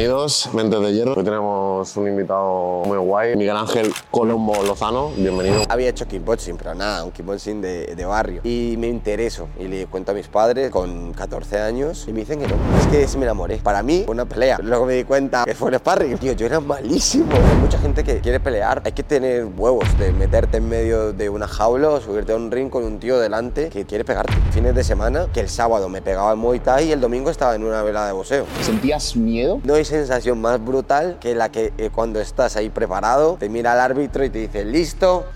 [0.00, 1.12] Bienvenidos, Mentes de Hierro.
[1.14, 5.10] Hoy tenemos un invitado muy guay, Miguel Ángel Colombo Lozano.
[5.14, 5.64] Bienvenido.
[5.68, 8.40] Había hecho kickboxing, pero nada, un kickboxing de, de barrio.
[8.42, 12.40] Y me intereso y le cuento a mis padres con 14 años y me dicen
[12.40, 12.54] que no.
[12.80, 13.58] Es que sí me enamoré.
[13.58, 14.58] Para mí fue una pelea.
[14.62, 16.16] Luego me di cuenta que fue un sparring.
[16.16, 17.30] Tío, yo era malísimo.
[17.34, 18.80] Hay mucha gente que quiere pelear.
[18.86, 22.50] Hay que tener huevos de meterte en medio de una jaula o subirte a un
[22.50, 24.32] ring con un tío delante que quiere pegarte.
[24.50, 27.54] Fines de semana, que el sábado me pegaba en Muay Thai y el domingo estaba
[27.54, 28.46] en una velada de boxeo.
[28.62, 29.60] ¿Sentías miedo?
[29.62, 33.74] No hay sensación más brutal que la que eh, cuando estás ahí preparado, te mira
[33.74, 35.26] el árbitro y te dice, listo,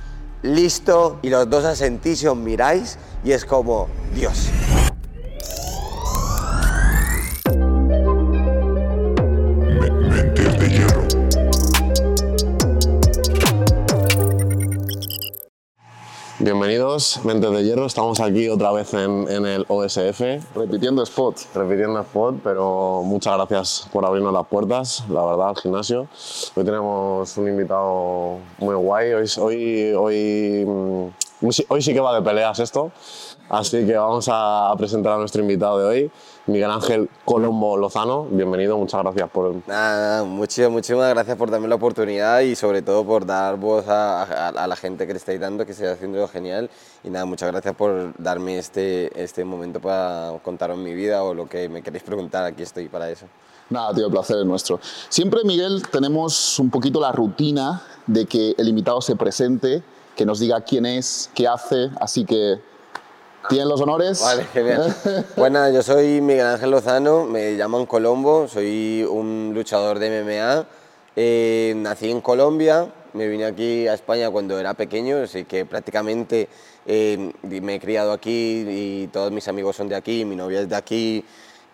[0.42, 4.48] listo, y los dos asentís y os miráis y es como, Dios.
[16.40, 17.86] Bienvenidos, Mentes de Hierro.
[17.86, 20.20] Estamos aquí otra vez en, en el OSF,
[20.56, 21.36] Repitiendo spot.
[21.54, 26.08] repitiendo spot, pero muchas gracias por abrirnos las puertas, la verdad, al gimnasio.
[26.56, 29.12] Hoy tenemos un invitado muy guay.
[29.12, 32.90] Hoy, hoy, hoy, mm, hoy sí que va de peleas esto,
[33.48, 36.10] así que vamos a presentar a nuestro invitado de hoy,
[36.46, 38.24] Miguel Ángel Colombo Lozano.
[38.30, 43.02] Bienvenido, muchas gracias por, Nada, muchísimas, muchísimas gracias por darme la oportunidad y sobre todo
[43.02, 46.28] por dar voz a, a- a la gente que le estáis dando, que estáis haciendo
[46.28, 46.68] genial.
[47.02, 51.48] Y nada, muchas gracias por darme este, este momento para contaros mi vida o lo
[51.48, 53.24] que me queréis preguntar, aquí estoy para eso.
[53.70, 54.78] Nada, tío, el placer es nuestro.
[55.08, 59.82] Siempre, Miguel, tenemos un poquito la rutina de que el invitado se presente,
[60.14, 62.60] que nos diga quién es, qué hace, así que
[63.48, 64.20] tienen los honores.
[64.20, 64.94] Vale, genial.
[65.34, 70.66] Pues nada, yo soy Miguel Ángel Lozano, me llaman Colombo, soy un luchador de MMA.
[71.16, 76.48] Eh, nací en Colombia, me vine aquí a España cuando era pequeño, así que prácticamente
[76.86, 80.68] eh, me he criado aquí y todos mis amigos son de aquí, mi novia es
[80.68, 81.24] de aquí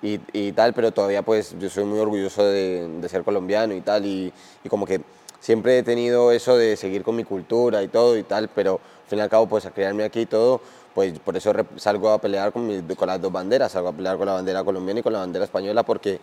[0.03, 3.81] y, y tal, pero todavía pues yo soy muy orgulloso de, de ser colombiano y
[3.81, 4.33] tal, y,
[4.63, 5.01] y como que
[5.41, 9.09] siempre he tenido eso de seguir con mi cultura y todo y tal, pero al
[9.09, 10.61] fin y al cabo pues a criarme aquí y todo,
[11.01, 14.19] pues por eso salgo a pelear con, mis- con las dos banderas, salgo a pelear
[14.19, 16.21] con la bandera colombiana y con la bandera española porque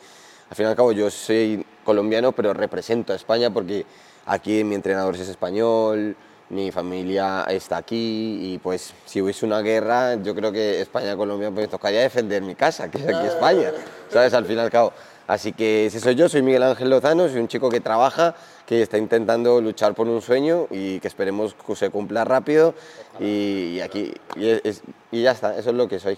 [0.52, 3.88] al fin y al cabo yo soy colombiano pero represento a España porque
[4.28, 6.16] aquí mi entrenador es español,
[6.50, 11.70] mi familia está aquí y pues si hubiese una guerra yo creo que España-Colombia pues
[11.70, 13.72] tocaría defender mi casa, que es aquí España,
[14.14, 14.36] ¿sabes?
[14.36, 14.94] Al fin y al cabo.
[15.28, 18.34] Así que ese soy yo, soy Miguel Ángel Lozano, soy un chico que trabaja,
[18.66, 22.74] que está intentando luchar por un sueño y que esperemos que se cumpla rápido
[23.20, 26.18] y, y aquí y, es- y ya está, eso es lo que soy.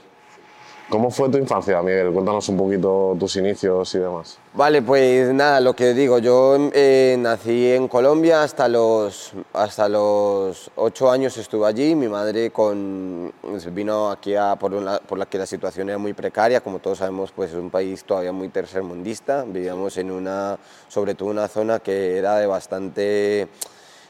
[0.89, 2.11] ¿Cómo fue tu infancia, Miguel?
[2.11, 4.39] Cuéntanos un poquito tus inicios y demás.
[4.55, 10.71] Vale, pues nada, lo que digo, yo eh, nací en Colombia hasta los, hasta los
[10.77, 13.31] ocho años estuve allí, mi madre con,
[13.71, 16.97] vino aquí a, por, una- por la que la situación era muy precaria, como todos
[16.97, 21.77] sabemos, pues es un país todavía muy tercermundista, vivíamos en una, sobre todo una zona
[21.81, 23.47] que era de bastante,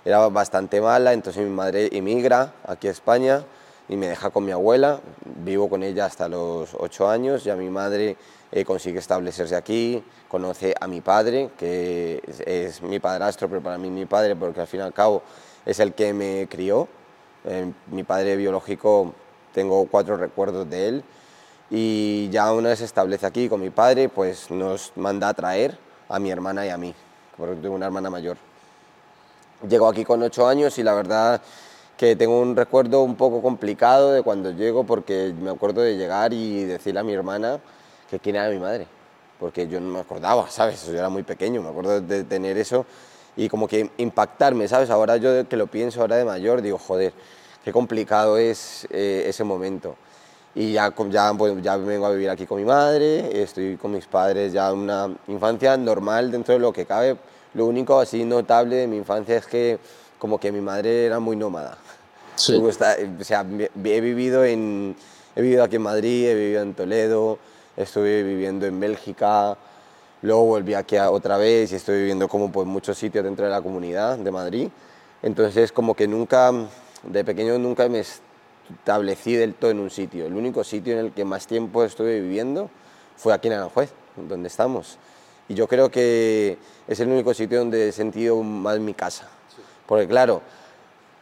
[0.05, 3.43] era bastante mala, entonces mi madre emigra aquí a España
[3.89, 5.01] y me deja con mi abuela.
[5.43, 7.43] Vivo con ella hasta los ocho años.
[7.43, 8.15] Ya mi madre
[8.51, 13.77] eh, consigue establecerse aquí, conoce a mi padre, que es, es mi padrastro, pero para
[13.77, 15.23] mí mi padre, porque al fin y al cabo
[15.65, 16.87] es el que me crió.
[17.45, 19.13] Eh, mi padre biológico,
[19.53, 21.03] tengo cuatro recuerdos de él.
[21.71, 25.77] Y ya una vez establece aquí con mi padre, pues nos manda a traer
[26.07, 26.93] a mi hermana y a mí,
[27.37, 28.37] porque tengo una hermana mayor.
[29.67, 31.41] Llego aquí con ocho años y la verdad
[31.97, 36.31] que tengo un recuerdo un poco complicado de cuando llego porque me acuerdo de llegar
[36.31, 37.59] y decirle a mi hermana
[38.09, 38.87] que quién era mi madre,
[39.37, 40.85] porque yo no me acordaba, ¿sabes?
[40.85, 42.85] Yo era muy pequeño, me acuerdo de tener eso
[43.35, 44.89] y como que impactarme, ¿sabes?
[44.89, 47.11] Ahora yo que lo pienso ahora de mayor digo, joder,
[47.65, 49.97] qué complicado es eh, ese momento.
[50.55, 54.07] Y ya, ya, pues, ya vengo a vivir aquí con mi madre, estoy con mis
[54.07, 57.17] padres ya una infancia normal dentro de lo que cabe.
[57.53, 59.79] Lo único así notable de mi infancia es que
[60.17, 61.77] como que mi madre era muy nómada.
[62.35, 62.55] Sí.
[62.55, 64.95] O sea, he vivido, en,
[65.35, 67.39] he vivido aquí en Madrid, he vivido en Toledo,
[67.75, 69.57] estuve viviendo en Bélgica,
[70.21, 73.61] luego volví aquí otra vez y estoy viviendo como por muchos sitios dentro de la
[73.61, 74.69] comunidad de Madrid.
[75.21, 76.51] Entonces como que nunca,
[77.03, 78.03] de pequeño nunca me
[78.69, 80.25] establecí del todo en un sitio.
[80.25, 82.69] El único sitio en el que más tiempo estuve viviendo
[83.17, 84.97] fue aquí en Aranjuez, donde estamos.
[85.49, 86.57] Y yo creo que
[86.87, 89.27] es el único sitio donde he sentido más mi casa.
[89.85, 90.41] Porque claro,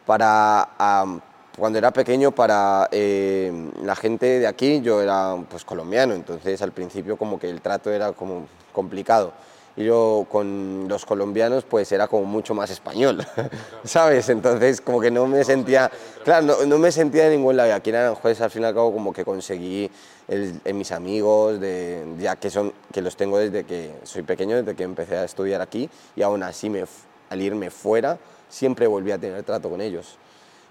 [0.06, 1.20] para am,
[1.58, 3.52] cuando era pequeño para eh,
[3.82, 7.90] la gente de aquí yo era pues colombiano entonces al principio como que el trato
[7.90, 9.32] era como complicado
[9.78, 13.24] y yo con los colombianos pues era como mucho más español,
[13.84, 14.28] ¿sabes?
[14.28, 15.88] Entonces como que no me sentía,
[16.24, 17.68] claro, no, no me sentía de ningún lado.
[17.68, 19.88] Y aquí en Aranjuez al fin y al cabo como que conseguí
[20.26, 24.56] el, en mis amigos, de, ya que, son, que los tengo desde que soy pequeño,
[24.56, 26.84] desde que empecé a estudiar aquí y aún así me,
[27.30, 30.16] al irme fuera siempre volví a tener trato con ellos.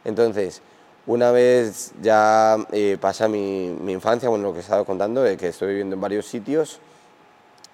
[0.03, 0.61] Entonces,
[1.05, 5.37] una vez ya eh, pasa mi, mi, infancia, bueno, lo que he estado contando, de
[5.37, 6.81] que estoy viviendo en varios sitios,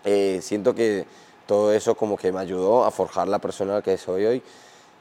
[0.03, 1.06] eh, siento que
[1.45, 4.44] todo eso como que me ayudó a forjar la persona que soy hoy,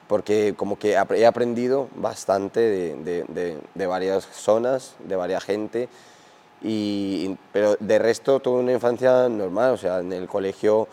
[0.08, 5.88] porque como que he aprendido bastante de, de, de, varias zonas, de varias gente,
[6.62, 10.88] y, pero de resto tuve una infancia normal, o sea, en el colegio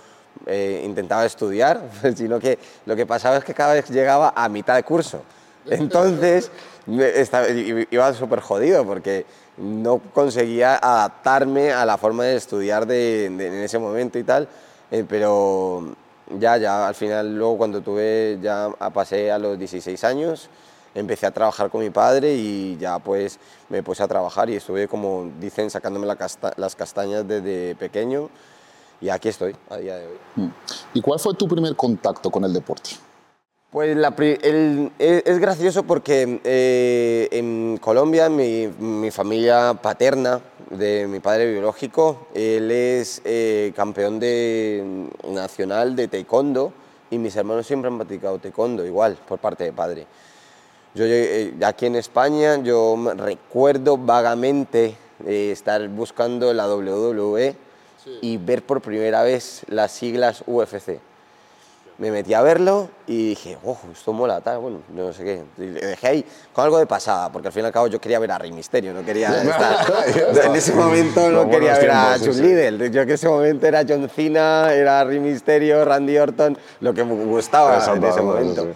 [0.46, 1.82] eh, intentaba estudiar,
[2.16, 5.22] sino que lo que pasaba es que cada vez llegaba a mitad de curso.
[5.66, 6.50] Entonces
[6.88, 9.26] estaba, iba súper jodido porque
[9.58, 14.48] no conseguía adaptarme a la forma de estudiar de, en ese momento y tal,
[14.92, 15.96] eh, pero
[16.38, 20.50] ya, ya al final luego cuando tuve, ya pasé a los 16 años,
[20.96, 23.40] empecé a trabajar con mi padre y ya pues
[23.70, 28.30] me puse a trabajar y estuve como dicen sacándome la casta las castañas desde pequeño
[29.02, 30.18] y aquí estoy a día de hoy.
[30.36, 30.50] Mm.
[30.96, 32.92] ¿Y cuál fue tu primer contacto con el deporte?
[33.72, 41.20] Pues la, el, es, gracioso porque eh, en Colombia mi, mi, familia paterna de mi
[41.20, 46.74] padre biológico, él es eh, campeón de, nacional de taekwondo
[47.12, 50.08] y mis hermanos siempre han practicado taekwondo igual por parte de padre.
[50.96, 54.96] Yo eh, aquí en España yo recuerdo vagamente
[55.28, 57.56] estar buscando la WWE
[58.22, 61.00] y ver por primera vez las siglas UFC
[62.00, 65.44] me metí a verlo y dije, oh, esto mola, tal, bueno, no sé qué.
[65.58, 68.00] Y le dejé ahí con algo de pasada, porque al fin y al cabo yo
[68.00, 72.18] quería ver a Rey Misterio, no quería estar, en ese momento no, quería ver a
[72.18, 72.90] Chun Liddell.
[72.90, 77.26] Yo en ese momento era John Cena, era Rey Misterio, Randy Orton, lo que me
[77.26, 78.68] gustaba en ese momento.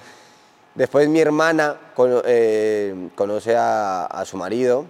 [0.75, 1.78] Después mi hermana
[2.25, 4.86] eh, conoce a, a, su marido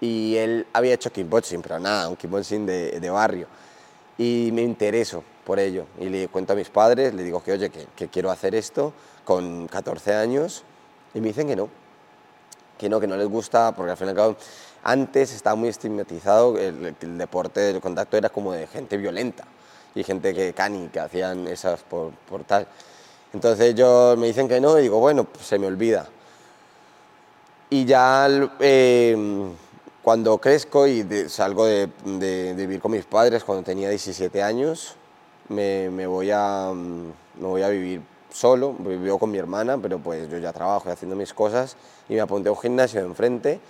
[0.00, 3.46] y él había hecho kickboxing, pero nada, un kickboxing de, de barrio.
[4.18, 5.86] Y me interesó por ello.
[5.98, 8.92] Y le cuento a mis padres, le digo que, oye, que, quiero hacer esto
[9.24, 10.62] con 14 años,
[11.14, 11.70] y me dicen que no,
[12.76, 14.36] que no, que no les gusta, porque al fin y al cabo,
[14.82, 19.44] antes estaba muy estigmatizado, el, deporte del contacto era como de gente violenta,
[19.94, 22.12] y gente que cani, que hacían esas por,
[22.46, 22.68] tal.
[23.32, 26.06] Entonces ellos me dicen que no, y digo, bueno, pues se me olvida.
[27.70, 28.28] Y ya
[28.60, 29.16] eh,
[30.02, 31.88] cuando crezco y salgo de,
[32.54, 34.98] vivir con mis padres cuando tenía 17 años,
[35.48, 38.02] me, voy a, me voy a vivir
[38.32, 41.76] solo, vivo con mi hermana, pero pues yo ya trabajo y haciendo mis cosas
[42.08, 43.60] y me apunté a un gimnasio enfrente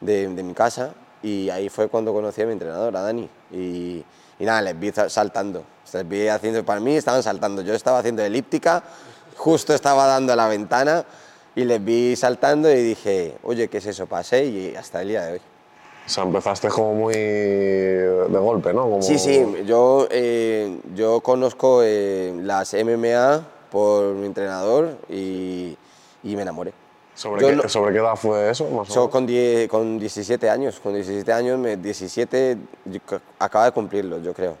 [0.00, 3.28] de, de mi casa y ahí fue cuando conocí a mi entrenador, a Dani.
[3.52, 4.04] Y,
[4.38, 5.64] y nada, les vi saltando.
[5.92, 7.62] Les vi haciendo, para mí estaban saltando.
[7.62, 8.82] Yo estaba haciendo elíptica,
[9.36, 11.04] justo estaba dando a la ventana
[11.54, 14.06] y les vi saltando y dije, oye, ¿qué es eso?
[14.06, 15.40] Pasé y hasta el día de hoy.
[16.08, 18.84] O sea, empezaste como muy de golpe, ¿no?
[18.84, 19.02] Como...
[19.02, 19.44] Sí, sí.
[19.66, 25.76] Yo, eh, yo conozco eh, las MMA por mi entrenador y,
[26.22, 26.72] y me enamoré.
[27.14, 28.66] ¿Sobre, qué, ¿Sobre qué edad fue eso?
[28.70, 29.28] Más yo con,
[29.68, 30.80] con 17 años.
[30.80, 32.56] Con 17 años, me, 17,
[33.38, 34.56] acaba de cumplirlo, yo creo.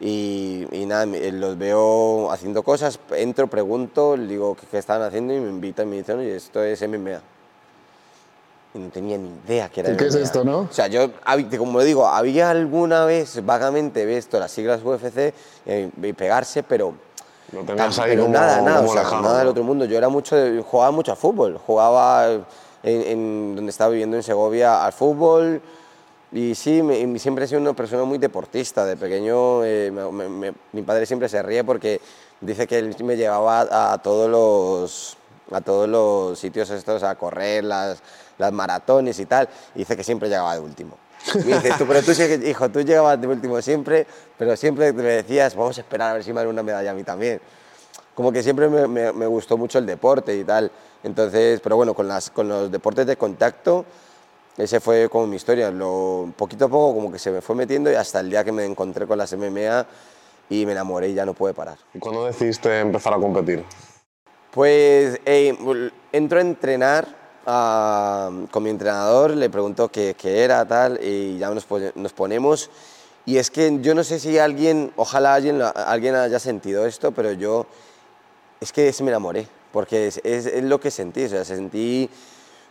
[0.00, 5.38] Y, y, nada, los veo haciendo cosas, entro, pregunto, digo qué, qué están haciendo y
[5.38, 7.20] me invitan y me dicen, oye, esto es MMA
[8.74, 10.60] y no tenía ni idea que era ¿Qué es esto, no?
[10.60, 11.10] O sea, yo,
[11.58, 15.34] como le digo, había alguna vez vagamente visto las siglas UFC
[15.66, 16.94] eh, y pegarse, pero...
[17.52, 19.84] No tenías ahí como, nada, nada, o sea, nada del otro mundo.
[19.84, 22.26] Yo era mucho, jugaba mucho a fútbol, jugaba
[22.82, 25.60] en, donde estaba viviendo en Segovia al fútbol
[26.32, 28.86] y sí, me, siempre he sido una persona muy deportista.
[28.86, 29.92] De pequeño eh,
[30.72, 32.00] mi padre siempre se ríe porque
[32.40, 35.16] dice que él me llevaba a, todos los
[35.50, 38.02] a todos los sitios estos a correr las
[38.38, 40.96] las maratones y tal, y dice que siempre llegaba de último.
[41.34, 42.12] Me dice, tú, pero tú,
[42.44, 46.24] hijo, tú llegabas de último siempre, pero siempre me decías, vamos a esperar a ver
[46.24, 47.40] si me dan una medalla a mí también.
[48.14, 50.70] Como que siempre me, me, gustó mucho el deporte y tal.
[51.02, 53.86] Entonces, pero bueno, con, las, con los deportes de contacto,
[54.56, 55.70] ese fue como mi historia.
[55.70, 58.52] Lo, poquito a poco como que se me fue metiendo y hasta el día que
[58.52, 59.86] me encontré con las MMA
[60.50, 61.78] y me enamoré y ya no pude parar.
[61.94, 63.64] ¿Y cuándo decidiste empezar a competir?
[64.50, 71.38] Pues eh, entro a entrenar con mi entrenador, le preguntó qué, qué, era, tal, y
[71.38, 72.70] ya nos, nos, ponemos.
[73.26, 77.32] Y es que yo no sé si alguien, ojalá alguien, alguien haya sentido esto, pero
[77.32, 77.66] yo
[78.60, 82.08] es que me enamoré, porque es, es, lo que sentí, o sea, sentí,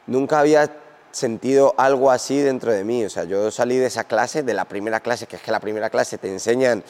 [0.08, 0.72] nunca había
[1.12, 4.64] sentido algo así dentro de mí, o sea, yo salí de esa clase, de la
[4.64, 6.82] primera clase, que es que la primera clase te enseñan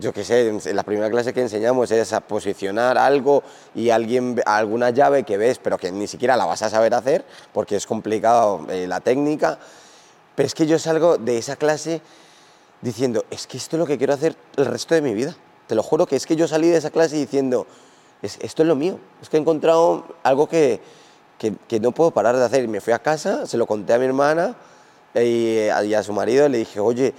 [0.00, 3.42] yo qué sé, en la primera clase que enseñamos es a posicionar algo
[3.74, 7.24] y alguien, alguna llave que ves, pero que ni siquiera la vas a saber hacer
[7.52, 9.58] porque es complicado eh, la técnica.
[10.34, 12.00] Pero es que yo salgo de esa clase
[12.80, 15.36] diciendo, es que esto es lo que quiero hacer el resto de mi vida.
[15.66, 17.66] Te lo juro que es que yo salí de esa clase diciendo,
[18.22, 18.98] esto es lo mío.
[19.20, 20.80] Es que he encontrado algo que,
[21.38, 22.64] que, que, no puedo parar de hacer.
[22.64, 24.56] Y me fui a casa, se lo conté a mi hermana
[25.14, 27.14] y, y a su marido, le dije, oye,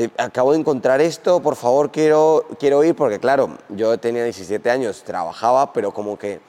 [0.00, 4.70] eh, acabo de encontrar esto, por favor quiero, quiero ir, porque claro, yo tenía 17
[4.70, 6.40] años, trabajaba, pero como que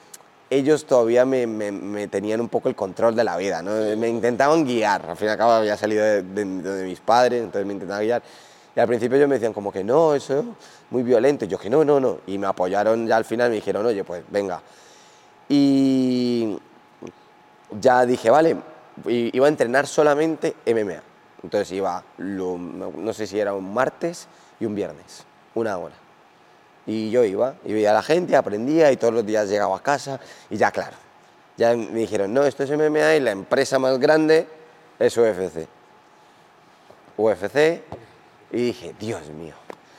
[0.49, 5.17] ellos todavía me, tenían un poco el control de la vida, me intentaban guiar, al
[5.17, 6.43] fin y al cabo había salido de,
[6.85, 8.23] mis padres, entonces me intentaban guiar.
[8.73, 10.45] Y al principio ellos me decían como que no, eso es
[10.89, 13.85] muy violento, yo que no, no, no, y me apoyaron ya al final, me dijeron,
[13.85, 14.61] oye, pues venga.
[15.49, 16.57] Y
[17.81, 18.55] ya dije, vale,
[19.07, 21.10] iba a entrenar solamente MMA.
[21.43, 24.27] Entonces iba, no sé si era un martes
[24.59, 25.95] y un viernes, una hora.
[26.85, 29.81] Y yo iba, y veía a la gente, aprendía y todos los días llegaba a
[29.81, 30.19] casa
[30.49, 30.97] y ya claro.
[31.57, 34.47] Ya me dijeron, no, esto es MMA y la empresa más grande
[34.99, 35.67] es UFC.
[37.17, 37.81] UFC
[38.51, 39.53] y dije, Dios mío.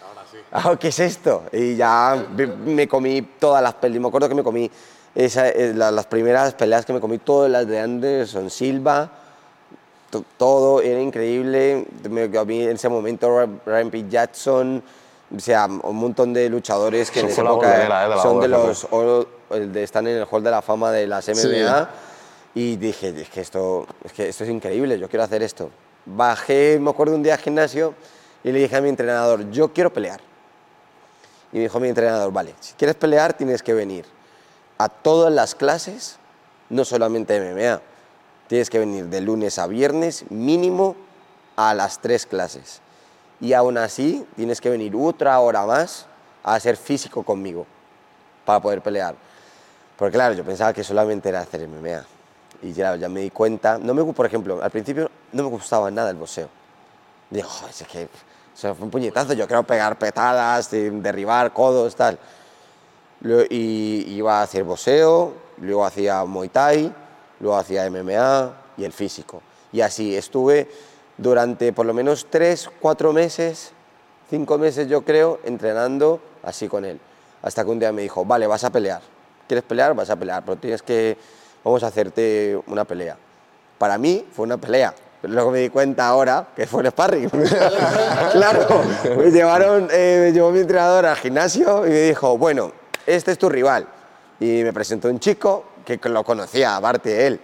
[0.04, 0.38] Ahora sí.
[0.50, 1.44] Ah, ¿Qué es esto?
[1.52, 2.26] Y ya
[2.64, 4.70] me comí todas las peleas, me acuerdo que me comí
[5.14, 9.10] esa, eh, las primeras peleas que me comí, todas las de Anderson Silva,
[10.20, 11.86] todo era increíble.
[12.04, 14.82] A mí en ese momento Rampage Jackson,
[15.34, 18.86] o sea, un montón de luchadores que en esa época eh, son de los
[19.76, 21.88] están en el hall de la fama de las MMA.
[22.54, 25.70] Y dije, es que, esto, es que esto es increíble, yo quiero hacer esto.
[26.04, 27.94] Bajé, me acuerdo un día al gimnasio
[28.44, 30.20] y le dije a mi entrenador, yo quiero pelear.
[31.50, 34.04] Y me dijo mi entrenador, vale, si quieres pelear tienes que venir
[34.76, 36.18] a todas las clases,
[36.68, 37.91] no solamente MMA
[38.52, 40.94] Tienes que venir de lunes a viernes mínimo
[41.56, 42.82] a las tres clases.
[43.40, 46.04] Y aún así tienes que venir otra hora más
[46.44, 47.64] a hacer físico conmigo
[48.44, 49.14] para poder pelear.
[49.96, 52.04] Porque claro, yo pensaba que solamente era hacer MMA.
[52.60, 55.90] Y ya, ya me di cuenta, no me, por ejemplo, al principio no me gustaba
[55.90, 56.50] nada el boxeo.
[57.30, 58.06] Digo, es que
[58.54, 62.18] fue un puñetazo, yo quiero pegar petadas, derribar codos, tal.
[63.48, 66.94] Y iba a hacer boxeo, luego hacía Muay Thai,
[67.42, 69.42] luego hacía MMA y el físico.
[69.72, 70.68] Y así estuve
[71.18, 73.72] durante por lo menos tres, cuatro meses,
[74.30, 76.98] cinco meses yo creo, entrenando así con él.
[77.42, 79.02] Hasta que un día me dijo, vale, vas a pelear.
[79.48, 79.92] ¿Quieres pelear?
[79.94, 81.18] Vas a pelear, pero tienes que,
[81.64, 83.16] vamos a hacerte una pelea.
[83.76, 87.28] Para mí fue una pelea, pero luego me di cuenta ahora que fue un sparring.
[88.32, 88.82] claro,
[89.16, 92.70] me llevaron, eh, llevó mi entrenador al gimnasio y me dijo, bueno,
[93.04, 93.88] este es tu rival.
[94.38, 97.40] Y me presentó un chico que lo conocía, aparte él,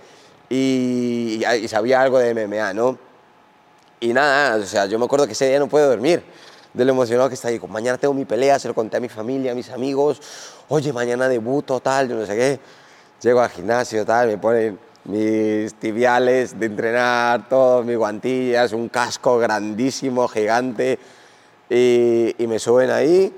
[0.50, 2.98] y, sabía algo de MMA, ¿no?
[4.00, 6.22] Y nada, o sea, yo me acuerdo que ese día no puedo dormir
[6.72, 7.60] de lo emocionado que está ahí.
[7.68, 10.20] Mañana tengo mi pelea, se lo conté a mi familia, a mis amigos.
[10.68, 12.60] Oye, mañana debuto, tal, yo no sé qué.
[13.20, 19.38] Llego al gimnasio, tal, me ponen mis tibiales de entrenar, todo, mis guantillas, un casco
[19.38, 20.98] grandísimo, gigante,
[21.68, 23.34] y, y me suben ahí.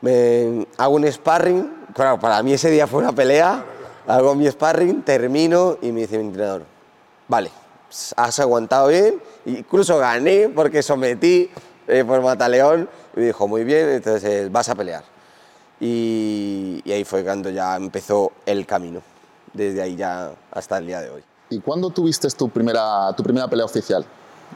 [0.00, 1.80] Me, hago un sparring.
[1.92, 3.64] Claro, para mí ese día fue una pelea
[4.10, 6.64] hago mi sparring, termino y me dice mi entrenador,
[7.28, 7.50] vale,
[8.16, 11.50] has aguantado bien, incluso gané porque sometí
[11.86, 15.04] eh, por Mataleón y me dijo, muy bien, entonces vas a pelear.
[15.78, 19.00] Y, y ahí fue cuando ya empezó el camino,
[19.52, 21.22] desde ahí ya hasta el día de hoy.
[21.48, 24.04] ¿Y cuándo tuviste tu primera, tu primera pelea oficial?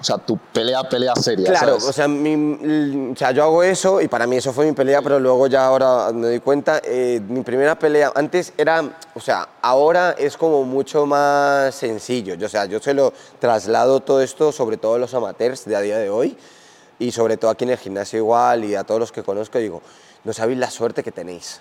[0.00, 1.50] O sea, tu pelea, pelea seria.
[1.50, 5.00] Claro, o sea, o sea, yo hago eso y para mí eso fue mi pelea,
[5.02, 8.82] pero luego ya ahora me doy cuenta, eh, mi primera pelea, antes era,
[9.14, 12.34] o sea, ahora es como mucho más sencillo.
[12.34, 15.76] Yo, o sea, yo se lo traslado todo esto, sobre todo a los amateurs de
[15.76, 16.36] a día de hoy
[16.98, 19.80] y sobre todo aquí en el gimnasio igual y a todos los que conozco, digo,
[20.24, 21.60] no sabéis la suerte que tenéis.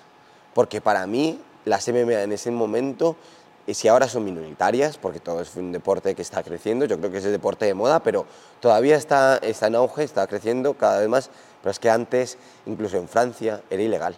[0.53, 3.15] Porque para mí, las MMA en ese momento
[3.65, 7.11] y si ahora son minoritarias, porque todo es un deporte que está creciendo, yo creo
[7.11, 8.25] que es el deporte de moda, pero
[8.59, 11.29] todavía está, está en auge, está creciendo cada vez más,
[11.61, 14.17] pero es que antes, incluso en Francia, era ilegal.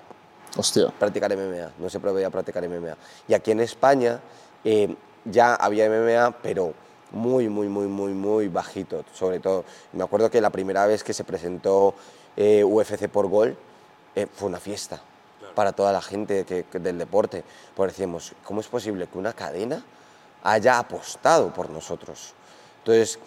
[0.57, 0.91] Hostia.
[0.97, 2.97] Practicar MMA, no se podía practicar MMA.
[3.27, 4.19] Y aquí en España
[4.63, 6.73] eh, ya había MMA, pero
[7.11, 9.63] muy, muy, muy, muy, muy bajito, sobre todo.
[9.93, 11.93] Me acuerdo que la primera vez que se presentó
[12.35, 13.55] eh, UFC por gol
[14.15, 15.01] eh, fue una fiesta
[15.55, 17.43] para toda la gente que, del deporte.
[17.75, 19.83] Porque decimos, ¿cómo es posible que una cadena
[20.43, 22.33] haya apostado por nosotros?
[22.79, 23.17] Entonces,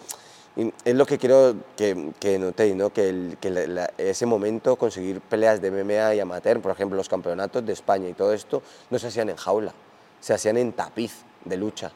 [0.85, 2.91] es lo que quiero que, que notéis, ¿no?
[2.91, 7.65] que, el, que ese momento conseguir peleas de MMA y amateur, por ejemplo, los campeonatos
[7.65, 9.73] de España y todo esto, no se hacían en jaula,
[10.19, 11.91] se hacían en tapiz de lucha.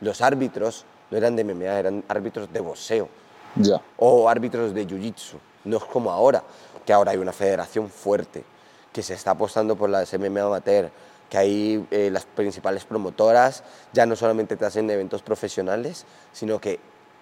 [0.00, 3.08] Los árbitros no eran de MMA, eran árbitros de boxeo
[3.56, 6.42] ya o árbitros de jiu-jitsu, no es como ahora
[6.84, 8.44] que ahora hay una federación fuerte,
[8.92, 10.90] que se está apostando por las MMA amateur,
[11.30, 16.78] que ahí eh, las principales promotoras ya no solamente te hacen eventos profesionales, sino que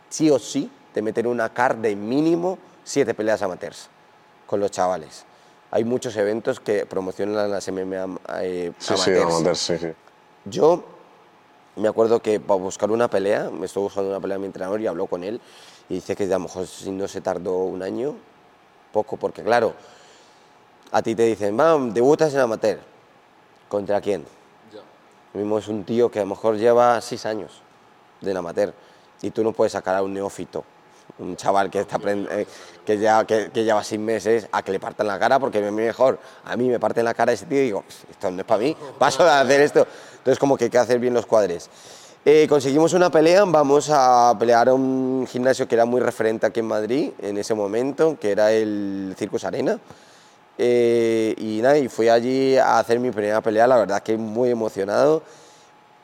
[0.08, 3.88] sí o sí te meten una car de mínimo siete peleas amateurs
[4.46, 5.24] con los chavales.
[5.70, 9.92] Hay muchos eventos que promocionan las MMA eh, Sí, sí, amateur, sí, sí.
[10.44, 10.82] Yo
[11.76, 14.80] me acuerdo que para buscar una pelea, me estuvo buscando una pelea a mi entrenador
[14.80, 15.40] y habló con él
[15.88, 18.16] y dice que a lo mejor si no se tardó un año,
[18.92, 19.74] poco, porque claro,
[20.92, 22.78] a ti te dicen, vam, debutas en amateur.
[23.68, 24.24] ¿Contra quién?
[25.32, 27.62] Mismo es un tío que a lo mejor lleva seis años
[28.20, 28.74] del amateur
[29.22, 30.64] y tú no puedes sacar a un neófito,
[31.20, 32.46] un chaval que, está eh,
[32.84, 35.72] que, ya, que, que lleva seis meses a que le partan la cara porque es
[35.72, 36.18] mejor.
[36.44, 38.76] A mí me parten la cara ese tío y digo, esto no es para mí,
[38.98, 39.86] paso de hacer esto.
[40.18, 41.70] Entonces como que hay que hacer bien los cuadres.
[42.24, 46.60] Eh, conseguimos una pelea, vamos a pelear a un gimnasio que era muy referente aquí
[46.60, 49.78] en Madrid en ese momento, que era el Circus Arena.
[50.62, 54.50] Eh, y nada, y fui allí a hacer mi primera pelea, la verdad que muy
[54.50, 55.22] emocionado,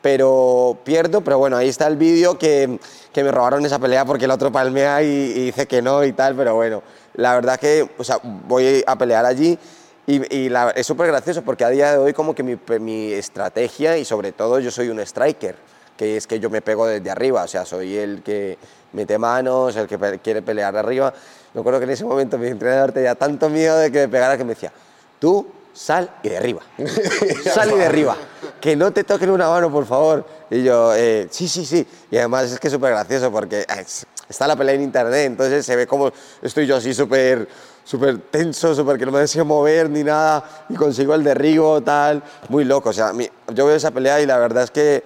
[0.01, 2.79] pero pierdo, pero bueno, ahí está el vídeo que,
[3.13, 6.13] que me robaron esa pelea porque el otro palmea y, y dice que no y
[6.13, 6.83] tal, pero bueno,
[7.15, 9.59] la verdad que o sea, voy a pelear allí
[10.07, 13.13] y, y la- es súper gracioso porque a día de hoy como que mi, mi
[13.13, 15.57] estrategia y sobre todo yo soy un striker,
[15.99, 18.57] que es que yo me pego desde arriba, o sea, soy el que
[18.93, 21.13] mete manos, el que pe- quiere pelear arriba.
[21.57, 24.37] Me acuerdo que en ese momento mi entrenador tenía tanto miedo de que me pegara
[24.37, 24.71] que me decía,
[25.19, 26.61] tú sal y derriba,
[27.51, 28.15] sal y derriba,
[28.61, 30.23] que no te toquen una mano, por favor.
[30.51, 31.87] Y yo, eh, sí, sí, sí.
[32.11, 35.65] Y además es que es súper gracioso porque es- está la pelea en internet, entonces
[35.65, 37.49] se ve como estoy yo así súper
[37.85, 42.23] súper tenso, súper que no me deseo mover ni nada y consigo el derribo, tal,
[42.51, 42.91] muy loco.
[42.91, 43.13] O sea,
[43.55, 45.05] yo veo esa pelea y la verdad es que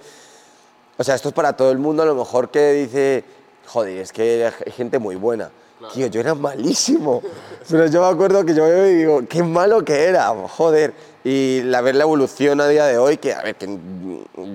[0.97, 3.23] o sea, esto es para todo el mundo, a lo mejor que dice,
[3.67, 5.49] joder, es que hay gente muy buena.
[5.93, 7.21] Tío, yo era malísimo.
[7.69, 10.93] Pero yo me acuerdo que yo veo y digo, qué malo que era, joder.
[11.23, 13.67] Y la, ver la evolución a día de hoy, que a ver, que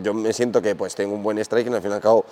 [0.03, 2.25] yo me siento que pues tengo un buen strike, y al fin y al cabo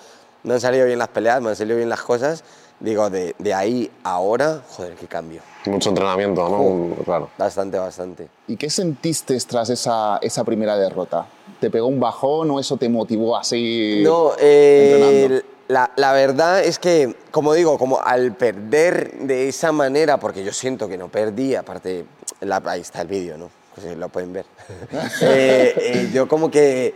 [0.42, 2.42] me han salido bien las peleas, me han salido bien las cosas.
[2.80, 5.40] Digo, de, de ahí a ahora, joder, qué cambio.
[5.66, 6.56] Mucho entrenamiento, ¿no?
[6.56, 7.04] Oh.
[7.04, 7.30] Claro.
[7.38, 8.28] Bastante, bastante.
[8.48, 11.26] ¿Y qué sentiste tras esa, esa primera derrota?
[11.60, 14.02] ¿Te pegó un bajón o eso te motivó así?
[14.04, 15.53] No, eh, entrenando?
[15.68, 20.52] La, la verdad es que, como digo, como al perder de esa manera, porque yo
[20.52, 22.04] siento que no perdí, aparte,
[22.40, 23.50] la- ahí está el vídeo, ¿no?
[23.74, 24.44] Pues, lo pueden ver.
[25.22, 26.94] Eh, eh, yo como que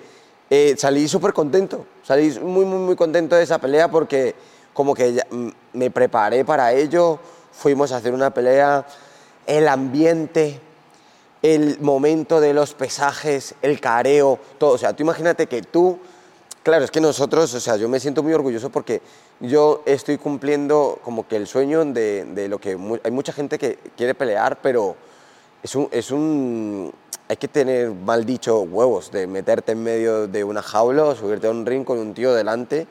[0.51, 4.35] eh, salí súper contento, salí muy, muy, muy contento de esa pelea porque
[4.73, 7.19] como que ya, mm, me preparé para ello,
[7.53, 8.87] fuimos a hacer una pelea,
[9.47, 10.61] el ambiente,
[11.43, 14.73] el momento de los pesajes, el careo, todo.
[14.75, 15.99] O sea, tú imagínate que tú,
[16.69, 19.01] claro, es que nosotros, o sea, yo me siento muy orgulloso porque
[19.41, 23.59] yo estoy cumpliendo como que el sueño de, de lo que mu- hay mucha gente
[23.59, 24.95] que quiere pelear, pero
[25.63, 26.93] es un, es un,
[27.29, 31.47] hay que tener, mal dicho, huevos de meterte en medio de una jaula o subirte
[31.47, 32.87] a un ring con un tío delante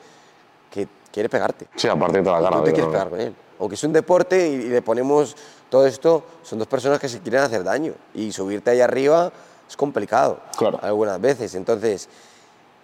[0.70, 2.56] que quiere pegarte Sí, a partir de la cara.
[2.56, 3.34] no te quieres pegar con él.
[3.60, 5.36] Aunque es un deporte y, y le ponemos
[5.70, 7.92] todo esto, son dos personas que se quieren hacer daño.
[8.14, 9.30] Y subirte ahí arriba
[9.68, 10.40] es complicado.
[10.56, 10.78] Claro.
[10.82, 11.54] Algunas veces.
[11.54, 12.08] Entonces,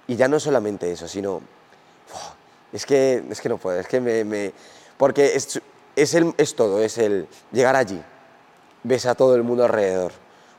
[0.07, 1.41] y ya no solamente eso, sino.
[2.73, 4.25] Es que, es que no puedo, es que me.
[4.25, 4.53] me-
[4.97, 5.61] porque es,
[5.97, 8.01] es, el, es todo, es el llegar allí,
[8.83, 10.13] ves a todo el mundo alrededor,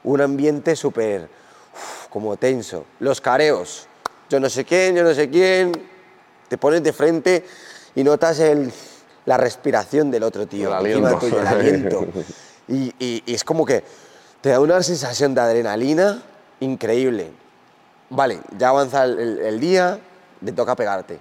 [0.03, 1.29] un ambiente súper.
[2.09, 2.85] como tenso.
[2.99, 3.87] Los careos,
[4.29, 5.71] yo no sé quién, yo no sé quién,
[6.47, 7.45] te pones de frente
[7.95, 8.71] y notas el,
[9.25, 10.69] la respiración del otro tío.
[10.69, 11.17] El aliento.
[11.19, 12.05] tuyo, el aliento.
[12.67, 13.83] Y, y- y es como que
[14.41, 16.23] te da una sensación de adrenalina
[16.61, 17.29] increíble.
[18.15, 19.99] Vale, ya avanza el, día,
[20.43, 21.19] te toca pegarte.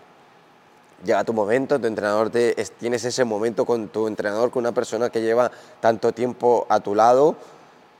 [1.05, 4.73] Llega tu momento, tu entrenador te, es- tienes ese momento con tu entrenador, con una
[4.73, 7.35] persona que lleva tanto tiempo a tu lado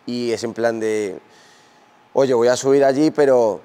[0.07, 1.19] y es en plan de,
[2.13, 3.61] oye, voy a subir allí, pero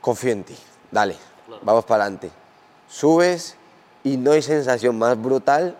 [0.00, 0.56] confío en ti,
[0.90, 1.16] dale,
[1.62, 2.30] vamos para adelante.
[2.88, 3.56] Subes
[4.02, 5.76] y no hay sensación más brutal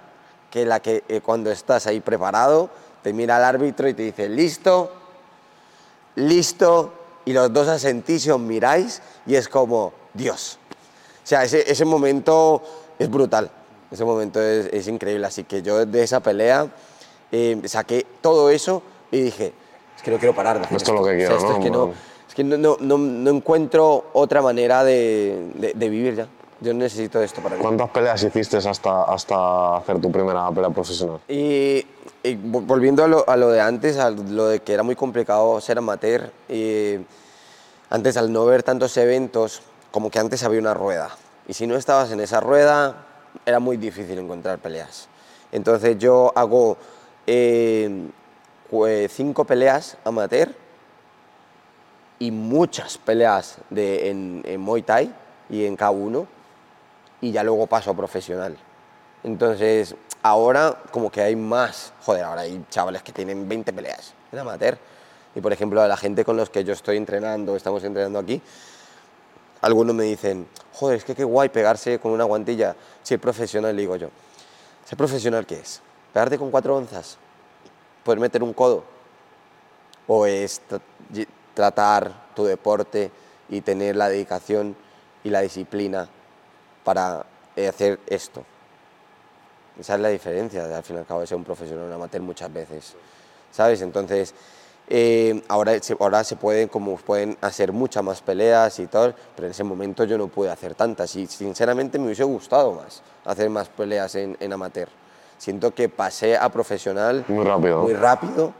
[0.50, 2.70] que la que eh, cuando estás ahí preparado,
[3.02, 4.92] te mira el árbitro y te dice, listo,
[6.14, 6.92] listo,
[7.24, 10.58] y los dos asentís y os miráis y es como, Dios.
[11.22, 12.62] O sea, ese, ese momento
[12.98, 13.50] es brutal,
[13.90, 15.26] ese momento es, es increíble.
[15.26, 16.68] Así que yo de esa pelea
[17.32, 19.52] eh, saqué todo eso y dije,
[19.96, 21.48] es que no quiero parar de hacer Esto es lo que O sea, quiero, esto
[21.48, 21.58] ¿no?
[21.58, 21.92] Es que no,
[22.28, 26.28] es que no, no- no encuentro otra manera de, de- de vivir ya.
[26.64, 27.62] Yo necesito esto para vivir.
[27.62, 31.18] ¿Cuántas peleas hiciste hasta, hasta hacer tu primera pelea profesional?
[31.28, 31.86] Y,
[32.22, 34.96] y vo- volviendo a lo, a lo de antes, a lo de que era muy
[34.96, 36.96] complicado ser amateur, y
[37.90, 41.10] antes al no ver tantos eventos, como que antes había una rueda.
[41.46, 42.96] Y si no estabas en esa rueda,
[43.44, 45.08] era muy difícil encontrar peleas.
[45.52, 46.78] Entonces yo hago
[47.26, 48.08] eh,
[48.70, 50.48] cue- cinco peleas amateur
[52.18, 55.14] y muchas peleas de, en, en Muay Thai
[55.50, 56.26] y en K1
[57.24, 58.54] y ya luego paso a profesional.
[59.22, 64.40] Entonces, ahora como que hay más, joder, ahora hay chavales que tienen 20 peleas en
[64.40, 64.76] amateur.
[65.34, 68.42] Y por ejemplo, a la gente con los que yo estoy entrenando, estamos entrenando aquí,
[69.62, 72.76] algunos me dicen, joder, es que qué guay pegarse con una guantilla.
[73.02, 74.10] Si es profesional, digo yo,
[74.84, 75.80] ¿ser profesional qué es?
[76.12, 77.16] ¿Pegarte con cuatro onzas?
[78.04, 78.84] ¿Poder meter un codo?
[80.06, 80.60] ¿O es
[81.54, 83.10] tratar tu deporte
[83.48, 84.76] y tener la dedicación
[85.22, 86.06] y la disciplina
[86.84, 87.24] para
[87.56, 88.44] eh, hacer esto?
[89.78, 92.22] Esa es la diferencia, al fin y al cabo, de ser un profesional un amateur
[92.22, 92.94] muchas veces,
[93.50, 93.82] ¿sabes?
[93.82, 94.32] Entonces,
[94.88, 99.46] eh, ahora, se, ahora se pueden, como pueden hacer muchas más peleas y tal, pero
[99.46, 103.48] en ese momento yo no pude hacer tantas y sinceramente me hubiese gustado más hacer
[103.50, 104.88] más peleas en, en amateur.
[105.38, 107.82] Siento que pasé a profesional Muy rápido.
[107.82, 108.52] muy rápido,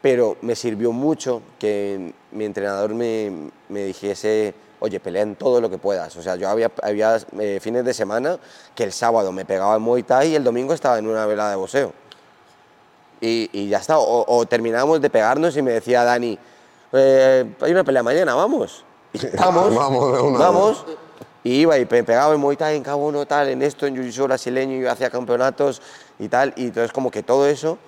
[0.00, 5.70] pero me sirvió mucho que mi entrenador me, me dijese, oye, pelea en todo lo
[5.70, 6.14] que puedas.
[6.16, 8.38] O sea, yo había, había eh, fines de semana
[8.74, 11.50] que el sábado me pegaba en Muay Thai y el domingo estaba en una velada
[11.50, 11.92] de boxeo.
[13.20, 13.98] Y, y ya está.
[13.98, 16.38] O, o terminábamos de pegarnos y me decía Dani,
[16.92, 18.84] eh, hay una pelea mañana, vamos.
[19.12, 20.38] Y vamos, Vamos de una.
[20.38, 20.84] vamos.
[21.42, 24.24] Y iba y me pegaba en Muay Thai, en K1, tal, en esto, en Jiu-Jitsu
[24.24, 25.80] brasileño, y hacía campeonatos
[26.18, 26.52] y tal.
[26.56, 27.78] Y entonces como que todo eso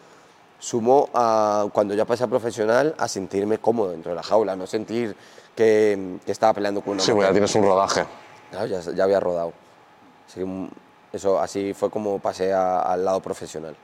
[0.59, 4.67] sumó a, cuando ya pasé a profesional, a sentirme cómodo dentro de la jaula, no
[4.67, 5.17] sentir
[5.55, 8.05] que, que estaba peleando con una Sí, pues ya tienes un rodaje.
[8.51, 9.53] Claro, ya, ya había rodado.
[10.29, 10.69] Así, que,
[11.13, 13.77] eso, así fue como pasé a- al lado profesional.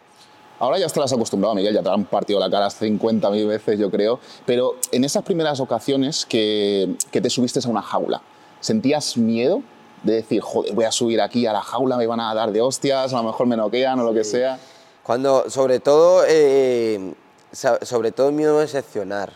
[0.60, 4.18] Ahora ya estarás acostumbrado, Miguel, ya te han partido la cara 50.000 veces, yo creo.
[4.44, 8.22] Pero en esas primeras ocasiones que, que te subiste a una jaula,
[8.60, 9.62] ¿sentías miedo
[10.02, 12.60] de decir, joder, voy a subir aquí a la jaula, me van a dar de
[12.60, 14.58] hostias, a lo mejor me noquean o lo que sea?
[15.04, 17.14] Cuando, sobre todo, eh,
[17.52, 19.32] sa- sobre todo el miedo a decepcionar.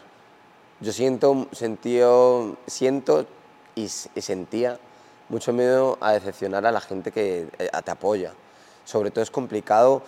[0.83, 3.25] Yo siento, sentió, siento
[3.77, 4.81] y, sentía
[5.29, 8.33] mucho miedo a decepcionar a la gente que eh, te apoya.
[8.85, 10.03] Sobre todo es complicado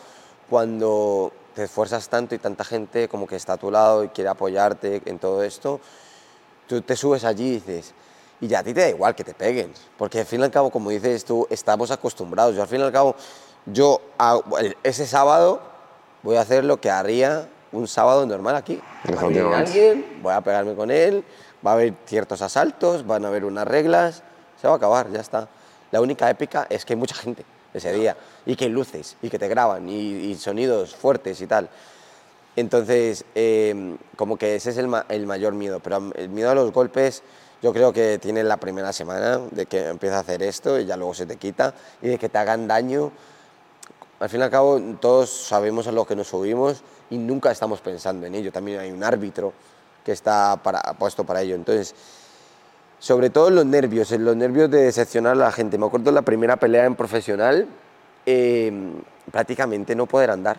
[0.50, 4.30] cuando te esfuerzas tanto y tanta gente como que está a tu lado y quiere
[4.30, 5.80] apoyarte en todo esto.
[6.66, 7.94] Tú te subes allí y dices,
[8.40, 10.50] y ya a ti te da igual que te peguen, porque al fin y al
[10.50, 12.56] cabo, como dices tú, estamos acostumbrados.
[12.56, 13.14] Yo al fin y cabo,
[13.66, 14.00] yo
[14.82, 15.60] ese sábado
[16.24, 18.76] voy a hacer lo que haría un sábado normal aquí.
[18.76, 19.70] Va a venir Efectivamente.
[19.70, 21.24] alguien, voy a pegarme con él,
[21.66, 24.22] va a haber ciertos asaltos, van a haber unas reglas,
[24.60, 25.48] se va a acabar, ya está.
[25.90, 29.28] La única épica es que hay mucha gente ese día y que hay luces y
[29.28, 29.94] que te graban y,
[30.30, 31.68] y sonidos fuertes y tal.
[32.56, 36.54] Entonces, eh, como que ese es el, ma- el mayor miedo, pero el miedo a
[36.54, 37.22] los golpes
[37.62, 40.96] yo creo que tiene la primera semana de que empieza a hacer esto y ya
[40.96, 43.10] luego se te quita y de que te hagan daño.
[44.20, 46.82] Al fin y al cabo, todos sabemos a lo que nos subimos
[47.14, 48.50] y nunca estamos pensando en ello.
[48.52, 49.52] También hay un árbitro
[50.04, 51.54] que está para, puesto para ello.
[51.54, 51.94] Entonces,
[52.98, 55.78] sobre todo los nervios, eh, los nervios de decepcionar a la gente.
[55.78, 57.66] Me acuerdo la primera pelea en profesional,
[58.26, 58.72] eh,
[59.30, 60.58] prácticamente no poder andar.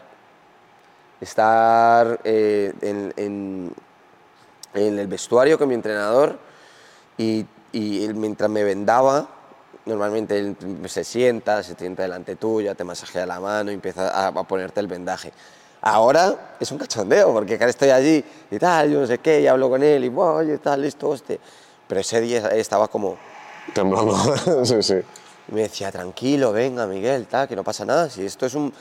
[1.21, 3.73] Estar eh, en, en-
[4.73, 6.37] en el vestuario con mi entrenador
[7.17, 9.29] y, y él mientras me vendaba,
[9.85, 14.27] normalmente él se sienta, se sienta delante tuya, te masajea la mano y empieza a,
[14.27, 15.31] a ponerte el vendaje.
[15.86, 19.69] Ahora es un cachondeo, porque estoy allí y tal, yo no sé qué, y hablo
[19.69, 21.39] con él y, "Buah, oye, tal, esto, este.
[21.88, 23.17] Pero ese día estaba como,
[23.74, 24.15] Temblando.
[24.65, 24.95] sí, sí.
[25.48, 28.10] y me decía, tranquilo, venga, Miguel, tal, que no pasa nada.
[28.10, 28.74] Si esto es un...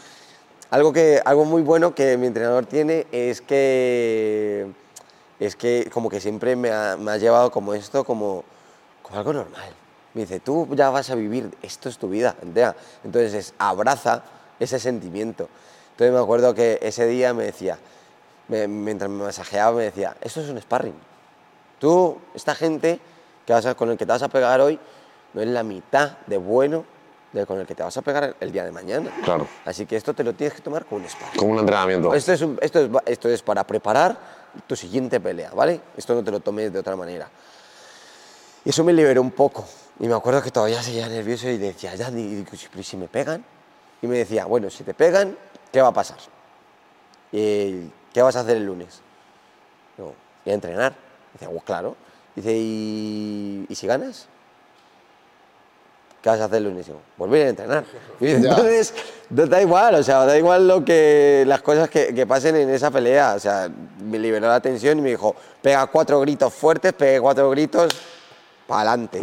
[0.71, 4.67] Algo, que, algo muy bueno que mi entrenador tiene es que,
[5.39, 8.45] es que como que siempre me ha, me ha llevado como esto, como,
[9.03, 9.71] como algo normal.
[10.15, 12.75] Me dice, tú ya vas a vivir, esto es tu vida entera.
[13.05, 14.23] Entonces es, abraza
[14.59, 15.49] ese sentimiento.
[15.95, 17.79] Entonces me acuerdo que ese día me decía,
[18.49, 20.95] me- mientras me masajeaba, me decía, esto es un sparring.
[21.79, 22.99] Tú, esta gente
[23.47, 24.79] que vas a- con el que te vas a pegar hoy,
[25.35, 26.85] no es la mitad de bueno
[27.33, 29.11] de con el que te vas a pegar el día de mañana.
[29.25, 29.47] Claro.
[29.65, 31.39] Así que esto te lo tienes que tomar como un sparring.
[31.39, 32.15] Como un entrenamiento.
[32.15, 34.17] Esto es, un- esto, es, esto es para preparar
[34.67, 35.81] tu siguiente pelea, ¿vale?
[35.97, 37.29] Esto no te lo tomes de otra manera.
[38.65, 39.65] Y eso me liberó un poco.
[40.01, 42.45] Y me acuerdo que todavía seguía nervioso y decía, ya, y
[42.77, 43.45] "¿Y si me pegan?
[44.03, 45.37] Y me decía, bueno, si te pegan,
[45.75, 46.19] ¿qué va a pasar?
[47.33, 49.01] ¿Qué vas a hacer el lunes?
[49.97, 50.95] Digo, voy a entrenar.
[51.33, 51.97] Dice, pues claro.
[52.37, 54.29] Dice, ¿y, ¿y si ganas?
[56.23, 56.87] ¿Qué vas a hacer el lunes?
[56.87, 57.85] Digo, volver a entrenar.
[58.21, 58.95] Y dice, entonces,
[59.29, 62.71] da da igual, o sea, da igual lo que, las cosas que, que pasen en
[62.71, 63.35] esa pelea.
[63.35, 63.69] O sea,
[64.01, 67.89] me liberó la tensión y me dijo, pega cuatro gritos fuertes, pegué cuatro gritos,
[68.69, 69.21] adelante.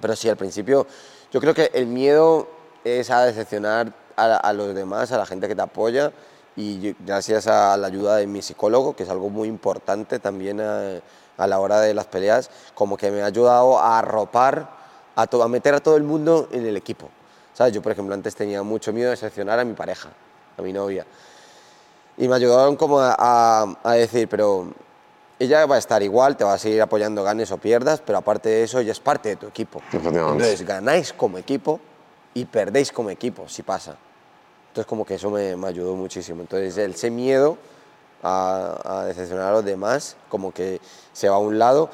[0.00, 0.86] Pero sí, al principio,
[1.30, 2.48] yo creo que el miedo
[2.82, 6.12] es a decepcionar a, a los demás, a la gente que te apoya
[6.56, 10.60] y yo- gracias a la ayuda de mi psicólogo, que es algo muy importante también
[10.60, 11.00] a,
[11.36, 14.68] a la hora de las peleas, como que me ha ayudado a arropar,
[15.16, 17.08] a, to- a meter a todo el mundo en el equipo.
[17.54, 17.72] ¿Sabes?
[17.72, 20.08] Yo, por ejemplo, antes tenía mucho miedo de seleccionar a mi pareja,
[20.58, 21.06] a mi novia.
[22.16, 24.68] Y me ayudaron como a, a- a decir, pero
[25.38, 28.48] ella va a estar igual, te va a seguir apoyando, ganes o pierdas, pero aparte
[28.48, 29.80] de eso, ella es parte de tu equipo.
[30.32, 31.80] Entonces, ganáis como equipo
[32.34, 33.96] y perdéis como equipo, si pasa.
[34.68, 36.40] Entonces, como que eso me, me ayudó muchísimo.
[36.40, 37.56] Entonces, ese miedo
[38.22, 40.80] a, a decepcionar a los demás, como que
[41.12, 41.88] se va a un lado.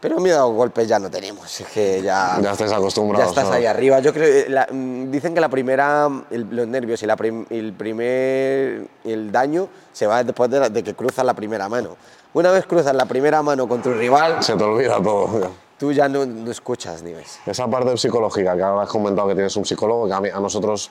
[0.00, 2.38] Pero miedo a golpes ya no tenemos, es que ya...
[2.40, 3.54] Ya estáis acostumbrados, Ya estás ¿no?
[3.56, 3.98] ahí arriba.
[3.98, 7.46] Yo creo, que la- mm, dicen que la primera, el- los nervios y la prim-
[7.50, 11.96] el primer, el daño se va después de, la- de que cruzas la primera mano.
[12.32, 15.50] Una vez cruzas la primera mano con tu rival, Se te olvida todo.
[15.78, 17.38] Tú ya no, no escuchas ni ves.
[17.46, 20.40] Esa parte psicológica que ahora has comentado que tienes un psicólogo, que a, mí- a
[20.40, 20.90] nosotros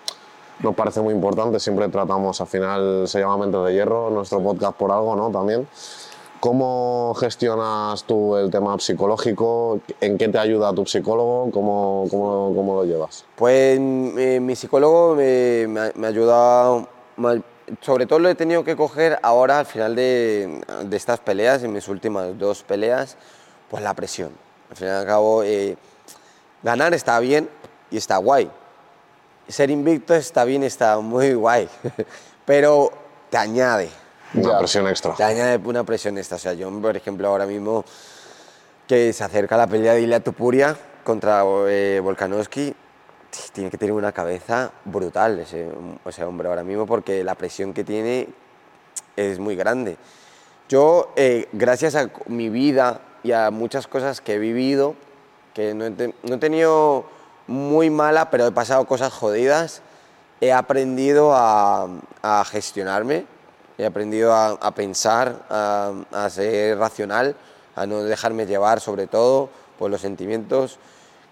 [0.59, 4.75] nos parece muy importante, siempre tratamos, al final se llama Mente de Hierro, nuestro podcast
[4.77, 5.29] por algo, ¿no?
[5.29, 5.67] También.
[6.39, 9.79] ¿Cómo gestionas tú el tema psicológico?
[9.99, 11.49] ¿En qué te ayuda tu psicólogo?
[11.51, 13.25] ¿Cómo, cómo, cómo lo llevas?
[13.35, 15.91] Pues eh, mi psicólogo me, me ha-
[17.17, 17.41] me
[17.81, 21.73] sobre todo lo he tenido que coger ahora al final de, de estas peleas, en
[21.73, 23.17] mis últimas dos peleas,
[23.69, 24.29] pues la presión.
[24.69, 25.77] Al fin y al cabo, eh,
[26.63, 27.49] ganar está bien
[27.89, 28.49] y está guay.
[29.47, 31.69] Ser invicto está bien, está muy guay,
[32.45, 32.91] pero
[33.29, 33.89] te añade,
[34.33, 34.57] Una Ya.
[34.59, 35.13] presión extra.
[35.15, 36.35] te añade una presión extra.
[36.35, 37.85] O sea, yo, por ejemplo, ahora mismo
[38.87, 42.73] que se acerca la pelea de Ilia Tupuria contra eh, Volkanovski,
[43.53, 45.69] tiene que tener una cabeza brutal ese,
[46.05, 48.27] ese hombre ahora mismo porque la presión que tiene
[49.15, 49.97] es muy grande.
[50.69, 54.95] Yo, eh, gracias a mi vida y a muchas cosas que he vivido,
[55.53, 57.05] que no he, tenido
[57.47, 59.81] muy mala, pero he pasado cosas jodidas,
[60.39, 61.87] he aprendido a,
[62.45, 63.25] gestionarme,
[63.77, 67.35] he aprendido a, pensar, a, ser racional,
[67.75, 69.49] a no dejarme llevar sobre todo
[69.79, 70.79] por los sentimientos,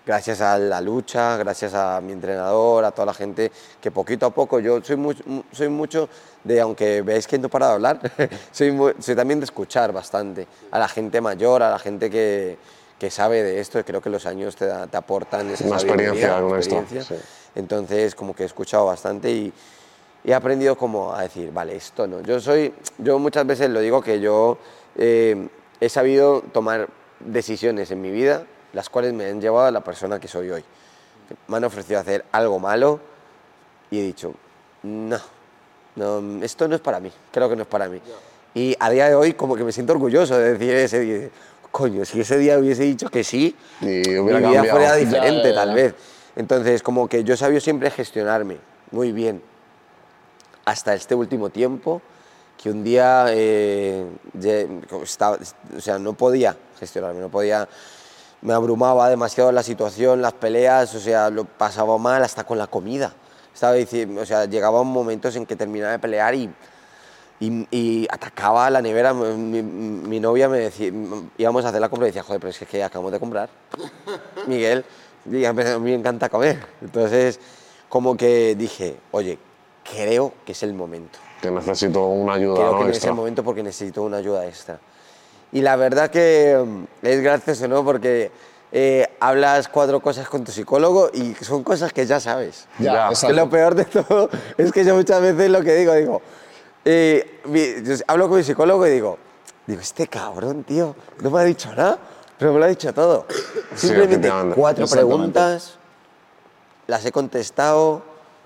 [0.05, 4.29] gracias a la lucha, gracias a mi entrenador, a toda la gente, que poquito a
[4.31, 6.09] poco, yo soy mucho
[6.45, 7.99] de, aunque veáis que no para de hablar,
[8.51, 8.71] soy,
[9.15, 12.57] también de escuchar bastante a la gente mayor, a la gente que,
[12.97, 16.39] que sabe de esto, creo que los años te, da- te aportan esa Una experiencia
[16.41, 17.03] con esto, experiencia.
[17.17, 17.21] sí.
[17.55, 19.51] Entonces, como que he escuchado bastante y,
[20.23, 22.21] y he aprendido como a decir, vale, esto no.
[22.21, 24.57] Yo soy, yo muchas veces lo digo que yo
[24.95, 25.47] eh,
[25.79, 26.87] he sabido tomar
[27.19, 30.63] decisiones en mi vida, las cuales me han llevado a la persona que soy hoy.
[31.47, 32.99] Me han ofrecido hacer algo malo
[33.89, 34.33] y he dicho,
[34.83, 35.17] no,
[35.95, 37.99] no, esto no es para mí, creo que no es para mí.
[38.53, 41.29] Y a día de hoy como que me siento orgulloso de decir ese día,
[41.71, 44.65] coño, si ese día hubiese dicho que sí, Y mi vida cambiado.
[44.69, 45.55] fuera Ya, diferente ya, ya.
[45.55, 45.93] tal vez.
[46.37, 48.57] Entonces, como que yo he sabido siempre gestionarme
[48.91, 49.41] muy bien.
[50.65, 52.01] Hasta este último tiempo,
[52.61, 54.05] que un día eh,
[55.03, 55.37] estaba,
[55.77, 57.67] o sea, no podía gestionarme, no podía,
[58.41, 62.67] me abrumaba demasiado la situación, las peleas, o sea, lo pasaba mal hasta con la
[62.67, 63.13] comida.
[63.55, 66.49] Estaba diciendo, o sea, llegaban momentos en que terminaba de pelear y,
[67.39, 69.13] y, y atacaba a la nevera.
[69.13, 70.91] Mi, mi novia me decía,
[71.37, 73.19] íbamos a hacer la compra y decía, joder, pero es que, es que acabamos de
[73.21, 73.49] comprar.
[74.47, 74.83] Miguel,
[75.31, 76.59] y a mí me encanta comer.
[76.81, 77.39] Entonces,
[77.87, 79.39] como que dije, oye,
[79.89, 81.17] creo que es el momento.
[81.41, 82.77] Que necesito una ayuda Creo ¿no?
[82.79, 83.11] que no es extra.
[83.11, 84.79] el momento porque necesito una ayuda extra.
[85.53, 87.85] Y la verdad que mm, es gracioso, ¿no?
[87.85, 88.31] Porque
[88.77, 92.67] eh, hablas cuatro cosas con tu psicólogo y son cosas que ya sabes.
[92.77, 93.09] Ya.
[93.25, 96.21] Que lo peor de todo es que yo muchas veces lo que digo, digo,
[96.83, 99.17] eh, mi- yo hablo con mi psicólogo y digo,
[99.65, 101.97] digo, este cabrón, tío, no me ha dicho nada,
[102.37, 103.25] pero me lo ha dicho todo.
[103.75, 105.75] Sí, Simplemente cuatro preguntas,
[106.87, 108.01] las he contestado,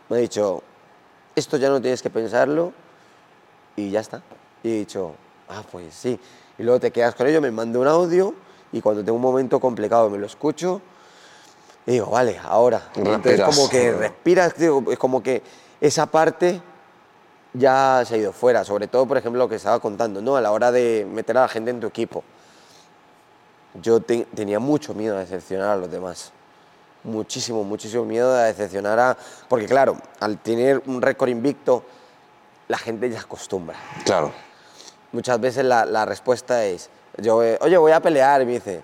[0.09, 0.61] me ha dicho,
[1.35, 2.71] esto ya no tienes que pensarlo
[3.75, 4.21] y ya está.
[4.61, 5.15] Y he dicho,
[5.47, 6.19] ah, pues sí.
[6.59, 8.35] Y luego te quedas con ello, me manda un audio
[8.71, 10.81] y cuando tengo un momento complicado me lo escucho
[11.85, 12.89] y digo, vale, ahora.
[12.95, 15.41] Entonces como que respiras, digo, es como que
[15.81, 16.61] esa parte
[17.53, 20.35] ya se ha ido fuera, sobre todo, por ejemplo, lo que estaba contando, ¿no?
[20.35, 22.23] A la hora de meter a la gente en tu equipo.
[23.81, 26.31] Yo te- tenía mucho miedo a decepcionar a los demás.
[27.03, 29.17] Muchísimo, muchísimo miedo a decepcionar a...
[29.47, 31.83] Porque claro, al tener un récord invicto,
[32.67, 33.77] la gente ya acostumbra.
[34.05, 34.31] Claro.
[35.11, 38.81] Muchas veces la, la respuesta es, yo, eh, oye, voy a pelear, y me dice,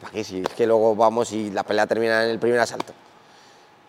[0.00, 0.24] ¿para qué?
[0.24, 2.92] Si es que luego vamos y la pelea termina en el primer asalto.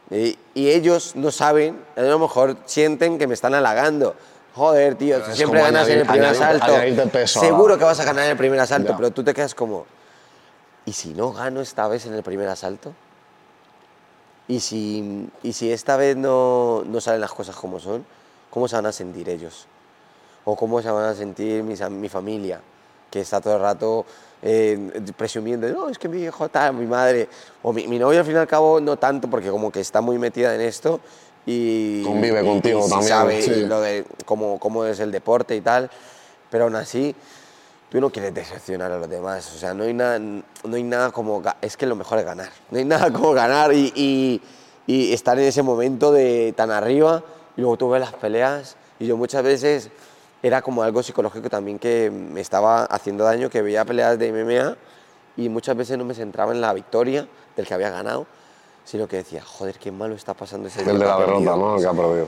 [0.09, 4.15] Y, y ellos no saben, a lo mejor sienten que me están halagando.
[4.55, 7.09] Joder, tío, si es siempre ganas en el primer añadir- asalto.
[7.11, 8.97] peso Seguro que vas a ganar en el primer asalto, Ya.
[8.97, 9.85] pero tú te quedas como,
[10.85, 12.93] ¿y si no gano esta vez en el primer asalto?
[14.47, 18.05] ¿Y si, y si esta vez no, no salen las cosas como son?
[18.49, 19.67] ¿Cómo se van a sentir ellos?
[20.45, 22.59] o cómo se van a sentir mis am- mi familia,
[23.13, 24.05] que está todo el rato
[24.41, 27.29] eh, presumiendo, no, es que mi hijo tal, mi madre,
[27.61, 30.01] o mi, mi novia al fin y al cabo no tanto, porque como que está
[30.01, 30.99] muy metida en esto
[31.45, 32.01] y...
[32.03, 33.65] Convive y- contigo y también, sabe sí.
[33.67, 35.91] lo de cómo, cómo es el deporte y tal,
[36.49, 37.15] pero aún así
[37.91, 39.53] tú no quieres decepcionar a los demás.
[39.55, 41.43] O sea, no hay nada, no hay nada como.
[41.61, 42.49] Es que lo mejor es ganar.
[42.71, 44.41] No hay nada como ganar y, y-
[44.87, 47.23] y estar en ese momento de tan arriba
[47.55, 48.75] y luego tú ves las peleas.
[48.99, 49.89] Y yo muchas veces
[50.43, 54.75] era como algo psicológico también que me estaba haciendo daño, que veía peleas de MMA
[55.37, 58.27] y muchas veces no me centraba en la victoria del que había ganado,
[58.83, 61.57] sino que decía, joder, qué malo está pasando ese El de la derrota, perdido".
[61.57, 61.75] ¿no?
[61.77, 62.27] El que ha perdido.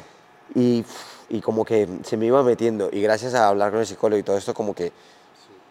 [0.56, 0.86] Y,
[1.28, 2.90] y como que se me iba metiendo.
[2.90, 4.94] Y gracias a hablar con el psicólogo y todo esto, como que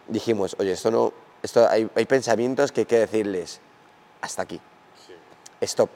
[0.07, 3.59] dijimos, oye, esto no, esto hay, hay pensamientos que hay que decirles,
[4.21, 4.61] hasta aquí.
[5.61, 5.89] Stop.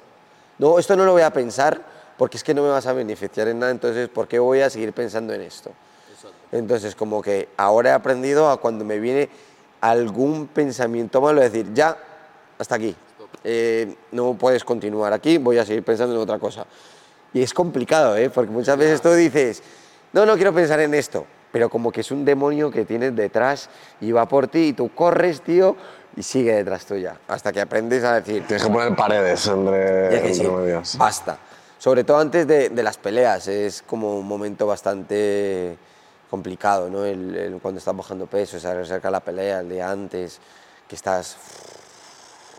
[0.58, 1.80] No, esto no lo voy a pensar
[2.18, 4.70] porque es que no me vas a beneficiar en nada, entonces, ¿por qué voy a
[4.72, 5.72] seguir pensando en esto?
[6.52, 9.30] Entonces, como que ahora he aprendido a cuando me viene
[9.82, 11.98] algún pensamiento malo, decir, ya,
[12.58, 12.96] hasta aquí.
[13.44, 16.66] Eh, no puedes continuar aquí, voy a seguir pensando en otra cosa.
[17.34, 18.30] Y es complicado, ¿eh?
[18.30, 19.62] porque muchas veces tú dices,
[20.14, 23.70] no, no quiero pensar en esto, pero como que es un demonio que tienes detrás
[24.02, 25.76] y va por ti y tú corres, tío,
[26.16, 30.42] y sigue detrás tuya, hasta que aprendes a decir, Tienes que poner paredes entre, sí,
[30.42, 30.98] entre medias.
[30.98, 31.38] basta.
[31.78, 35.78] Sobre todo antes de, de las peleas, es como un momento bastante
[36.30, 37.06] complicado, ¿no?
[37.06, 40.40] El, el cuando estás bajando peso, se acerca la pelea, el día antes,
[40.88, 41.38] que estás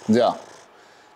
[0.09, 0.35] Ya.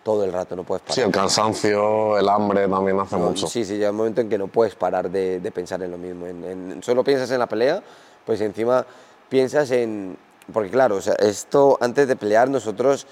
[0.03, 0.95] todo el rato, no puedes parar.
[0.95, 3.47] Sí, el cansancio, el hambre también hace No, mucho.
[3.47, 5.97] Sí, sí, llega un momento en que no puedes parar de, de pensar en lo
[5.97, 6.27] mismo.
[6.27, 7.81] En, en- solo piensas en la pelea,
[8.25, 8.85] pues encima
[9.29, 10.17] piensas en...
[10.53, 13.07] Porque claro, o sea, esto antes de pelear nosotros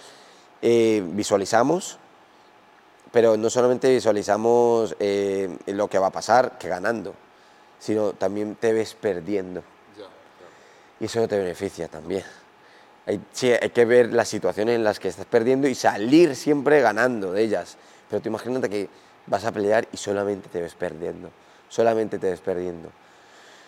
[0.62, 1.98] eh, visualizamos,
[3.12, 7.14] pero no solamente visualizamos eh, lo que va a pasar, que ganando,
[7.84, 9.62] sino también te ves perdiendo.
[11.02, 12.24] Y eso no te beneficia también.
[13.06, 16.80] Hay, sí, hay que ver las situaciones en las que estás perdiendo y salir siempre
[16.80, 17.76] ganando de ellas.
[18.10, 18.88] Pero tú imagínate que
[19.28, 21.30] vas a pelear y solamente te ves perdiendo.
[21.68, 22.90] Solamente te ves perdiendo.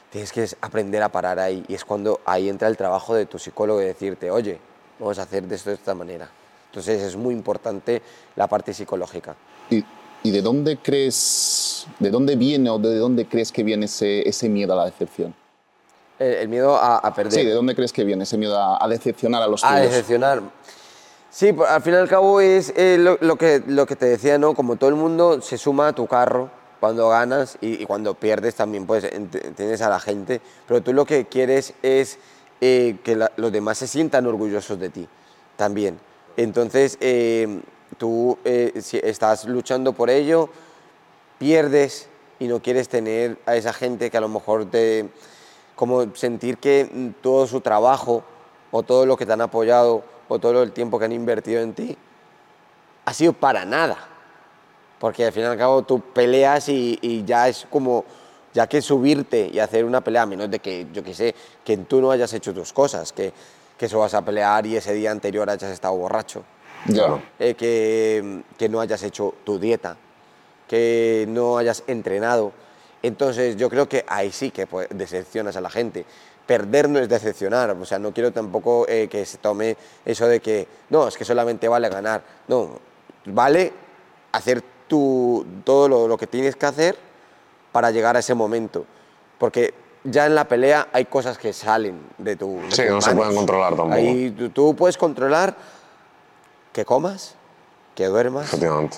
[0.10, 1.65] Tienes que aprender a parar ahí.
[1.67, 4.58] Y es cuando ahí entra el trabajo de tu psicólogo de decirte, oye,
[4.97, 6.30] vamos a hacer de esto de esta manera.
[6.67, 8.01] Entonces es muy importante
[8.38, 9.36] la parte psicológica.
[9.69, 9.84] ¿Y,
[10.26, 14.50] y de dónde crees, de dónde viene o de dónde crees que viene ese, ese
[14.50, 15.36] miedo a la decepción?
[16.18, 17.32] El, el miedo a, a perder.
[17.34, 19.92] Sí, ¿de dónde crees que viene ese miedo a, a decepcionar a los A tuyos?
[19.92, 20.42] decepcionar.
[21.30, 24.08] Sí, pues, al fin y al cabo es eh, lo, lo que, lo que te
[24.08, 24.56] decía, ¿no?
[24.56, 28.56] Como todo el mundo se suma a tu carro cuando ganas y, y cuando pierdes
[28.56, 29.08] también, pues
[29.56, 32.18] tienes a la gente, pero tú lo que quieres es
[32.62, 35.08] eh, que la- los demás se sientan orgullosos de ti
[35.56, 36.00] también.
[36.38, 37.62] Entonces, eh,
[37.97, 40.49] tú eh, estás luchando por ello,
[41.38, 45.10] pierdes y no quieres tener a esa gente que a lo mejor te...
[45.75, 48.23] como sentir que todo su trabajo
[48.71, 51.73] o todo lo que te han apoyado o todo el tiempo que han invertido en
[51.73, 51.97] ti
[53.05, 53.97] ha sido para nada.
[54.99, 58.03] Porque al fin y al cabo tú peleas y, y ya es como,
[58.53, 61.77] ya que subirte y hacer una pelea, a menos de que, yo qué sé, que
[61.77, 63.31] tú no hayas hecho tus cosas, que,
[63.77, 66.43] que eso vas a pelear y ese día anterior hayas estado borracho
[67.39, 69.98] Eh, que, que no hayas hecho tu dieta,
[70.67, 72.52] que no hayas entrenado.
[73.02, 76.06] Entonces yo creo que ahí sí que pues, decepcionas a la gente.
[76.45, 80.39] Perder no es decepcionar, o sea, no quiero tampoco eh, que se tome eso de
[80.39, 82.21] que, no, es que solamente vale ganar.
[82.48, 82.80] No,
[83.26, 83.74] vale
[84.32, 86.95] hacer tu, todo lo, lo que tienes que hacer
[87.71, 88.86] para llegar a ese momento.
[89.39, 92.58] Porque ya en la pelea hay cosas que salen de tu.
[92.58, 93.93] de Sí, no se pueden controlar tampoco.
[93.93, 95.56] Ahí tú, tú puedes controlar
[96.76, 97.36] que comas,
[97.96, 98.52] que duermas,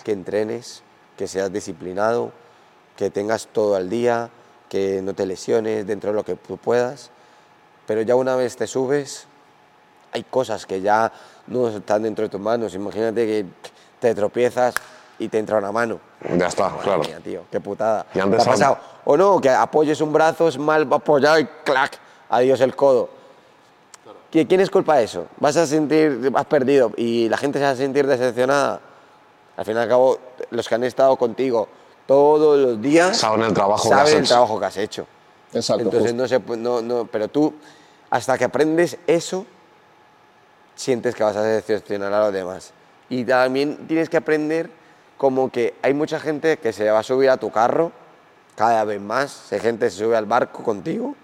[0.04, 0.82] que entrenes,
[1.16, 2.32] que seas disciplinado,
[2.96, 4.32] que tengas todo al día,
[4.68, 7.12] que no te lesiones dentro de lo que tú puedas.
[7.86, 9.28] Pero ya una vez te subes,
[10.12, 11.12] hay cosas que ya
[11.46, 12.74] no están dentro de tus manos.
[12.74, 13.46] Imagínate que
[14.00, 14.74] te tropiezas
[15.20, 16.00] y te entra una mano.
[16.36, 17.04] Ya está, Madre claro.
[17.04, 18.08] mía, tío, qué putada.
[18.12, 18.80] ¿Te ha pasado?
[19.06, 23.17] O no, que apoyes un brazo, es mal apoyado y clac, adiós el codo.
[24.38, 25.28] ¿Qui- ¿Quién es culpa de eso?
[25.40, 28.80] Vas a sentir, has perdido y la gente se va a sentir decepcionada.
[29.56, 30.20] Al fin y al cabo,
[30.52, 31.68] los que han estado contigo
[32.06, 34.28] todos los días Saben el trabajo que saben has el hecho.
[34.30, 35.08] trabajo que has hecho.
[35.54, 35.84] Exacto.
[35.84, 37.54] Entonces no se no, pero tú
[38.10, 39.46] hasta que aprendes eso
[40.76, 42.72] sientes que vas a decepcionar a los demás.
[43.10, 44.70] Y también tienes que aprender
[45.18, 47.92] como que hay mucha gente que se va a subir a tu carro
[48.56, 51.16] cada vez más, hay gente que se sube al barco contigo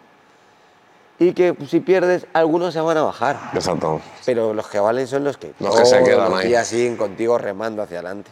[1.30, 4.02] y que si pierdes algunos se van a bajar, Exacto.
[4.26, 6.48] pero los que valen son los que Los que se quedan los ahí.
[6.50, 8.32] días siguen contigo remando hacia adelante.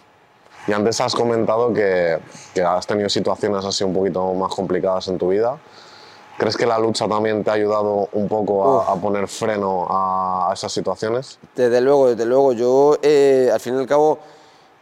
[0.68, 2.20] Y antes has comentado que,
[2.54, 5.58] que has tenido situaciones así un poquito más complicadas en tu vida.
[6.38, 10.50] ¿Crees que la lucha también te ha ayudado un poco a, a poner freno a,
[10.50, 11.38] a esas situaciones?
[11.56, 12.54] Desde luego, desde luego.
[12.54, 14.20] Yo, eh, al fin y al cabo,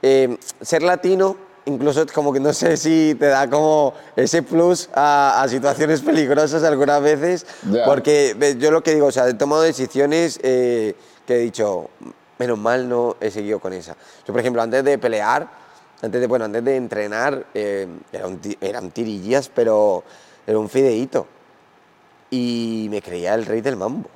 [0.02, 1.36] eh, ser latino,
[1.70, 6.64] incluso como que no sé si te da como ese plus a, a situaciones peligrosas
[6.64, 7.86] algunas veces, Ya.
[7.86, 10.96] porque yo lo que digo, o sea, he tomado decisiones eh,
[11.26, 11.90] que he dicho,
[12.38, 13.96] menos mal no he seguido con esa.
[14.28, 15.48] Yo, por ejemplo, antes de pelear,
[16.02, 20.04] antes de, bueno, antes de entrenar, eh, era un eran tirillas, pero
[20.48, 21.28] era un fideíto
[22.32, 24.10] y me creía el rey del mambo.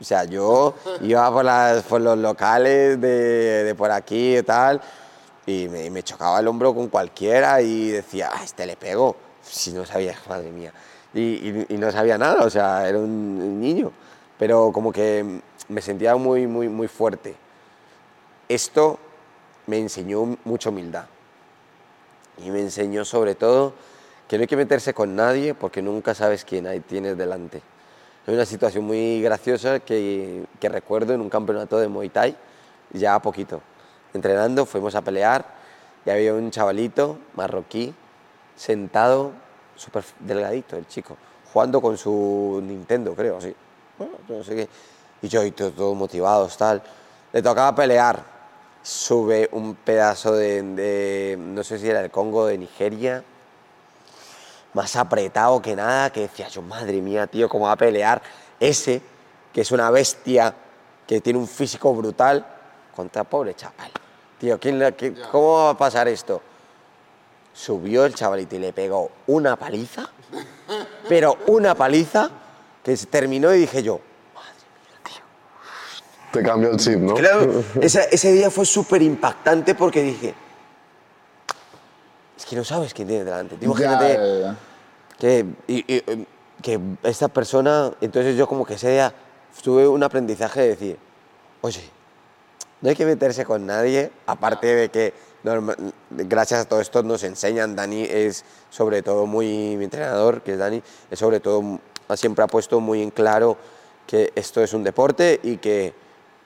[0.00, 4.80] O sea, yo iba por, las, por los locales de, de por aquí y tal,
[5.50, 9.16] y me, chocaba el hombro con cualquiera y decía, ah, este le pego.
[9.42, 10.72] Si no sabía, madre mía.
[11.12, 13.92] Y, no sabía nada, o sea, era un, niño.
[14.38, 17.34] Pero como que me sentía muy, muy, muy fuerte.
[18.48, 18.98] Esto
[19.66, 21.06] me enseñó mucha humildad.
[22.38, 23.74] Y me enseñó sobre todo
[24.28, 27.60] que no hay que meterse con nadie porque nunca sabes quién hay, tienes delante.
[28.26, 32.36] Hay una situación muy graciosa que, que recuerdo en un campeonato de Muay Thai,
[32.92, 33.60] ya a poquito.
[34.12, 35.44] Entrenando, fuimos a pelear
[36.04, 37.94] y había un chavalito marroquí
[38.56, 39.32] sentado,
[39.76, 41.16] súper delgadito, el chico,
[41.52, 43.54] jugando con su Nintendo, creo, así.
[43.98, 44.68] Bueno, no sé qué.
[45.22, 46.82] Y yo, y todo, todo motivados, tal.
[47.32, 48.40] Le tocaba pelear.
[48.82, 53.22] Sube un pedazo de, de, no sé si era el Congo de Nigeria,
[54.72, 58.22] más apretado que nada, que decía yo, madre mía, tío, cómo va a pelear
[58.58, 59.02] ese,
[59.52, 60.54] que es una bestia,
[61.06, 62.46] que tiene un físico brutal,
[63.00, 63.90] contra pobre chaval.
[64.38, 64.94] Tío, ¿quién le-
[65.32, 66.42] ¿cómo va a pasar esto?
[67.54, 70.08] Subió el chavalito y le pegó una paliza,
[71.08, 72.30] pero una paliza,
[72.84, 74.00] que se terminó y dije yo,
[76.32, 77.14] Te cambió el chip, ¿no?
[77.14, 80.32] Claro, ese día fue súper impactante porque dije,
[82.38, 83.56] es que no sabes quién tienes delante.
[83.56, 84.56] Tú Imagínate Ya, ya, ya.
[85.18, 86.26] que, y- y,
[86.62, 89.12] que esta persona, entonces yo como que ese día
[89.64, 90.98] tuve un aprendizaje de decir,
[91.62, 91.82] oye,
[92.80, 95.12] no hay que meterse con nadie, aparte de que
[95.44, 95.76] norma-
[96.10, 100.58] gracias a todo esto nos enseñan, Dani es sobre todo muy, mi entrenador, que es
[100.58, 101.78] Dani, es sobre todo,
[102.14, 103.56] siempre ha puesto muy en claro
[104.06, 105.94] que esto es un deporte y que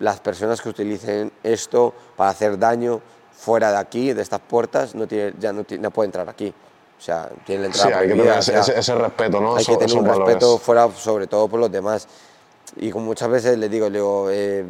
[0.01, 3.01] las personas que utilicen esto para hacer daño
[3.32, 6.53] fuera de aquí, de estas puertas, no tiene, ya no, no puede entrar aquí.
[6.97, 9.57] O sea, tiene la Sí, entrada hay que tener ese, ese- ese respeto, ¿no?
[9.57, 10.26] hay que tener un valores.
[10.26, 12.07] respeto fuera, sobre todo por los demás.
[12.76, 14.64] Y como muchas veces les digo, le digo, eh,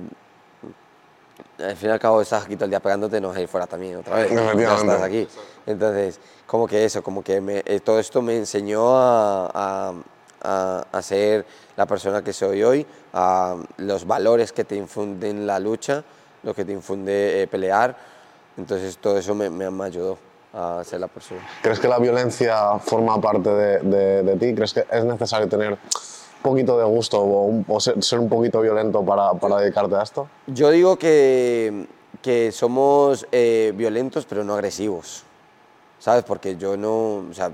[1.58, 3.48] al fin y al cabo estás aquí todo el día pegándote, no vas a ir
[3.48, 4.30] fuera también otra vez.
[4.30, 4.92] Ya Efectivamente.
[4.92, 5.28] estás aquí.
[5.66, 9.92] Entonces, como que eso, como que me- eh, todo esto me enseñó a, a-
[10.42, 15.58] a- a ser la persona que soy hoy, a los valores que te infunden la
[15.58, 16.04] lucha,
[16.42, 17.96] lo que te infunde eh, pelear.
[18.56, 20.18] Entonces, todo eso me, me, me ayudó
[20.52, 21.40] a ser la persona.
[21.62, 24.54] ¿Crees que la violencia forma parte de, de- de ti?
[24.54, 25.76] ¿Crees que es necesario tener
[26.44, 30.02] poquito de gusto o, un- o ser, ser un poquito violento para, para dedicarte a
[30.02, 30.28] esto?
[30.46, 31.86] Yo digo que,
[32.22, 35.24] que somos eh, violentos pero no agresivos,
[35.98, 36.22] ¿sabes?
[36.22, 37.50] Porque yo no, o sea,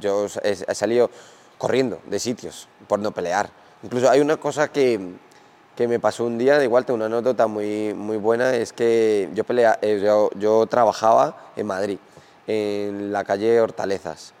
[0.00, 1.10] yo he, he salido
[1.58, 3.50] corriendo de sitios por no pelear.
[3.82, 4.98] Incluso hay una cosa que,
[5.76, 9.28] que me pasó un día, de igual tengo una anécdota muy, muy buena, es que
[9.34, 11.98] yo, pelea, eh, yo, yo trabajaba en Madrid,
[12.46, 14.32] en la calle Hortalezas,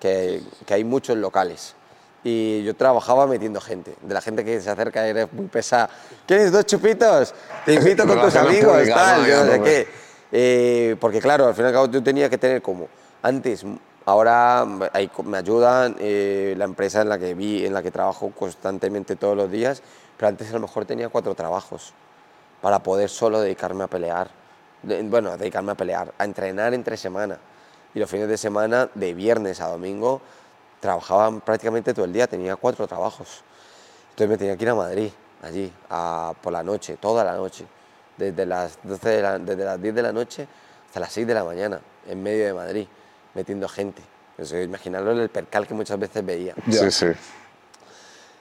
[0.00, 1.74] que, que hay muchos locales.
[2.24, 5.88] Y yo trabajaba metiendo gente, de la gente que se acerca y eres muy pesada.
[6.26, 7.34] ¿Quieres dos chupitos?
[7.64, 9.28] Te invito con tus amigos, públicas, tal, ¿no?
[9.28, 9.88] yo no sé no, qué.
[10.30, 12.86] Eh, porque claro, al fin y al cabo tú tenías que tener como,
[13.22, 13.64] antes,
[14.04, 19.16] ahora me ayudan, eh, la empresa en la que vi, en la que trabajo constantemente
[19.16, 19.82] todos los días,
[20.16, 21.92] pero antes a lo mejor tenía cuatro trabajos
[22.60, 24.30] para poder solo dedicarme a pelear.
[24.84, 27.36] De- bueno, dedicarme a pelear, a entrenar entre semana.
[27.94, 30.22] Y los fines de semana, de viernes a domingo,
[30.86, 33.44] trabajaba prácticamente todo el día, tenía cuatro trabajos.
[34.10, 35.10] Entonces me tenía que ir a Madrid,
[35.40, 37.64] allí, a- por la noche, toda la noche,
[38.16, 40.48] desde las, 12 de la- desde las 10 de la noche
[40.88, 42.86] hasta las 6 de la mañana, en medio de Madrid,
[43.34, 44.02] metiendo gente.
[44.64, 46.54] Imaginaros el percal que muchas veces veía.
[46.68, 47.06] Sí, sí.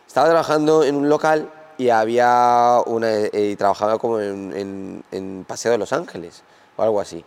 [0.07, 5.45] Estaba trabajando en un local y había una eh, y trabajaba como en, en- en
[5.47, 6.41] Paseo de Los Ángeles
[6.75, 7.23] o algo así.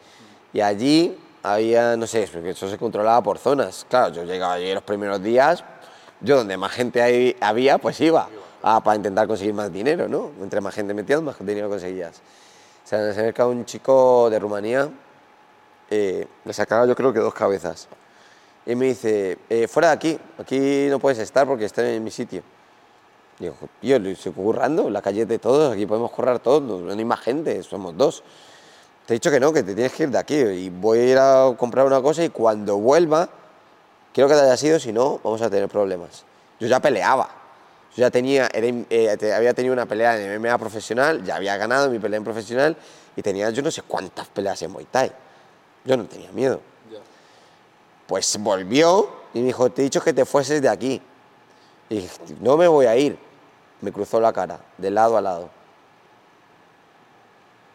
[0.52, 3.86] Y allí había, no sé, porque eso se controlaba por zonas.
[3.88, 5.62] Claro, yo llegaba allí los primeros días,
[6.20, 8.28] yo donde más gente ahí había, pues iba
[8.62, 10.30] a- para intentar conseguir más dinero, ¿no?
[10.40, 12.20] Entre más gente metías, más dinero conseguías.
[12.82, 14.88] Se me acerca un chico de Rumanía,
[15.90, 17.88] eh, le sacaba yo creo que dos cabezas.
[18.66, 22.11] Y me dice, eh, fuera de aquí, aquí no puedes estar porque estoy en mi
[22.11, 22.42] sitio.
[23.38, 27.20] Digo, lo estoy currando, la calle de todos, aquí podemos currar todos, no hay más
[27.20, 28.22] gente, somos dos.
[29.07, 31.05] Te he dicho que no, que te tienes que ir de aquí y voy a
[31.05, 33.28] ir a comprar una cosa y cuando vuelva,
[34.14, 36.24] quiero que te haya sido, si no, vamos a tener problemas.
[36.59, 37.28] Yo ya peleaba.
[37.94, 41.90] Yo ya tenía, era eh, había tenido una pelea en MMA profesional, ya había ganado
[41.90, 42.76] mi pelea en profesional
[43.14, 45.12] y tenía yo no sé cuántas peleas en Muay Thai.
[45.84, 46.61] Yo no tenía miedo.
[48.07, 51.00] Pues volvió y me dijo, te he dicho que te fueses de aquí.
[51.90, 53.18] Y dije, no me voy a ir.
[53.80, 55.50] Me cruzó la cara, de lado a lado.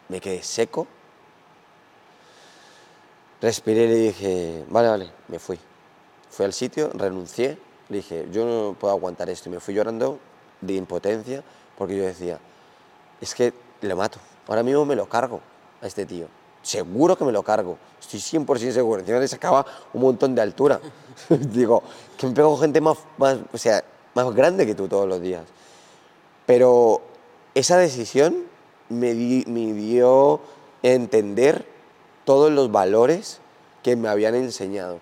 [0.07, 0.88] Me quedé seco.
[3.41, 5.57] Respiré y le dije, vale, vale, me fui.
[6.29, 7.57] Fui al sitio, renuncié,
[7.89, 9.49] le dije, yo no puedo aguantar esto.
[9.49, 10.19] Y me fui llorando
[10.61, 11.43] de impotencia
[11.77, 12.37] porque yo decía,
[13.21, 14.19] es que le mato.
[14.47, 15.39] Ahora mismo me lo cargo
[15.81, 16.27] a este tío.
[16.61, 17.77] Seguro que me lo cargo.
[17.99, 18.99] Estoy 100% seguro.
[18.99, 20.79] Encima le sacaba un montón de altura.
[21.29, 21.81] Digo,
[22.17, 23.83] que me pego gente más, más, o sea,
[24.15, 25.43] más grande que tú todos los días.
[26.45, 27.01] Pero
[27.55, 28.43] esa decisión
[28.89, 30.41] me, di- me dio
[30.83, 31.65] entender
[32.30, 33.39] todos los valores
[33.82, 34.99] que me habían enseñado.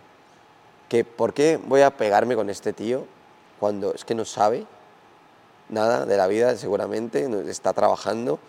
[0.88, 3.03] Que por qué voy a pegarme con este tío
[3.59, 4.65] cuando es que no sabe
[5.67, 8.39] nada de la vida, seguramente, no- está trabajando.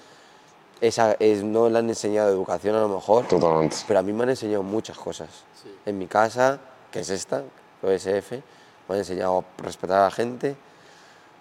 [0.80, 3.78] Esa, es, no le han enseñado educación a lo mejor, Totalmente.
[3.88, 5.28] pero a mí me han enseñado muchas cosas.
[5.84, 6.60] En mi casa,
[6.92, 7.42] que es esta,
[7.82, 10.54] OSF, me han enseñado a respetar a la gente,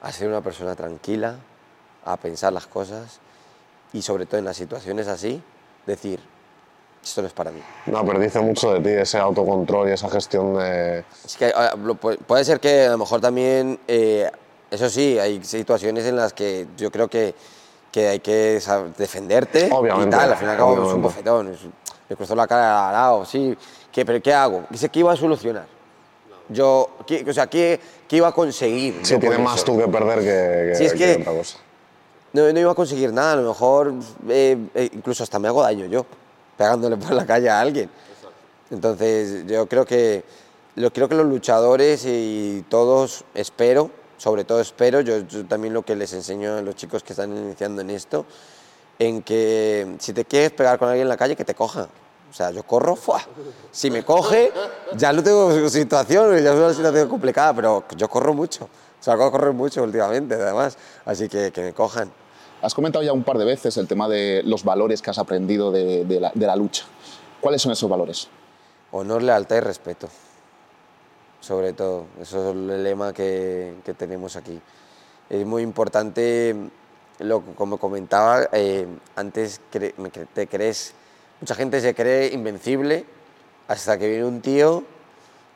[0.02, 1.36] a ser una persona tranquila,
[2.04, 3.20] a pensar las cosas
[3.94, 5.40] y sobre todo en las situaciones así,
[5.86, 6.20] decir,
[7.10, 7.62] esto no es para mí.
[7.88, 11.04] No, pero dice mucho de ti, ese autocontrol y esa gestión de...
[11.26, 11.74] Es que ah,
[12.28, 14.30] puede ser que a lo mejor también, eh,
[14.70, 17.34] eso sí, hay situaciones en las que yo creo que,
[17.92, 18.62] que hay que
[18.98, 21.60] defenderte Obviamente, y tal, al fin y al cabo es un bofetón, es-
[22.10, 23.58] me cruzó la cara al lado, sí,
[23.92, 24.64] ¿qué, pero ¿qué hago?
[24.70, 25.66] Dice que iba a solucionar.
[26.50, 29.00] Yo, ¿qué, o sea, ¿qué, qué iba a conseguir?
[29.04, 29.66] Sí, tienes más eso?
[29.66, 31.58] tú que perder que, que, Sí, es que que- otra cosa.
[32.32, 33.94] no, no iba a conseguir nada, a lo mejor
[34.30, 36.06] eh, eh, incluso hasta me hago daño yo,
[36.58, 37.90] pegándole por la calle a alguien.
[38.70, 40.24] Entonces yo creo que,
[40.76, 45.84] lo, creo que los luchadores y todos, espero, sobre todo espero, yo, yo también lo
[45.84, 48.26] que les enseño a los chicos que están iniciando en esto,
[49.00, 51.88] en que si te quieres pegar con alguien en la calle, que te coja.
[52.30, 53.22] O sea, yo corro, ¡fua!
[53.72, 54.52] si me coge,
[54.96, 58.68] ya no tengo situación, ya es una situación complicada, pero yo corro mucho.
[59.00, 60.78] Salgo a correr mucho últimamente, además.
[61.06, 62.12] Así que que me cojan.
[62.62, 65.72] Has comentado ya un par de veces el tema de los valores que has aprendido
[65.72, 66.86] de, de la, de la lucha.
[67.40, 68.28] ¿Cuáles son esos valores?
[68.92, 70.10] Honor, lealtad y respeto.
[71.40, 74.60] Sobre todo, eso es el lema que, que tenemos aquí.
[75.30, 76.56] Es muy importante,
[77.20, 79.94] lo, como comentaba, eh, antes cre-
[80.34, 80.94] te crees,
[81.40, 83.06] mucha gente se cree invencible
[83.68, 84.84] hasta que viene un tío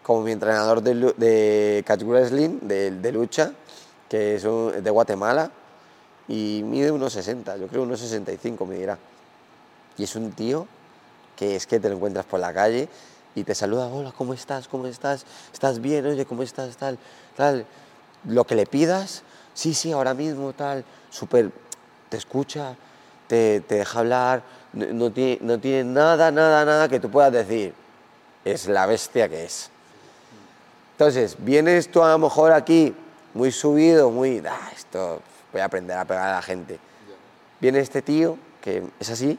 [0.03, 3.53] como mi entrenador de, de catch wrestling, de, de lucha,
[4.07, 5.49] que es un- de Guatemala,
[6.27, 8.97] y mide unos 60, yo creo unos 65 me dirá.
[9.97, 10.67] Y es un tío
[11.35, 12.87] que es que te lo encuentras por la calle
[13.35, 14.67] y te saluda, hola, ¿cómo estás?
[14.67, 15.25] ¿Cómo estás?
[15.53, 16.05] ¿Estás bien?
[16.05, 16.75] Oye, ¿cómo estás?
[16.77, 16.97] Tal,
[17.35, 17.65] tal.
[18.25, 21.51] Lo que le pidas, sí, sí, ahora mismo, tal, súper,
[22.09, 22.75] te escucha,
[23.27, 24.43] te, te deja hablar,
[24.73, 27.73] no, tiene, no tiene nada, nada, nada que tú puedas decir.
[28.45, 29.69] Es la bestia que es.
[30.93, 32.93] Entonces, vienes tú a lo mejor aquí
[33.33, 35.21] muy subido, muy, "Ah, esto,
[35.51, 36.79] voy a aprender a pegar a la gente.
[37.59, 39.37] Viene este tío, que es así,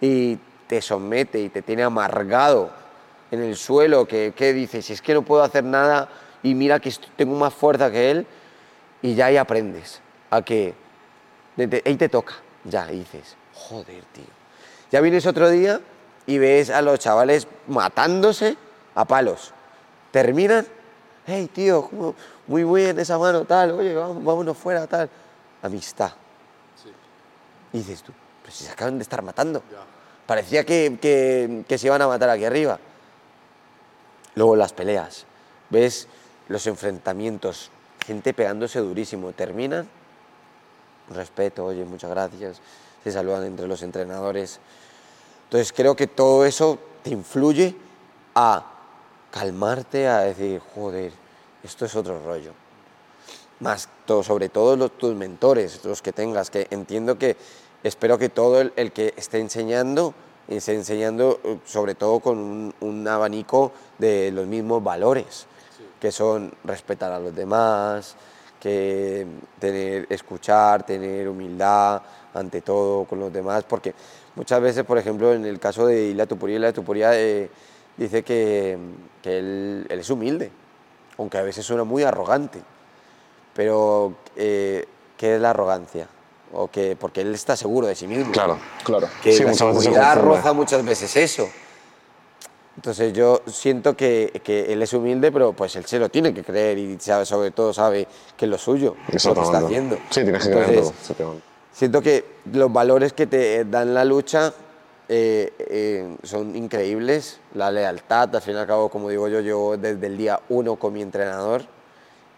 [0.00, 2.70] y te somete y te tiene amargado
[3.30, 6.08] en el suelo, que, que dices, si es que no puedo hacer nada
[6.42, 8.26] y mira que tengo más fuerza que él,
[9.02, 10.74] y ya ahí aprendes a que
[11.84, 12.34] ahí te toca,
[12.64, 14.24] ya, y dices, joder, tío.
[14.90, 15.80] Ya vienes otro día
[16.26, 18.56] y ves a los chavales matándose
[18.94, 19.52] a palos.
[20.10, 20.66] Terminan,
[21.26, 21.88] hey, tío,
[22.46, 25.08] muy bien esa mano, tal, oye, vámonos fuera, tal.
[25.62, 26.12] Amistad.
[27.72, 29.62] Y dices tú, pero si se acaban de estar matando.
[30.26, 32.78] Parecía que, que- que se iban a matar aquí arriba.
[34.34, 35.26] Luego las peleas.
[35.70, 36.08] Ves
[36.48, 37.70] los enfrentamientos,
[38.06, 39.32] gente pegándose durísimo.
[39.32, 39.88] Terminan,
[41.10, 42.60] respeto, oye, muchas gracias.
[43.04, 44.60] Se saludan entre los entrenadores.
[45.44, 47.74] Entonces creo que todo eso te influye
[48.34, 48.64] a
[49.30, 51.12] calmarte, a decir, joder,
[51.62, 52.52] esto es otro rollo
[53.60, 57.36] más todo, sobre todo los, tus mentores, los que tengas, que entiendo que
[57.82, 60.14] espero que todo el, el que esté enseñando,
[60.48, 65.46] esté enseñando eh, sobre todo con un, un abanico de los mismos valores,
[66.00, 68.16] que son respetar a los demás,
[68.58, 69.26] que
[69.58, 72.02] tener, escuchar, tener humildad
[72.34, 73.94] ante todo con los demás, porque
[74.36, 77.50] muchas veces, por ejemplo, en el caso de Ila Tupuría, Ila Tupuría eh,
[77.96, 78.78] dice que,
[79.22, 80.50] que él, él es humilde,
[81.18, 82.60] aunque a veces suena muy arrogante.
[83.60, 84.86] Pero, eh,
[85.18, 86.08] ¿qué es la arrogancia?
[86.54, 88.32] O que, porque él está seguro de sí mismo.
[88.32, 88.56] Claro.
[88.84, 89.06] Claro.
[89.22, 90.36] Que Sí, la veces seguridad confunde.
[90.36, 91.46] roza muchas veces eso.
[92.76, 96.42] Entonces yo siento que, que él es humilde, pero pues él se lo tiene que
[96.42, 99.96] creer y sabe- sobre todo sabe que es lo suyo, lo que está haciendo.
[100.08, 100.92] Sí, tienes que creerlo.
[101.70, 104.54] Siento que los valores que te dan la lucha
[105.06, 107.40] eh, eh, son increíbles.
[107.52, 110.76] La lealtad, al fin y al cabo, como digo yo, yo desde el día uno
[110.76, 111.64] con mi entrenador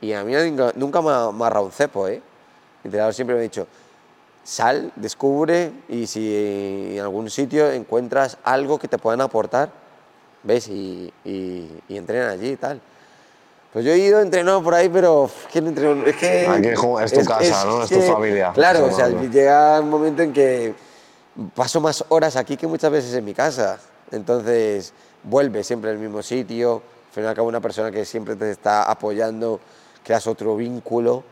[0.03, 2.07] y a mí nunca, nunca me ha amarrado un cepo.
[2.09, 2.20] ¿eh?
[2.84, 3.66] Entrenador siempre me ha dicho,
[4.44, 9.70] sal, descubre y si en algún sitio encuentras algo que te puedan aportar,
[10.42, 12.80] ves y, y, y entrena allí y tal.
[13.72, 16.68] Pues yo he ido entrenado por ahí, pero es que no entreno- es que Aquí
[16.68, 17.82] es como- es tu casa, ¿no?
[17.84, 18.53] Es tu familia.
[18.53, 20.74] Claro, o sea, llega un momento en que
[21.55, 23.78] paso más horas aquí que muchas veces en mi casa.
[24.11, 24.92] Entonces,
[25.22, 26.82] vuelve siempre al mismo sitio.
[27.09, 29.59] Al fin y al cabo, una persona que siempre te está apoyando,
[30.05, 31.22] creas otro vínculo.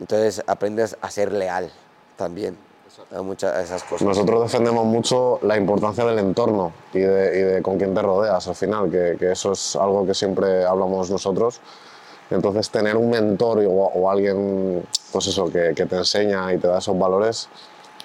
[0.00, 1.70] Entonces, aprendes a ser leal
[2.16, 2.56] también
[3.14, 4.06] a muchas a esas cosas.
[4.06, 8.46] Nosotros defendemos mucho la importancia del entorno y de, y de con quién te rodeas
[8.48, 11.60] al final, que, que eso es algo que siempre hablamos nosotros.
[12.30, 16.68] Entonces, tener un mentor o, o alguien pues eso, que, que te enseña y te
[16.68, 17.48] da esos valores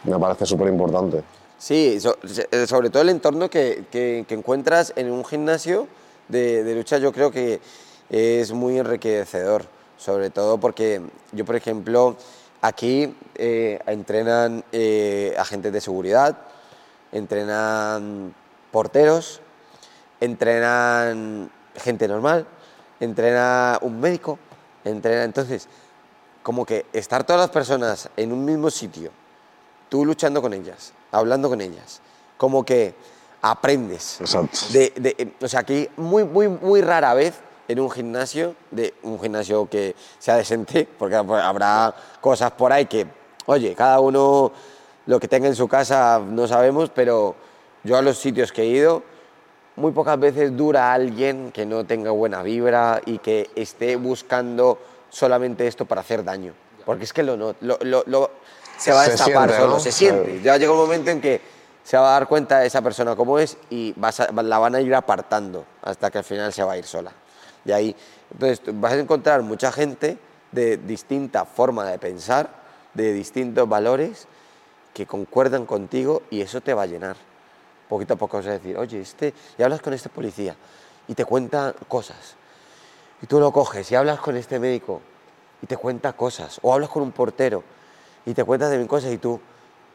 [0.03, 1.23] me parece súper importante.
[1.57, 5.87] Sí, so- se- sobre todo el entorno que, que- que encuentras en un gimnasio
[6.27, 7.59] de, de lucha yo creo que
[8.09, 9.65] es muy enriquecedor,
[9.97, 11.01] sobre todo porque
[11.31, 12.15] yo, por ejemplo,
[12.61, 16.37] aquí eh, entrenan eh, agentes de seguridad,
[17.11, 18.33] entrenan
[18.71, 19.41] porteros,
[20.19, 22.45] entrenan gente normal,
[22.99, 24.37] entrena un médico,
[24.83, 25.23] entrena...
[25.23, 25.67] Entonces,
[26.43, 29.11] como que estar todas las personas en un mismo sitio,
[29.89, 32.01] tú luchando con ellas, hablando con ellas,
[32.37, 32.93] como que
[33.41, 34.21] aprendes.
[34.21, 34.57] Exacto.
[34.71, 37.33] De, de- o sea, aquí muy, muy, muy rara vez
[37.67, 43.05] en un gimnasio, de un gimnasio que sea decente, porque habrá cosas por ahí que,
[43.47, 44.51] oye, cada uno
[45.07, 47.35] lo que tenga en su casa no sabemos, pero
[47.83, 49.03] yo a los sitios que he ido,
[49.75, 55.67] muy pocas veces dura alguien que no tenga buena vibra y que esté buscando solamente
[55.67, 56.53] esto para hacer daño.
[56.85, 58.31] Porque es que lo, no, lo, lo- lo-
[58.77, 59.79] se va a Se destapar siente, solo, ¿no?
[59.79, 60.41] se siente.
[60.41, 61.41] Ya llega un momento en que
[61.83, 64.81] se va a dar cuenta esa persona cómo es y vas a- la van a
[64.81, 67.11] ir apartando hasta que al final se va a ir sola.
[67.65, 67.95] Y ahí,
[68.31, 70.17] entonces vas a encontrar mucha gente
[70.51, 72.49] de distinta forma de pensar,
[72.93, 74.27] de distintos valores
[74.93, 77.17] que concuerdan contigo y eso te va a llenar.
[77.89, 80.55] Poquito a poco vas a decir, oye, este, y hablas con este policía
[81.07, 82.35] y te cuenta cosas.
[83.21, 85.01] Y tú lo coges y hablas con este médico
[85.61, 86.59] y te cuenta cosas.
[86.61, 87.63] O hablas con un portero
[88.25, 89.39] y te cuentas de mil cosas y tú,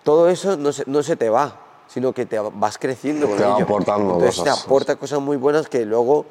[0.03, 1.57] todo eso no se, no se te va,
[1.89, 3.65] sino que te vas creciendo con Te va ello.
[3.65, 4.59] aportando Entonces cosas.
[4.61, 6.27] te aporta cosas muy buenas que luego,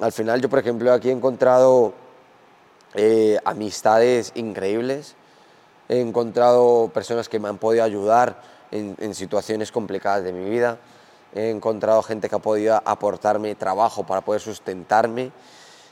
[0.00, 1.92] al final yo por ejemplo aquí he encontrado
[2.94, 5.14] eh, amistades increíbles.
[5.88, 10.78] He encontrado personas que me han podido ayudar en, en situaciones complicadas de mi vida.
[11.34, 15.32] He encontrado gente que ha podido aportarme trabajo para poder sustentarme.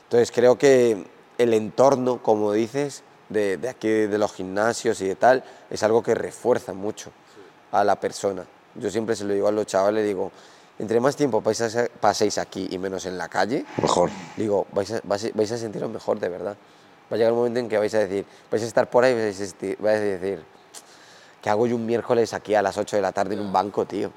[0.03, 1.05] Entonces creo que
[1.37, 6.01] el entorno, como dices, de, de aquí, de los gimnasios y de tal, es algo
[6.01, 7.11] que refuerza mucho
[7.71, 8.45] a la persona.
[8.75, 10.31] Yo siempre se lo digo a los chavales, digo,
[10.79, 14.09] entre más tiempo paséis, aquí y menos en la calle, Mejor.
[14.35, 16.55] digo, vais a, vais a- sentiros mejor de verdad.
[17.11, 19.13] Va a llegar un momento en que vais a decir, vais a estar por ahí
[19.13, 20.43] y vais a, esti- vais a decir,
[21.41, 23.85] ¿qué hago yo un miércoles aquí a las 8 de la tarde en un banco,
[23.85, 24.11] tío?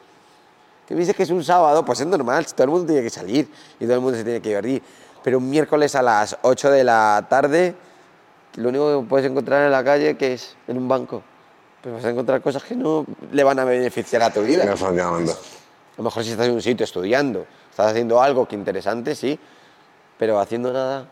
[0.89, 3.11] Que me dice que es un sábado, pues es normal, todo el mundo tiene que
[3.11, 3.49] salir
[3.79, 4.83] y todo el mundo se tiene que divertir.
[5.23, 7.75] Pero un miércoles a las 8 de la tarde,
[8.57, 11.23] lo único que puedes encontrar en la calle, que es en un banco.
[11.83, 14.65] Pues vas a encontrar cosas que no le van a beneficiar a tu vida.
[14.65, 15.33] Efectivamente.
[15.95, 19.39] A lo mejor si estás en un sitio estudiando, estás haciendo algo que interesante, sí,
[20.19, 21.07] pero haciendo nada.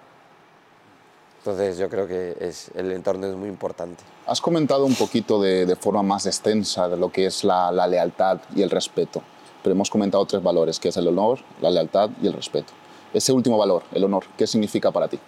[1.38, 4.02] Entonces yo creo que es, el entorno es muy importante.
[4.26, 7.86] Has comentado un poquito de, de forma más extensa de lo que es la, la
[7.86, 9.22] lealtad y el respeto,
[9.62, 12.72] pero hemos comentado tres valores, que es el honor, la lealtad y el respeto.
[13.14, 15.18] Ese último valor, el honor, ¿qué significa para ti?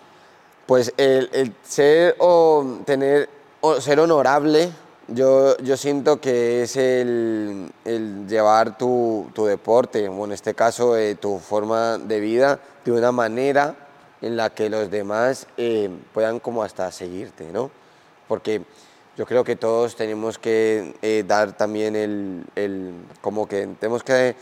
[0.67, 3.29] Pues el, el ser o tener
[3.63, 4.71] o ser honorable,
[5.11, 10.97] yo, yo siento que es el, el llevar tu, tu deporte, o en este caso
[10.97, 13.75] eh, tu forma de vida, de una manera
[14.23, 17.71] en la que los demás eh, puedan como hasta seguirte, ¿no?
[18.29, 18.63] Porque
[19.17, 24.37] yo creo que todos tenemos que eh, dar también el, el, como que tenemos que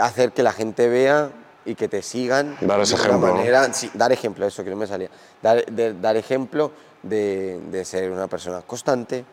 [0.00, 1.30] hacer que la gente vea
[1.66, 4.76] y que te sigan Dar ese de ejemplo, manera sí, dar ejemplo, eso que no
[4.76, 5.08] me salía.
[5.42, 6.70] Dar, de- dar ejemplo
[7.02, 9.24] de, de ser una persona constante,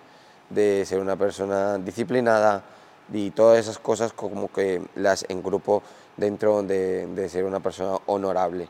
[0.54, 2.64] de ser una persona disciplinada
[3.12, 5.84] y todas esas cosas como que las engrupo
[6.18, 8.68] dentro de, de ser una persona honorable.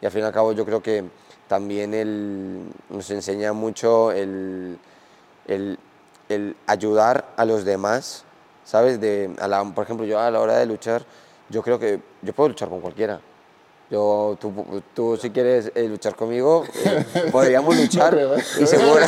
[0.00, 1.04] Y al fin y al cabo yo creo que
[1.48, 4.78] también el- nos enseña mucho el,
[5.46, 5.78] el,
[6.28, 8.24] el ayudar a los demás,
[8.64, 9.00] ¿sabes?
[9.00, 11.04] De, a la- por ejemplo, yo a la hora de luchar,
[11.48, 13.20] yo creo que yo puedo luchar con cualquiera.
[13.92, 14.50] Yo, tú,
[14.94, 18.18] tú si quieres eh, luchar conmigo, eh, podríamos luchar.
[18.58, 19.04] y seguro-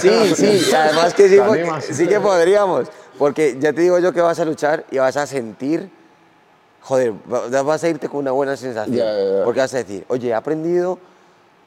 [0.00, 2.88] sí, sí, además que sí, ¿Te porque- sí que podríamos.
[3.18, 5.90] Porque ya te digo yo que vas a luchar y vas a sentir,
[6.80, 8.96] joder, va- vas a irte con una buena sensación.
[8.96, 9.44] Ya, ya, ya.
[9.44, 10.98] Porque vas a decir, oye, he aprendido,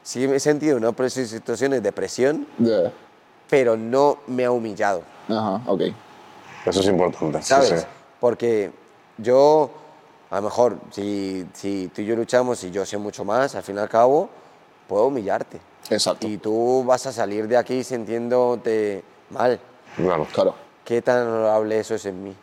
[0.01, 2.47] sí me he sentido en otras situaciones de presión,
[3.47, 5.03] pero no me ha humillado.
[5.30, 5.82] Ajá, ok.
[6.66, 7.43] Eso es importante.
[7.43, 7.70] sí, ¿sabes?
[7.82, 7.88] sí.
[8.20, 8.72] Porque
[9.20, 9.70] yo,
[10.30, 13.63] a lo mejor, si, si tú y yo luchamos y yo sé mucho más, al
[13.63, 14.30] fin y al cabo,
[14.88, 15.59] puedo humillarte.
[15.89, 16.28] Exacto.
[16.28, 19.59] Y tú vas a salir de aquí sintiéndote mal.
[19.95, 20.28] Claro.
[20.34, 20.55] Claro.
[20.84, 22.36] ¿Qué tan honorable eso es en mí?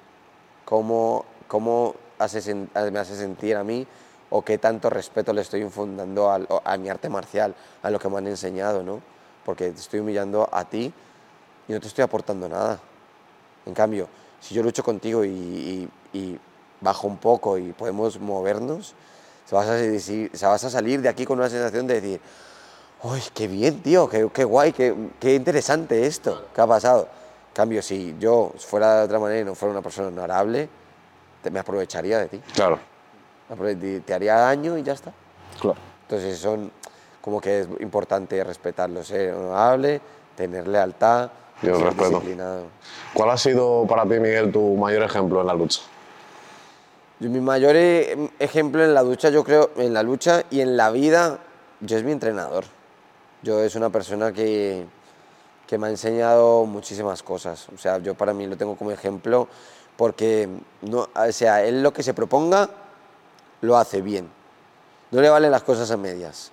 [0.64, 3.86] ¿Cómo, cómo hace me hace sentir a mí?
[4.30, 8.08] ¿O qué tanto respeto le estoy infundando al- a, mi arte marcial, a lo que
[8.08, 9.00] me han enseñado, ¿no?
[9.44, 10.92] Porque te estoy humillando a ti
[11.68, 12.78] y no te estoy aportando nada.
[13.66, 14.08] En cambio,
[14.40, 16.38] si yo lucho contigo y, y- y
[16.82, 18.94] bajo un poco y podemos movernos,
[19.48, 22.20] se vas, a, decir- se vas a salir de aquí con una sensación de decir,
[23.04, 24.08] ¡Uy, qué bien, tío!
[24.08, 24.72] ¡Qué, qué guay!
[24.72, 26.46] Qué, qué interesante esto!
[26.54, 27.08] ¿Qué ha pasado?
[27.52, 30.68] Cambio, si yo fuera de otra manera y no fuera una persona honorable,
[31.42, 32.40] te- me aprovecharía de ti.
[32.54, 32.78] Claro.
[33.58, 35.12] Te- Te haría daño y ya está.
[35.60, 35.76] Claro.
[36.02, 36.70] Entonces son
[37.20, 40.00] como que es importante respetarlo, ser honorable,
[40.36, 41.30] tener lealtad,
[41.62, 42.08] Y el ser respeto.
[42.10, 42.64] disciplinado.
[43.14, 45.80] ¿Cuál ha sido para ti, Miguel, tu mayor ejemplo en la lucha?
[47.28, 50.90] Mi mayor eh, ejemplo en la ducha, yo creo, en la lucha y en la
[50.90, 51.38] vida,
[51.80, 52.64] yo es mi entrenador.
[53.42, 54.84] Yo es una persona que,
[55.66, 57.68] que me ha enseñado muchísimas cosas.
[57.74, 59.46] O sea, yo para mí lo tengo como ejemplo
[59.96, 60.48] porque,
[60.80, 62.68] no, o sea, él lo que se proponga
[63.60, 64.28] lo hace bien.
[65.12, 66.50] No le valen las cosas a medias.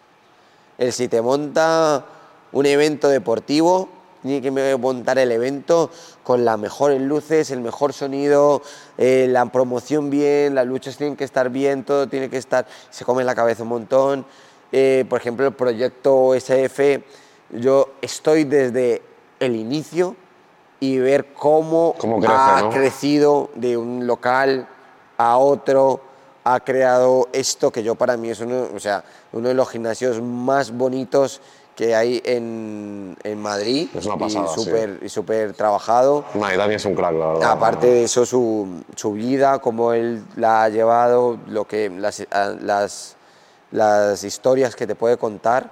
[0.77, 2.05] Él si te monta
[2.51, 3.89] un evento deportivo,
[4.21, 5.89] tiene que montar el evento
[6.23, 8.61] con las mejores luces, el mejor sonido,
[8.97, 13.05] eh, la promoción bien, las luchas tienen que estar bien, todo tiene que estar, se
[13.05, 14.25] come en la cabeza un montón.
[14.71, 17.03] Eh, por ejemplo, el proyecto SF,
[17.51, 19.01] yo estoy desde
[19.39, 20.15] el inicio
[20.79, 22.69] y ver cómo, Cómo crece, ha ¿no?
[22.69, 24.67] crecido de un local
[25.17, 26.01] a otro,
[26.43, 29.03] ha creado esto que yo para mí es uno, o sea,
[29.33, 31.41] uno de los gimnasios más bonitos
[31.79, 34.65] que hay en, en Madrid Es una pasada, y sí.
[34.65, 36.25] súper y súper trabajado.
[36.33, 37.51] Nah, y Dani es un crack, la verdad.
[37.51, 42.27] Aparte de eso, su, su vida, cómo él la ha llevado, lo que, las,
[42.59, 43.15] las,
[43.71, 45.69] las historias que te puede contar,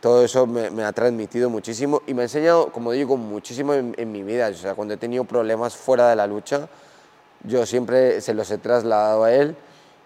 [0.00, 3.94] todo eso me, me ha transmitido muchísimo y me ha enseñado, como digo, muchísimo en,
[3.96, 4.48] en mi vida.
[4.48, 6.68] O sea, cuando he tenido problemas fuera de la lucha,
[7.44, 9.54] yo siempre se los he trasladado a él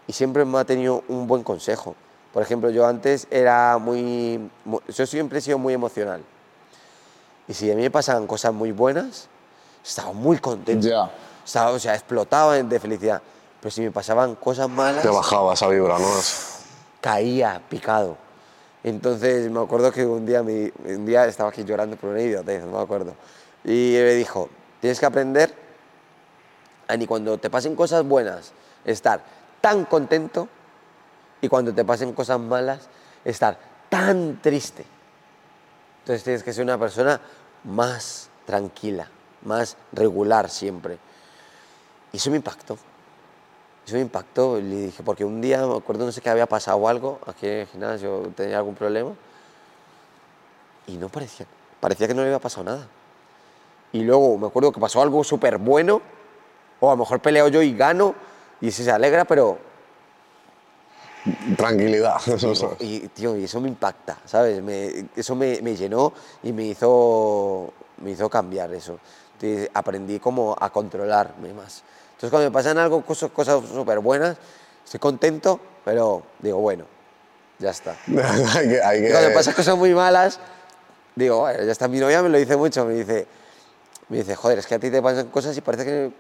[0.07, 1.95] y siempre me ha tenido un buen consejo.
[2.33, 4.51] Por ejemplo, yo antes era muy...
[4.65, 6.23] mu- Yo siempre he sido muy emocional.
[7.47, 9.29] Y si a mí me pasaban cosas muy buenas,
[9.85, 10.87] estaba muy contento.
[10.87, 11.11] Ya.
[11.45, 13.23] Estaba, o sea, explotaba de felicidad.
[13.61, 16.07] Pero si me pasaban cosas malas, Te bajaba esa vibra, ¿no?
[17.01, 18.17] caía picado.
[18.85, 22.63] Entonces me acuerdo que un día, me- un día estaba aquí llorando por una idiotez,
[22.65, 23.15] no me acuerdo.
[23.65, 24.49] Y me dijo,
[24.81, 25.55] tienes que aprender
[26.87, 28.53] a ni cuando te pasen cosas buenas,
[28.85, 29.23] estar
[29.61, 30.49] tan contento
[31.41, 32.89] y cuando te pasen cosas malas,
[33.25, 33.59] estar
[33.89, 34.85] tan triste.
[36.01, 37.21] Entonces tienes que ser una persona
[37.65, 39.09] más tranquila,
[39.43, 40.99] más regular siempre.
[42.13, 42.79] Y eso me impactó.
[43.87, 46.87] Eso me impactó, le dije, porque un día me acuerdo, no sé qué había pasado
[46.89, 49.13] algo aquí en el gimnasio, tenía algún problema,
[50.87, 51.47] y no parecía,
[51.81, 52.87] parecía que no le había pasado nada.
[53.93, 56.03] Y luego me acuerdo que pasó algo súper bueno,
[56.81, 58.15] o a lo mejor peleo yo y gano,
[58.61, 59.59] y ese se alegra, pero
[61.57, 62.17] Tranquilidad.
[62.81, 64.63] y, tío, y eso me impacta, ¿sabes?
[64.63, 66.13] Me- eso me, me llenó
[66.43, 68.99] y me hizo, me hizo cambiar eso.
[69.35, 71.83] Entonces, aprendí como a controlarme más.
[72.11, 73.31] Entonces, cuando me pasan algo, cosas
[73.73, 74.37] súper buenas,
[74.85, 76.85] estoy contento, pero digo, bueno,
[77.59, 77.97] ya está.
[78.09, 80.41] hay que, hay que- cuando me pasan cosas muy malas,
[81.15, 81.89] digo, bueno, ya está.
[81.89, 83.27] Mi novia me lo dice mucho, me dice,
[84.09, 86.13] me dice, joder, es que a ti te pasan cosas y parece que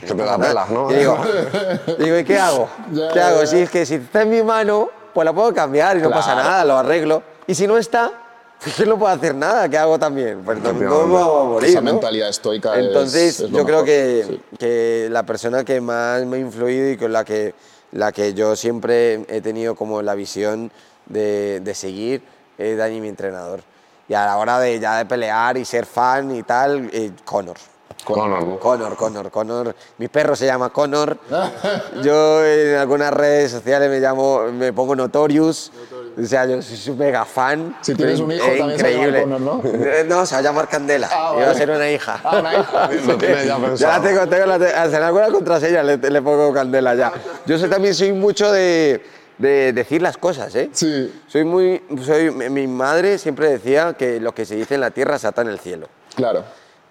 [0.00, 0.90] que te la pelas, ¿no?
[0.90, 1.18] y digo,
[1.98, 2.68] digo, ¿y qué hago?
[2.92, 3.40] Ya, ¿Qué ya, hago?
[3.40, 3.46] ya.
[3.46, 6.34] Si es que si está en mi mano, pues la puedo cambiar y no pasa
[6.34, 7.22] nada, lo arreglo.
[7.46, 8.10] Y si no está,
[8.62, 10.42] pues que no puedo hacer nada, ¿qué hago también?
[10.44, 11.92] Pues no, no me voy a morir, Esa ¿no?
[11.92, 14.40] mentalidad estoica es- Entonces, es lo yo creo que, sí.
[14.58, 17.54] que la persona que más me ha influido y con la que,
[17.92, 20.70] la que yo siempre he tenido como la visión
[21.06, 22.22] de, de seguir
[22.58, 23.60] es Dani, mi entrenador.
[24.08, 27.56] Y a la hora de ya de pelear y ser fan y tal, eh, Conor.
[28.04, 28.58] Conor, ¿no?
[28.58, 29.74] Conor, Conor, Conor.
[29.98, 31.16] Mi perro se llama Conor.
[32.02, 35.72] Yo en algunas redes sociales me llamo, me pongo Notorious.
[36.16, 37.76] O sea, yo soy su mega fan.
[37.80, 39.22] Si tienes un hijo, también se va a increíble.
[39.22, 41.08] Connor, Eh, No, se va a llamar Candela.
[41.10, 41.58] Ah, y va a vale.
[41.58, 42.20] ser una hija.
[42.22, 42.90] Ah, una hija.
[43.06, 44.02] Lo tienes ya pensado.
[44.02, 47.12] tengo, tengo la, en alguna contraseña le, le pongo candela ya.
[47.46, 49.02] Yo soy, también soy mucho de,
[49.38, 50.70] de decir las cosas, ¿eh?
[50.72, 51.12] Sí.
[51.26, 54.92] Soy muy, soy, mi mi madre siempre decía que lo que se dice en la
[54.92, 55.88] tierra se ata en el cielo.
[56.14, 56.44] Claro.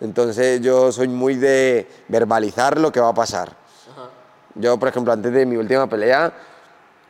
[0.04, 3.56] Entonces yo soy muy de verbalizar lo que va a pasar.
[4.56, 6.32] Yo, por ejemplo, antes de mi última pelea,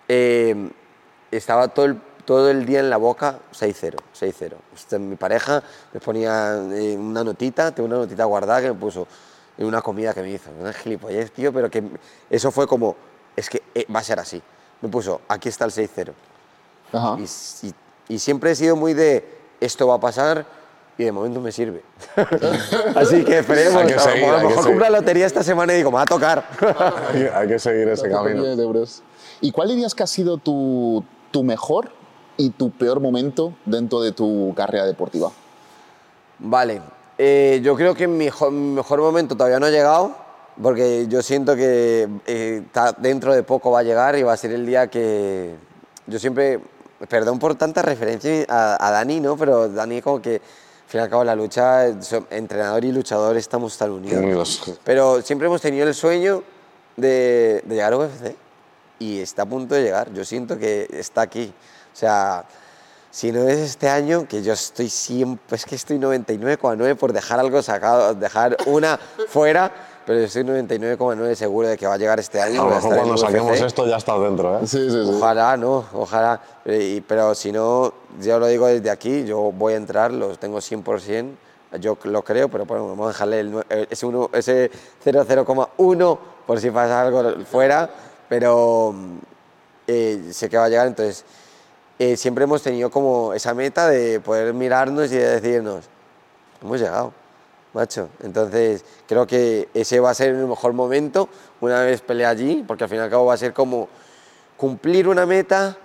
[0.07, 0.71] eh,
[1.31, 4.53] estaba todo el, todo el día en la boca 6-0, 6-0.
[4.75, 9.07] Este, Mi pareja me ponía eh, una notita, tengo una notita guardada que me puso
[9.57, 10.51] en una comida que me hizo.
[10.59, 11.83] Una gilipollez, tío, pero que
[12.29, 12.95] eso fue como,
[13.35, 14.41] es que eh, va a ser así.
[14.81, 16.13] Me puso, aquí está el 6-0.
[16.93, 17.17] Ajá.
[17.19, 17.23] Y,
[17.67, 17.73] y-
[18.09, 19.25] y siempre he sido muy de
[19.59, 20.45] esto va a pasar
[20.97, 21.83] y de momento me sirve.
[22.95, 23.81] Así que esperemos.
[23.81, 25.95] Hay que a- seguir, a lo mejor cumplo la lotería esta semana y digo, me
[25.95, 26.45] va a tocar.
[27.09, 28.35] Hay que- hay que seguir ese camino.
[28.37, 29.03] Millones de euros.
[29.41, 31.91] ¿Y cuál dirías que ha sido tu, tu mejor
[32.37, 35.31] y tu peor momento dentro de tu carrera deportiva?
[36.39, 36.81] vale,
[37.17, 40.11] eh, yo creo que mi mejor, mi mejor momento todavía no ha llegado,
[40.61, 42.63] porque yo siento que eh,
[42.97, 45.55] dentro de poco va a llegar y va a ser el día que
[46.07, 46.59] yo siempre,
[47.07, 49.37] perdón por tanta referencia a, a Dani, ¿no?
[49.37, 50.41] Pero Dani como que,
[50.93, 51.87] fin y al cabo, la lucha,
[52.29, 54.21] entrenador y luchador estamos tan unidos.
[54.21, 54.79] Unidos.
[54.83, 56.43] Pero siempre hemos tenido el sueño
[56.95, 58.35] de, de llegar a UFC
[58.99, 60.13] y está a punto de llegar.
[60.13, 61.51] Yo siento que está aquí.
[61.91, 62.45] O sea,
[63.09, 67.39] si no es este año, que yo estoy siempre, es que estoy 99,9 por dejar
[67.39, 69.71] algo sacado, dejar una fuera,
[70.05, 72.61] pero estoy 99,9 seguro de que va a llegar este año.
[72.61, 73.65] A lo mejor cuando saquemos UFC.
[73.65, 74.67] esto ya estás dentro, ¿eh?
[74.67, 75.11] Sí, sí, sí.
[75.17, 76.41] Ojalá, no, ojalá.
[76.65, 80.37] Eh, y- pero si no, yo lo digo desde aquí, yo voy a entrar, los
[80.39, 81.31] tengo 100%,
[81.79, 84.69] yo lo creo, pero bueno, vamos a dejarle el eh, ese, uno- ese
[85.03, 87.89] 00,1 por si pasa algo fuera,
[88.29, 89.17] pero mm,
[89.87, 91.23] eh, sé que va a llegar, entonces
[91.99, 95.85] eh, siempre hemos tenido como esa meta de poder mirarnos y de decirnos,
[96.61, 97.13] hemos llegado,
[97.73, 98.09] macho.
[98.21, 101.27] Entonces, creo que ese va a ser el mejor momento
[101.61, 103.89] una vez pelea allí, porque al fin y al cabo va a ser como
[104.57, 105.77] cumplir una meta,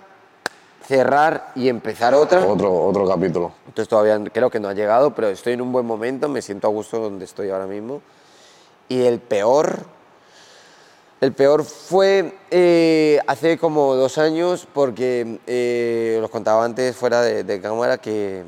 [0.85, 2.45] cerrar y empezar otra.
[2.45, 3.51] Otro, otro capítulo.
[3.67, 6.67] Entonces todavía creo que no ha llegado, pero estoy en un buen momento, me siento
[6.67, 8.01] a gusto donde estoy ahora mismo.
[8.87, 9.77] Y el peor,
[11.21, 17.43] el peor fue eh, hace como dos años, porque eh, los contaba antes fuera de,
[17.43, 18.43] de cámara que,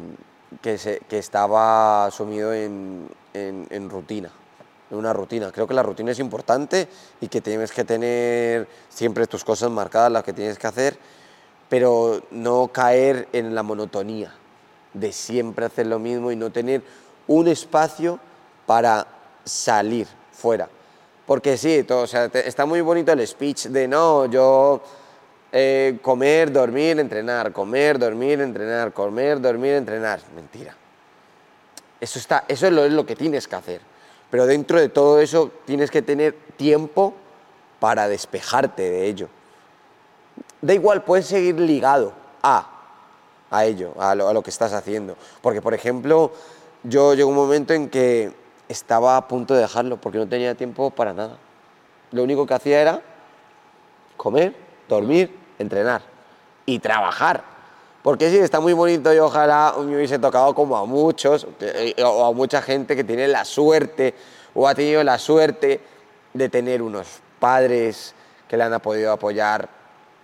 [0.61, 4.29] que, se- que estaba sumido en, en- en rutina,
[4.89, 5.51] en una rutina.
[5.51, 6.87] Creo que la rutina es importante
[7.21, 10.97] y que tienes que tener siempre tus cosas marcadas, las que tienes que hacer,
[11.69, 14.33] pero no caer en la monotonía
[14.93, 16.81] de siempre hacer lo mismo y no tener
[17.27, 18.19] un espacio
[18.65, 19.07] para
[19.45, 20.67] salir fuera.
[21.25, 24.81] Porque sí, todo, o sea, te- está muy bonito el speech de no, yo
[25.53, 30.19] eh, comer, dormir, entrenar, comer, dormir, entrenar, comer, dormir, entrenar.
[30.35, 30.75] Mentira.
[32.01, 33.81] Eso, está, eso es, lo, es lo que tienes que hacer.
[34.29, 37.13] Pero dentro de todo eso tienes que tener tiempo
[37.79, 39.29] para despejarte de ello.
[40.61, 42.67] Da igual, puedes seguir ligado a,
[43.49, 45.15] a ello, a lo, a lo que estás haciendo.
[45.41, 46.31] Porque, por ejemplo,
[46.83, 48.33] yo llegó un momento en que
[48.67, 51.37] estaba a punto de dejarlo porque no tenía tiempo para nada.
[52.11, 53.01] Lo único que hacía era
[54.17, 54.55] comer,
[54.87, 56.01] dormir, entrenar
[56.65, 57.43] y trabajar.
[58.03, 62.03] Porque sí, está muy bonito y ojalá me hubiese tocado como a muchos que- eh,
[62.03, 64.13] o a mucha gente que tiene la suerte
[64.55, 65.79] o ha tenido la suerte
[66.33, 67.07] de tener unos
[67.39, 68.15] padres
[68.47, 69.69] que le han podido apoyar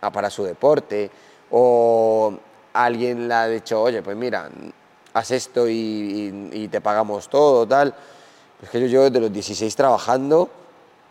[0.01, 1.11] a- para su deporte
[1.51, 2.33] o
[2.73, 4.49] alguien le ha dicho, oye, pues mira,
[5.13, 7.93] haz esto y, y- y te pagamos todo, tal.
[8.61, 10.49] Es que yo llevo desde los 16 trabajando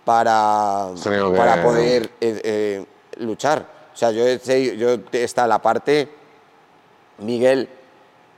[0.04, 0.88] para,
[1.36, 2.84] para poder eh, eh,
[3.18, 3.64] luchar.
[3.94, 4.24] O sea, yo,
[4.74, 6.08] yo está la parte
[7.18, 7.68] Miguel,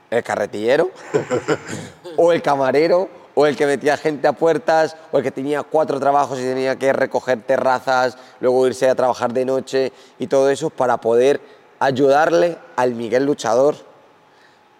[0.09, 0.91] el carretillero,
[2.17, 5.99] o el camarero, o el que metía gente a puertas, o el que tenía cuatro
[5.99, 10.69] trabajos y tenía que recoger terrazas, luego irse a trabajar de noche y todo eso
[10.69, 11.39] para poder
[11.79, 13.75] ayudarle al Miguel luchador.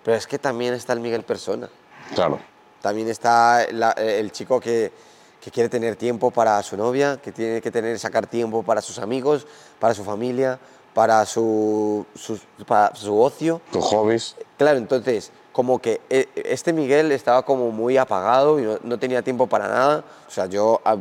[0.03, 1.69] Pero es que también está el Miguel persona.
[2.15, 2.39] Claro.
[2.81, 4.91] También está la- eh, el chico que,
[5.39, 8.99] que quiere tener tiempo para su novia, que tiene que tener, sacar tiempo para sus
[8.99, 9.45] amigos,
[9.79, 10.59] para su familia,
[10.93, 13.61] para su, su- para su ocio.
[13.71, 14.35] Tus hobbies.
[14.57, 19.21] Claro, entonces, como que eh, este Miguel estaba como muy apagado y no, no tenía
[19.21, 20.03] tiempo para nada.
[20.27, 20.97] O sea, yo, a-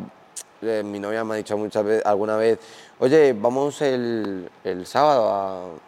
[0.63, 2.59] eh, mi novia me ha dicho muchas veces, alguna vez,
[2.99, 5.29] oye, vamos el, el sábado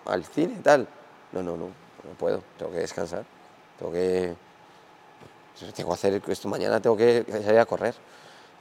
[0.07, 0.87] a- al cine y tal.
[1.33, 3.25] No, no, no, no puedo, tengo que descansar,
[3.79, 4.35] tengo que,
[5.75, 7.95] tengo que hacer esto, mañana tengo que salir a correr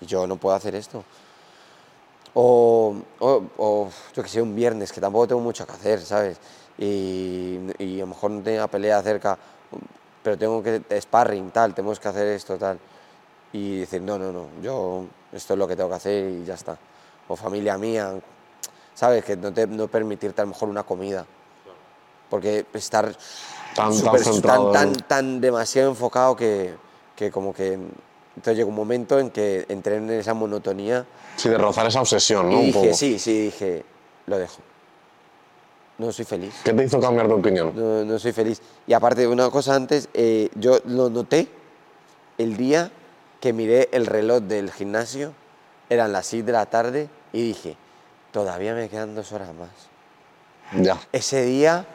[0.01, 1.03] y yo no puedo hacer esto.
[2.33, 6.37] O, o, o, yo que sé, un viernes, que tampoco tengo mucho que hacer, ¿sabes?
[6.77, 9.37] y, y a lo mejor no tenía pelea cerca,
[10.23, 12.79] pero tengo que sparring, tal, tenemos que hacer esto, tal.
[13.51, 16.53] Y decir, no, no, no, yo esto es lo que tengo que hacer y ya
[16.53, 16.77] está.
[17.27, 18.13] O familia mía,
[18.93, 19.25] ¿sabes?
[19.25, 21.25] Que no, te, no permitirte a lo mejor una comida.
[22.29, 23.13] Porque estar
[23.75, 26.75] Tan- tan centrado tan, en- tan, tan demasiado enfocado que,
[27.15, 27.73] que como que...
[27.73, 31.05] Entonces llegó un momento en que entré en esa monotonía
[31.39, 32.55] Sí, de rozar esa obsesión, ¿no?
[32.55, 32.93] y Un dije, poco.
[32.93, 33.83] sí, sí, dije,
[34.27, 34.57] lo dejo.
[35.97, 36.53] No soy feliz.
[36.63, 37.71] ¿Qué te hizo cambiar de opinión?
[37.75, 38.61] No, no soy feliz.
[38.87, 41.47] Y aparte, una cosa antes, eh, yo lo noté
[42.37, 42.91] el día
[43.39, 45.33] que miré el reloj del gimnasio,
[45.89, 47.77] eran las 6 de la tarde, y dije,
[48.31, 49.69] todavía me quedan dos horas más.
[50.83, 50.99] Ya.
[51.13, 51.85] Ese día,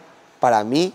[0.40, 0.92] para mí,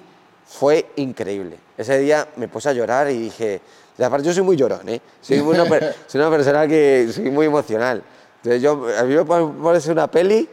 [0.47, 1.57] fue increíble.
[1.77, 3.61] Ese día me puse a llorar y dije,
[4.03, 5.01] aparte yo soy muy llorón, ¿eh?
[5.21, 5.65] Soy una,
[6.07, 8.03] soy una persona que soy muy emocional.
[8.43, 10.47] Entonces yo, a mí me parece una peli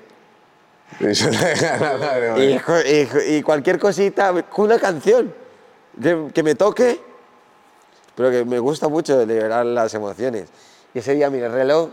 [2.38, 5.32] Y y, y cualquier cosita, una canción
[6.00, 7.00] que, que me toque,
[8.14, 10.48] pero que me gusta mucho liberar las emociones.
[10.94, 11.90] Y ese día miré el reloj,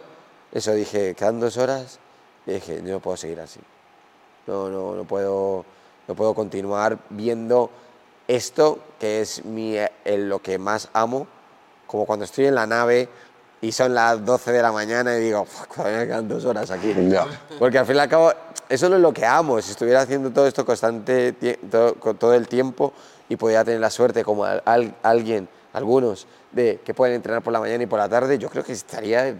[0.51, 1.99] eso dije, quedan dos horas,
[2.45, 3.59] y dije, yo no puedo seguir así.
[4.47, 5.65] No, no, no puedo,
[6.07, 7.69] no puedo continuar viendo
[8.27, 9.75] esto que es mi,
[10.05, 11.27] el- lo que más amo,
[11.87, 13.09] como cuando estoy en la nave
[13.63, 16.69] y son las 12 de la mañana y digo, "Fuck, todavía me quedan dos horas
[16.69, 16.93] aquí.
[17.57, 18.31] Porque al fin y al cabo,
[18.67, 19.61] eso no es lo que amo.
[19.61, 21.33] Si estuviera haciendo todo esto constante,
[21.71, 22.91] todo, todo el tiempo
[23.29, 27.53] y pudiera tener la suerte, como al- al- alguien, algunos, de que pueden entrenar por
[27.53, 29.39] la mañana y por la tarde, yo creo que estaría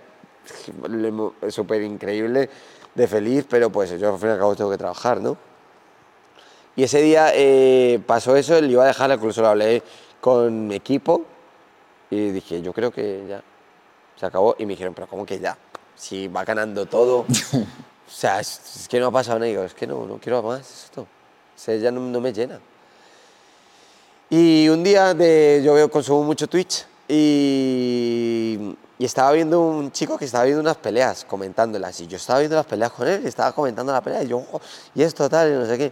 [1.50, 2.50] súper increíble,
[2.96, 5.36] de feliz, pero pues yo al fin y al cabo tengo que trabajar, ¿no?
[6.76, 9.84] Y ese día eh, pasó eso, le iba a dejar, incluso lo hablé
[10.22, 11.22] con mi equipo
[12.10, 13.44] y dije, yo creo que ya
[14.24, 14.56] se acabó.
[14.58, 15.58] Y me dijeron, pero ¿cómo que ya?
[15.96, 17.20] Si va ganando todo.
[17.54, 19.48] o sea, es, es que no ha pasado nada.
[19.48, 21.02] Y digo, es que no, no quiero más esto.
[21.02, 21.08] O
[21.56, 22.60] sea, ya no, no me llena.
[24.30, 30.18] Y un día de, yo veo, consumo mucho Twitch y, y estaba viendo un chico
[30.18, 32.00] que estaba viendo unas peleas, comentándolas.
[32.02, 34.24] Y yo estaba viendo las peleas con él, y estaba comentando la pelea.
[34.24, 34.62] Y yo, "Oh,
[34.96, 35.92] y esto tal, y no sé qué.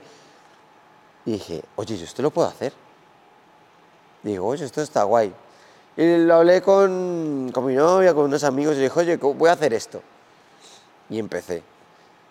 [1.25, 2.73] Y dije, oye, yo esto lo puedo hacer.
[4.23, 5.32] Digo, oye, esto está guay.
[6.01, 9.49] Y lo hablé con, con mi novia, con unos amigos, y dije, oye, ¿cómo voy
[9.49, 10.01] a hacer esto.
[11.11, 11.61] Y empecé.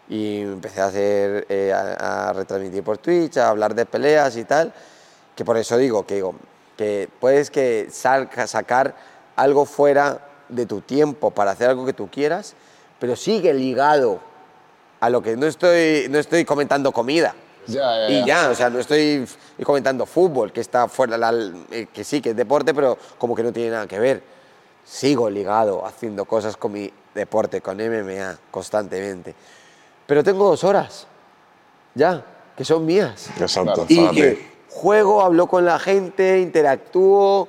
[0.08, 4.42] Y empecé a hacer, eh, a, a retransmitir por Twitch, a hablar de peleas y
[4.44, 4.72] tal.
[5.36, 6.34] Que por eso digo que, digo,
[6.76, 8.96] que puedes que salca- sacar
[9.36, 12.54] algo fuera de tu tiempo para hacer algo que tú quieras,
[12.98, 14.18] pero sigue ligado
[14.98, 17.36] a lo que no estoy, no estoy comentando comida.
[17.72, 18.50] Ya, ya, Y ya.
[18.50, 19.26] o sea, no estoy
[19.64, 21.32] comentando fútbol, que está fuera, la-
[21.70, 24.22] eh, que sí, que es deporte, pero como que no tiene nada que ver.
[24.84, 29.34] Sigo ligado haciendo cosas con mi deporte, con MMA, constantemente.
[30.06, 31.06] Pero tengo dos horas,
[31.94, 32.24] ya,
[32.56, 33.28] que son mías.
[33.38, 33.86] Exacto.
[33.88, 37.48] Y que juego, hablo con la gente, interactúo,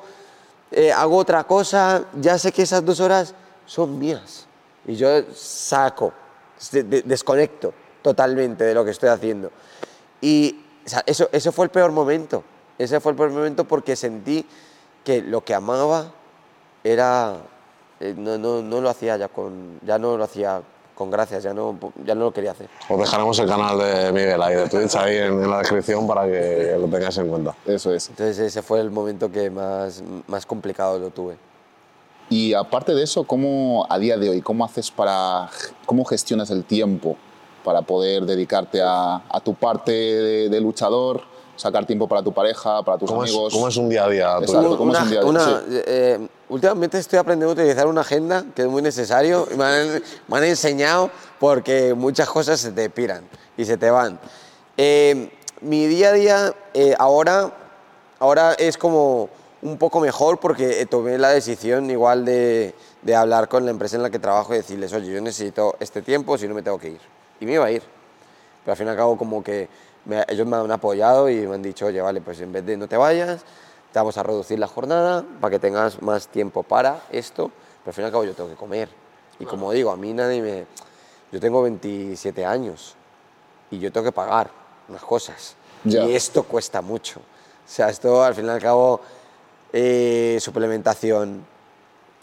[0.71, 3.33] eh, hago otra cosa, ya sé que esas dos horas
[3.65, 4.45] son mías.
[4.85, 6.13] Y yo saco,
[6.71, 9.51] de- de- desconecto totalmente de lo que estoy haciendo.
[10.21, 12.43] Y o sea, eso, ese fue el peor momento.
[12.77, 14.45] Ese fue el peor momento porque sentí
[15.03, 16.11] que lo que amaba
[16.83, 17.37] era...
[17.99, 19.79] eh, no, no, no lo hacía ya con...
[19.85, 20.61] Ya no lo hacía
[20.95, 22.69] con gracias, ya no, ya no lo quería hacer.
[22.87, 26.25] Os dejaremos el canal de Miguel ahí de Twitch ahí en, en la descripción para
[26.25, 27.55] que lo tengáis en cuenta.
[27.65, 28.09] Eso es.
[28.09, 31.37] Entonces ese fue el momento que más, más complicado lo tuve.
[32.29, 35.49] Y aparte de eso, ¿cómo a día de hoy, cómo haces para,
[35.87, 37.17] cómo gestionas el tiempo
[37.63, 41.21] para poder dedicarte a, a tu parte de, de luchador,
[41.55, 43.53] sacar tiempo para tu pareja, para tus ¿Cómo es, amigos?
[43.53, 44.37] cómo es un día a día?
[44.39, 44.77] Exacto.
[44.77, 45.81] ¿cómo es Una- un día de- una- sí.
[45.85, 49.47] eh, últimamente estoy aprendiendo a utilizar una agenda que es muy necesario.
[49.53, 53.89] y Me han, me han enseñado porque muchas cosas se te piran y se te
[53.91, 54.19] van.
[54.77, 55.31] Eh,
[55.61, 57.51] mi día a día eh, ahora,
[58.19, 59.29] ahora es como
[59.61, 63.95] un poco mejor porque eh, tomé la decisión igual de, de hablar con la empresa
[63.97, 66.79] en la que trabajo y decirles, oye, yo necesito este tiempo, si no me tengo
[66.79, 66.99] que ir.
[67.41, 67.83] Y me iba a ir.
[68.63, 69.67] Pero al fin y al cabo como que
[70.05, 72.77] me- ellos me han apoyado y me han dicho, oye, vale, pues en vez de
[72.77, 73.41] no te vayas,
[73.91, 77.51] te vamos a reducir la jornada para que tengas más tiempo para esto,
[77.83, 78.87] pero al fin y al cabo yo tengo que comer.
[79.39, 80.65] Y como digo, a mí nadie me...
[81.31, 82.95] Yo tengo 27 años
[83.71, 84.51] y yo tengo que pagar
[84.87, 85.55] unas cosas.
[85.83, 86.03] Ya.
[86.05, 87.19] Y esto cuesta mucho.
[87.19, 87.23] O
[87.73, 89.01] sea, esto al fin y al cabo,
[89.73, 91.45] eh, suplementación,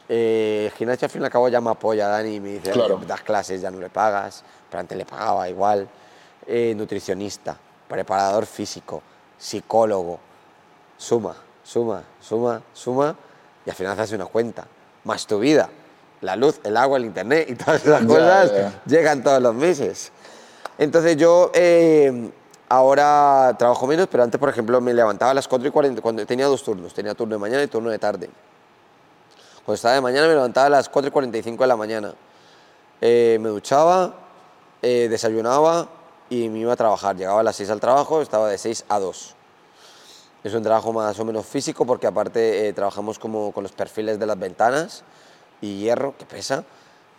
[0.09, 2.71] eh, el gimnasio al fin y al cabo ya me apoya Dani y me dice,
[2.71, 2.97] Claro.
[2.97, 5.89] "Oye, das clases, ya no le pagas, pero antes le pagaba igual.
[6.47, 7.57] Eh, nutricionista,
[7.89, 9.03] preparador físico,
[9.37, 10.19] psicólogo,
[10.97, 13.15] suma, suma, suma, suma,
[13.67, 14.67] y al final haces una cuenta,
[15.05, 15.69] más tu vida,
[16.23, 18.53] la luz, el agua, el internet y todas esas cosas
[18.87, 20.11] llegan todos los meses.
[20.79, 22.31] Entonces yo, eh,
[22.69, 26.25] ahora trabajo menos, pero antes, por ejemplo, me levantaba a las 4 y 40, cuando
[26.25, 28.31] tenía dos turnos, tenía turno de mañana y turno de tarde.
[29.69, 32.15] Cuando estaba de mañana me levantaba a las 4 y 45 de la mañana.
[33.03, 34.15] Eh, me duchaba,
[34.81, 35.91] eh, desayunaba
[36.31, 37.17] y me iba a trabajar.
[37.17, 39.35] Llegaba a las 6 al trabajo, estaba de 6 a 2.
[40.43, 44.19] Es un trabajo más o menos físico porque aparte eh, trabajamos como con los perfiles
[44.19, 45.05] de las ventanas
[45.61, 46.65] y hierro que pesa.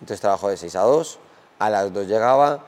[0.02, 1.20] Entonces trabajo de 6 a 2.
[1.60, 2.66] A las 2 llegaba.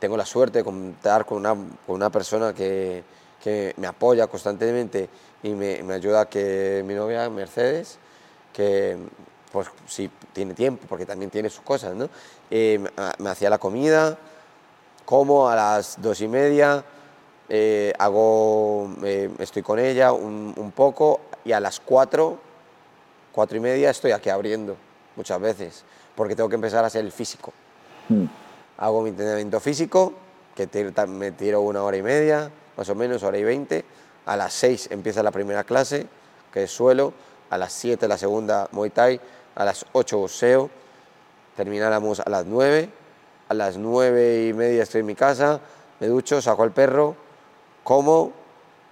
[0.00, 3.04] Tengo la suerte de contar con una, con una persona que,
[3.40, 5.08] que me apoya constantemente
[5.44, 8.00] y me, me ayuda que mi novia Mercedes,
[8.60, 8.96] que
[9.50, 12.08] pues si tiene tiempo, porque también tiene sus cosas, ¿no?
[12.50, 12.78] Eh,
[13.18, 14.16] me, hacía la comida,
[15.04, 16.84] como a las dos y media,
[17.48, 22.38] eh, hago, eh, estoy con ella un, un poco y a las cuatro,
[23.32, 24.76] cuatro y media estoy aquí abriendo
[25.16, 25.84] muchas veces,
[26.14, 27.52] porque tengo que empezar a hacer el físico.
[28.08, 28.26] Mm.
[28.78, 30.12] Hago mi entrenamiento físico,
[30.54, 33.84] que ta- me tiro una hora y media, más o menos, hora y veinte.
[34.26, 36.06] A las seis empieza la primera clase,
[36.52, 37.12] que es suelo.
[37.50, 39.20] A las siete la segunda Muay Thai.
[39.54, 40.70] A las ocho boxeo.
[41.56, 42.90] Termináramos a las nueve.
[43.48, 45.60] A las nueve y media estoy en mi casa,
[45.98, 47.16] me ducho, saco al perro,
[47.82, 48.32] como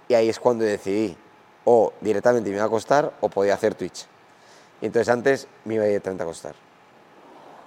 [0.09, 1.15] y ahí es cuando decidí
[1.63, 4.05] o directamente me iba a acostar o podía hacer Twitch.
[4.81, 6.55] Y entonces antes me iba directamente a acostar.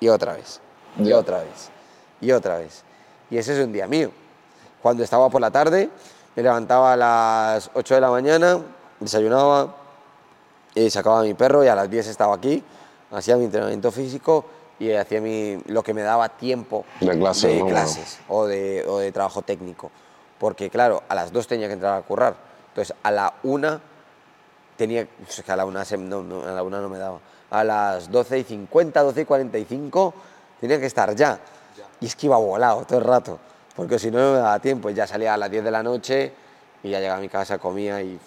[0.01, 0.61] Y otra vez.
[0.99, 1.70] Y otra vez.
[2.20, 2.82] Y otra vez.
[3.30, 4.11] Y ese es un día mío.
[4.82, 5.88] Cuando estaba por la tarde,
[6.34, 8.61] me levantaba a las 8 de la mañana,
[8.99, 9.76] desayunaba,
[10.75, 12.62] y sacaba a mi perro y a las 10 estaba aquí,
[13.11, 14.45] hacía mi entrenamiento físico
[14.79, 17.66] y hacía mi, lo que me daba tiempo De clase, ¿no?
[17.66, 19.91] clases o de, o de trabajo técnico.
[20.39, 22.35] Porque claro, a las 2 tenía que entrar a currar.
[22.70, 23.81] Entonces a la 1
[24.77, 27.20] tenía, es que a la 1 no, no, a la una no me daba.
[27.51, 30.14] A las 12 y 50, 12 y 45
[30.61, 31.39] tenía que estar ya.
[32.01, 33.39] Y es que iba volado todo el rato,
[33.77, 34.91] porque si no no me daba tiempo.
[34.91, 36.33] Y ya salía a las 10 de la noche
[36.83, 38.18] y ya llegaba a mi casa, comía y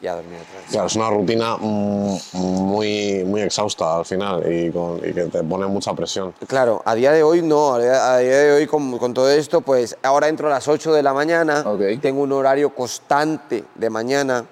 [0.00, 0.70] ya dormía otra vez.
[0.70, 5.66] Claro, es una rutina muy, muy exhausta al final y, con- y que te pone
[5.66, 6.32] mucha presión.
[6.46, 9.60] Claro, a día de hoy no, a día, a de hoy con, con todo esto,
[9.60, 12.00] pues ahora entro a las 8 de la mañana, Ok.
[12.00, 14.44] tengo un horario constante de mañana,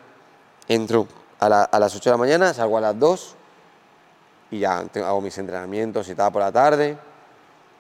[0.69, 1.07] entro
[1.41, 3.35] a, la- a las 8 de la mañana, salgo a las 2
[4.51, 6.97] y ya te- hago mis entrenamientos y tal por la tarde.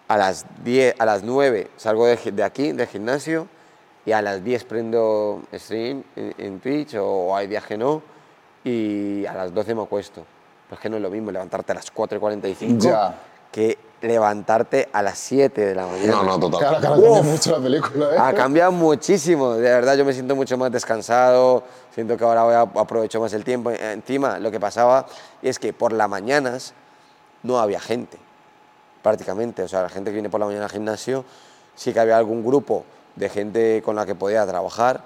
[0.06, 3.48] A las 10, a las 9 salgo de, de aquí, del gimnasio,
[4.06, 8.02] y a las 10 prendo stream en, en Twitch o hay días que no,
[8.64, 10.22] y a las 12 me acuesto.
[10.68, 13.14] Pero es que no es lo mismo levantarte a las 4 y 45 Ya.
[13.52, 16.12] que levantarte a las 7 de la mañana.
[16.12, 16.58] No, no, total.
[16.60, 17.26] Claro, claro, cambia Uf.
[17.26, 18.18] mucho la película, ¿eh?
[18.18, 21.62] Ha cambiado muchísimo, de verdad yo me siento mucho más descansado,
[21.94, 23.70] siento que ahora voy a aprovecho más el tiempo.
[23.70, 25.06] Encima lo que pasaba
[25.42, 26.74] es que por las mañanas
[27.42, 28.18] no había gente,
[29.02, 31.24] prácticamente, o sea, la gente que viene por la mañana al gimnasio,
[31.74, 32.84] sí que había algún grupo
[33.16, 35.02] de gente con la que podía trabajar,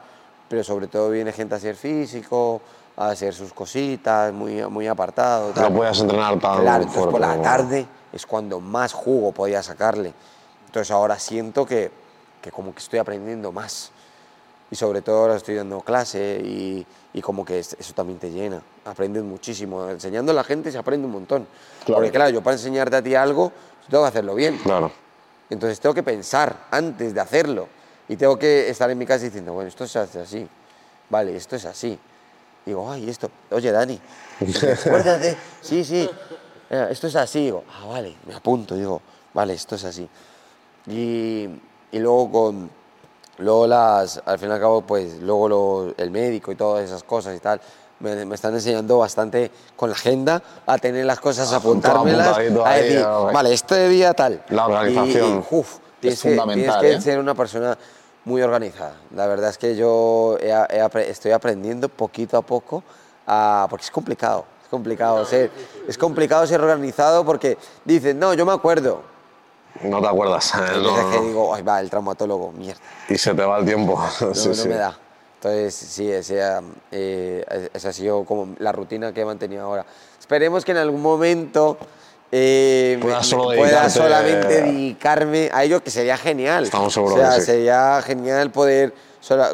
[0.48, 2.60] pero sobre todo viene gente a hacer físico,
[2.96, 5.52] a hacer sus cositas, muy, muy apartado.
[5.54, 10.12] No podías entrenar tan Claro, entonces por la tarde es cuando más jugo podía sacarle.
[10.66, 11.90] Entonces ahora siento que,
[12.40, 13.90] que como que estoy aprendiendo más.
[14.70, 18.30] Y sobre todo ahora estoy dando clase y, y como que es- eso también te
[18.30, 18.60] llena.
[18.84, 19.88] Aprendes muchísimo.
[19.88, 21.46] Enseñando a la gente se aprende un montón.
[21.84, 22.00] Claro.
[22.00, 23.50] Porque claro, yo para enseñarte a ti algo,
[23.88, 24.58] tengo que hacerlo bien.
[24.58, 24.90] Claro.
[25.48, 27.68] Entonces tengo que pensar antes de hacerlo.
[28.08, 30.48] Y tengo que estar en mi casa diciendo, bueno, esto se hace así.
[31.10, 31.98] Vale, esto es así.
[32.64, 33.30] Digo, ay, esto.
[33.50, 33.98] Oye, Dani,
[34.40, 35.36] acuérdate.
[35.60, 36.08] Sí, sí.
[36.70, 37.44] eh, Esto es así.
[37.44, 38.74] Digo, ah, vale, me apunto.
[38.74, 39.00] Digo,
[39.34, 40.08] vale, esto es así.
[40.86, 41.48] Y,
[41.92, 42.70] y luego con.
[43.38, 44.20] Luego las.
[44.24, 47.40] Al fin y al cabo, pues, luego lo- el médico y todas esas cosas y
[47.40, 47.60] tal.
[48.00, 52.36] Me, me están enseñando bastante con la agenda a tener las cosas, a Ah, apuntármelas,
[52.38, 52.40] a
[52.74, 54.42] decir, vale, este día tal.
[54.50, 55.30] La organización.
[55.50, 57.12] Y, y, uf, tienes, que, fundamental, tienes que ¿eh?
[57.12, 57.76] ser una persona
[58.28, 58.94] muy organizada.
[59.14, 62.84] La verdad es que yo he- he estoy aprendiendo poquito a poco,
[63.26, 64.44] a- porque es complicado.
[64.62, 65.50] Es complicado, ser,
[65.88, 67.56] es complicado ser organizado porque
[67.86, 69.00] dicen, no, yo me acuerdo.
[69.82, 70.52] No te acuerdas.
[70.54, 71.22] Y No, que no.
[71.22, 72.80] digo, ay, va, el traumatólogo, mierda.
[73.08, 73.98] Y se te va el tiempo.
[74.20, 74.68] No, sí, no sí.
[74.68, 74.96] me da.
[75.36, 76.42] Entonces, sí, ese,
[76.90, 79.86] eh, esa ha sido como la rutina que he mantenido ahora.
[80.20, 81.78] Esperemos que en algún momento
[82.30, 86.64] eh, Puedas me- solo pueda solamente dedicarme a ello, que sería genial.
[86.64, 87.46] Estamos seguros O sea, que sí.
[87.46, 88.92] sería genial poder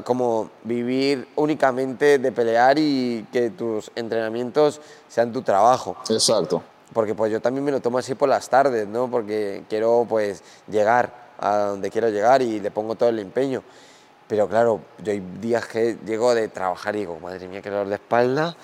[0.04, 6.62] como vivir únicamente de pelear y que tus entrenamientos sean tu trabajo Exacto.
[6.92, 9.10] porque pues yo también me lo tomo así por las tardes, ¿no?
[9.10, 13.62] Porque quiero pues llegar a donde quiero llegar y le pongo todo el empeño.
[14.28, 17.88] Pero claro, yo hay días que llego de trabajar y digo, madre mía, qué dolor
[17.88, 18.56] de espalda.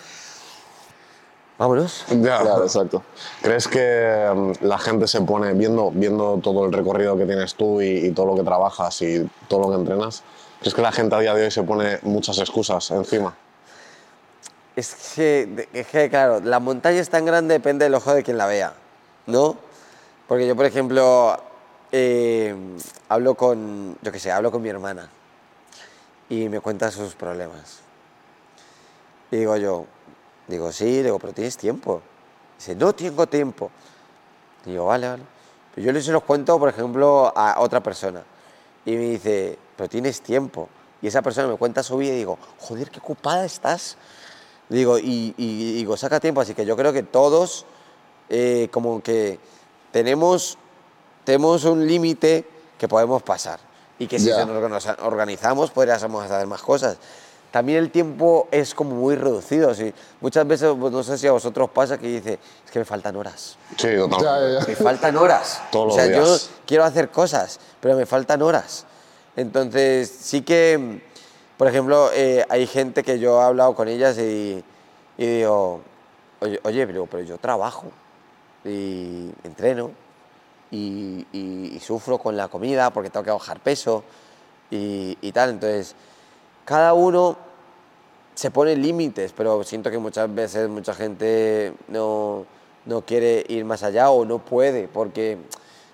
[1.60, 2.06] Vámonos.
[2.08, 2.40] Ya.
[2.40, 3.04] Claro, exacto.
[3.42, 7.80] ¿Crees que mm, la gente se pone, viendo, viendo todo el recorrido que tienes tú
[7.80, 10.24] y, y todo lo que trabajas y todo lo que entrenas,
[10.60, 13.34] ¿Crees que la gente a día de hoy se pone muchas excusas encima?
[14.76, 18.36] Es que, es que, claro, la montaña es tan grande, depende del ojo de quien
[18.36, 18.74] la vea,
[19.26, 19.56] ¿no?
[20.28, 21.34] Porque yo, por ejemplo,
[21.90, 22.54] eh,
[23.08, 25.08] hablo con, yo qué sé, hablo con mi hermana
[26.28, 27.80] y me cuenta sus problemas.
[29.30, 29.86] Y digo yo,
[30.50, 32.02] digo, sí, digo, pero tienes tiempo.
[32.58, 33.70] Dice, no tengo tiempo.
[34.64, 35.22] digo, vale, vale.
[35.74, 38.22] Pero yo les los cuento, por ejemplo, a otra persona.
[38.84, 40.68] Y me dice, pero tienes tiempo.
[41.00, 43.96] Y esa persona me cuenta su vida y digo, joder, qué ocupada estás.
[44.68, 46.40] Digo, y, digo, saca tiempo.
[46.40, 47.64] Así que yo creo que todos,
[48.28, 49.38] eh, como que
[49.92, 50.58] tenemos,
[51.24, 52.46] tenemos un límite
[52.76, 53.60] que podemos pasar.
[53.98, 56.98] Y que si nos organizamos, podríamos hacer más cosas
[57.50, 59.74] también el tiempo es como muy reducido.
[59.74, 59.92] ¿sí?
[60.20, 63.16] Muchas veces, pues, no sé si a vosotros pasa que dice, es que me faltan
[63.16, 63.56] horas.
[63.76, 64.70] Sí, totalmente.
[64.70, 65.62] Me faltan horas.
[65.72, 66.36] Todos o sea, yo
[66.66, 68.86] quiero hacer cosas, pero me faltan horas.
[69.36, 71.00] Entonces, sí que,
[71.56, 74.62] por ejemplo, eh, hay gente que yo he hablado con ellas y,
[75.16, 75.80] digo,
[76.40, 77.86] oye, pero, pero, yo trabajo
[78.64, 79.90] y entreno
[80.70, 84.04] y, y, sufro con la comida porque tengo que bajar peso
[84.70, 85.50] y, y tal.
[85.50, 85.94] Entonces,
[86.70, 87.36] cada uno
[88.36, 92.46] se pone límites, pero siento que muchas veces mucha gente no,
[92.86, 95.36] no quiere ir más allá o no puede, porque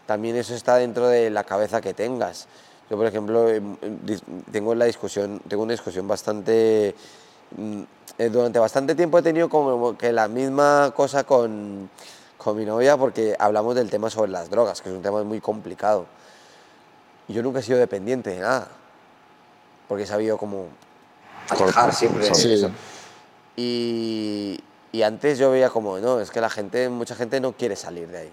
[0.04, 2.46] también eso está dentro de la cabeza que tengas.
[2.90, 4.20] Yo, por ejemplo, em, em,
[4.52, 6.94] tengo, la discusión, tengo una discusión bastante...
[7.56, 7.82] Mm,
[8.18, 11.88] eh, durante bastante tiempo he tenido como que la misma cosa con,
[12.36, 15.40] con mi novia porque hablamos del tema sobre las drogas, que es un tema muy
[15.40, 16.04] complicado.
[17.28, 18.68] Yo nunca he sido dependiente de nada
[19.88, 20.68] porque he sabido cómo
[21.48, 22.70] atajar siempre eso.
[23.56, 24.60] Y,
[24.92, 28.08] y, antes yo veía como, no, es que la gente, mucha gente no quiere salir
[28.08, 28.32] de ahí,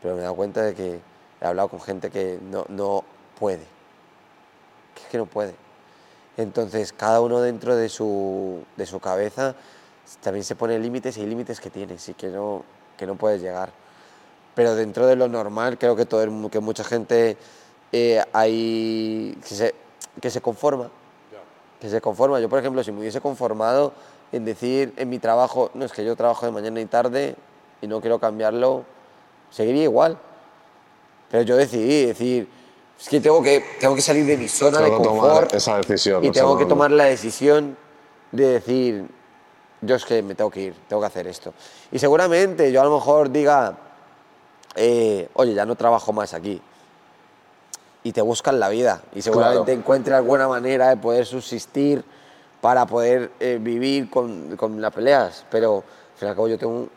[0.00, 1.00] pero me he dado cuenta de que
[1.40, 3.04] he hablado con gente que no, no
[3.38, 3.66] puede,
[4.94, 5.54] que es que no puede.
[6.36, 9.54] Entonces, cada uno dentro de su, de su cabeza
[10.22, 12.64] también se pone límites y hay límites que tienes y que no,
[12.96, 13.70] que no puedes llegar.
[14.54, 17.36] Pero dentro de lo normal, creo que, todo que mucha gente
[17.90, 19.74] eh, hay, se,
[20.20, 20.90] que se conforma.
[21.80, 22.40] Que se conforma.
[22.40, 23.92] Yo, por ejemplo, si me hubiese conformado
[24.30, 27.36] en decir en mi trabajo, no, es que yo trabajo de mañana y tarde
[27.80, 28.84] y no quiero cambiarlo,
[29.50, 30.18] seguiría igual.
[31.30, 32.48] Pero yo decidí decir,
[33.00, 35.52] es que tengo que, tengo que salir de mi zona de confort.
[35.54, 36.24] esa decisión.
[36.24, 37.76] Y tengo que tomar la decisión
[38.30, 39.08] de decir,
[39.80, 41.52] yo es que me tengo que ir, tengo que hacer esto.
[41.90, 43.76] Y seguramente yo a lo mejor diga,
[44.76, 46.62] eh, oye, ya no trabajo más aquí
[48.04, 52.04] y te buscan la vida y seguramente encuentres alguna manera de poder subsistir
[52.60, 55.78] para poder eh, vivir con, con, las peleas, pero
[56.12, 56.88] al fin y al cabo yo tengo,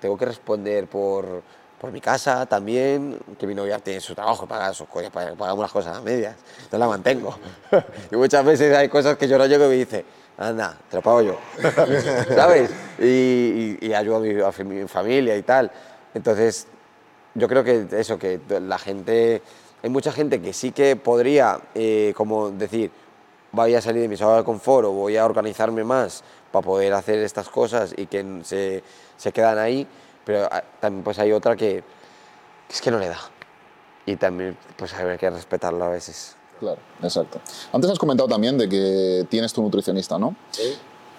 [0.00, 1.42] tengo que responder por,
[1.80, 5.72] por mi casa también, que mi novia tiene su trabajo, paga sus cosas, pagamos las
[5.72, 7.36] cosas a medias, entonces la mantengo.
[8.10, 10.04] y muchas veces hay cosas que yo no llego y me dice,
[10.36, 11.38] anda, te lo pago yo,
[12.34, 12.70] ¿sabes?
[12.98, 15.70] Y, y, ayudo a mi, a mi familia y tal.
[16.14, 16.66] Entonces,
[17.34, 19.42] yo creo que eso, que la gente
[19.82, 22.90] hay mucha gente que sí que podría, eh, como decir,
[23.50, 26.92] voy a salir de mi zona de confort o voy a organizarme más para poder
[26.92, 28.82] hacer estas cosas y que se,
[29.16, 29.86] se quedan ahí,
[30.24, 31.82] pero ah, también pues hay otra que,
[32.70, 33.18] es que no le da.
[34.06, 36.36] Y también pues hay que respetarlo a veces.
[36.60, 37.40] Claro, exacto.
[37.72, 40.36] Antes has comentado también de que tienes tu nutricionista, ¿no?
[40.52, 40.74] Sí.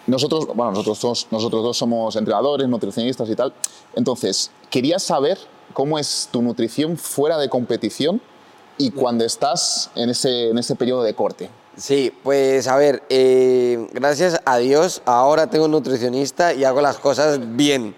[0.08, 3.54] Nosotros, bueno, nosotros dos, nosotros dos somos entrenadores, nutricionistas y tal.
[3.96, 5.38] Entonces, quería saber
[5.74, 8.22] cómo es tu nutrición fuera de competición
[8.78, 11.50] y cuando estás en ese, en ese periodo de corte?
[11.76, 16.98] Sí, pues a ver, eh, gracias a Dios ahora tengo un nutricionista y hago las
[16.98, 17.96] cosas bien,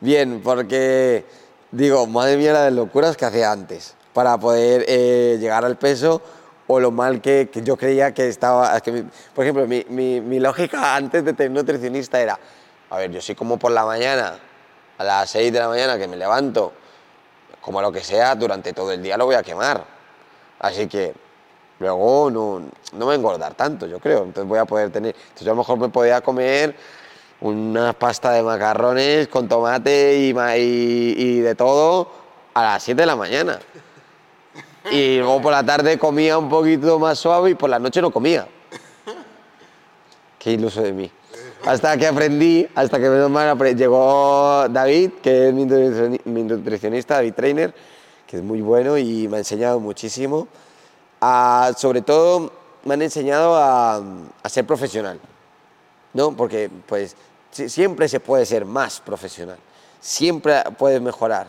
[0.00, 1.24] bien, porque
[1.70, 6.20] digo, madre mía la de locuras que hacía antes para poder eh, llegar al peso
[6.66, 8.80] o lo mal que, yo creía que estaba.
[8.80, 9.04] que
[9.34, 12.38] por ejemplo, mi, mi, mi, lógica antes de tener nutricionista era:
[12.90, 14.36] a ver, yo sí como por la mañana,
[14.98, 16.72] a las 6 de la mañana que me levanto,
[17.60, 19.95] como lo que sea, durante todo el día lo voy a quemar.
[20.66, 21.14] Así que
[21.78, 22.58] luego no,
[22.92, 24.24] no me voy a engordar tanto, yo creo.
[24.24, 25.14] Entonces voy a poder tener.
[25.14, 26.74] Entonces yo a lo mejor me podía comer
[27.40, 32.10] una pasta de macarrones con tomate y, y, de todo
[32.54, 33.58] a las 7 de la mañana.
[34.90, 38.10] Y luego por la tarde comía un poquito más suave y por la noche no
[38.10, 38.46] comía.
[40.38, 41.10] Qué iluso de mí.
[41.64, 47.74] Hasta que aprendí, hasta que llegó David, que es mi nutricionista, David Trainer,
[48.26, 50.48] que es muy bueno y me ha enseñado muchísimo.
[51.76, 52.52] sobre todo
[52.84, 54.02] me han enseñado a,
[54.48, 55.18] ser profesional,
[56.14, 56.36] ¿no?
[56.36, 57.16] Porque pues
[57.50, 59.58] siempre se puede ser más profesional,
[60.00, 61.48] siempre puedes mejorar.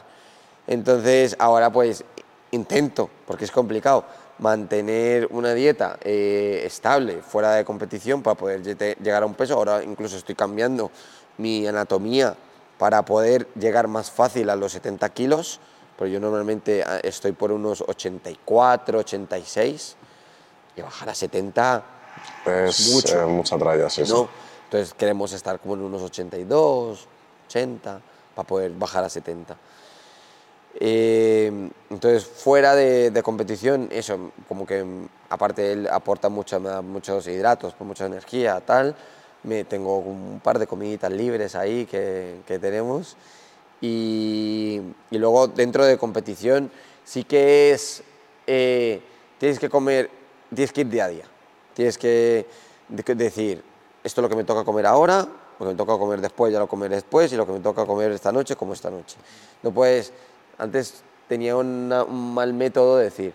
[0.66, 2.04] Entonces ahora pues
[2.52, 4.06] intento, porque es complicado,
[4.40, 9.56] mantener una dieta eh, estable fuera de competición para poder lle- llegar a un peso.
[9.56, 10.92] Ahora incluso estoy cambiando
[11.38, 12.36] mi anatomía
[12.78, 15.60] para poder llegar más fácil a los 70 kilos,
[15.98, 19.96] pero yo normalmente ah, estoy por unos 84, 86
[20.76, 21.84] y bajar a 70
[22.46, 23.22] Es Mucho.
[23.22, 24.30] eh, mucha tralla, sí, no.
[24.66, 27.08] Entonces queremos estar como en unos 82,
[27.48, 28.02] 80,
[28.36, 29.56] para poder bajar a 70.
[30.80, 34.86] Eh, entonces, fuera de, de competición, eso, como que
[35.30, 38.96] aparte él aporta mucho, me da muchos hidratos, mucha energía, tal.
[39.44, 43.16] Me, tengo un par de comiditas libres ahí que, que tenemos.
[43.82, 44.82] Y,
[45.12, 46.72] y luego dentro de competición
[47.04, 48.04] sí que es,
[48.48, 49.02] eh,
[49.38, 50.10] tienes que comer,
[50.54, 51.26] tienes que ir día a día.
[51.74, 52.46] Tienes que
[52.88, 53.64] de- que decir,
[54.04, 55.28] esto es lo que me toca comer ahora,
[55.60, 57.86] lo que me toca comer después ya lo comeré después y lo que me toca
[57.86, 59.18] comer esta noche como esta noche.
[59.62, 60.12] No puedes,
[60.58, 63.34] antes tenía una- un mal método de decir,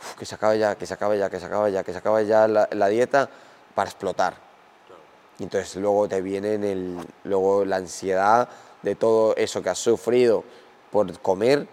[0.00, 1.98] "Uf, que se acabe ya, que se acabe ya, que se acabe ya, que se
[1.98, 3.28] acabe ya la, la dieta
[3.74, 4.34] para explotar.
[5.38, 8.48] Y entonces luego te viene en el, luego la ansiedad
[8.86, 10.44] de todo eso que has sufrido
[10.92, 11.66] por comer,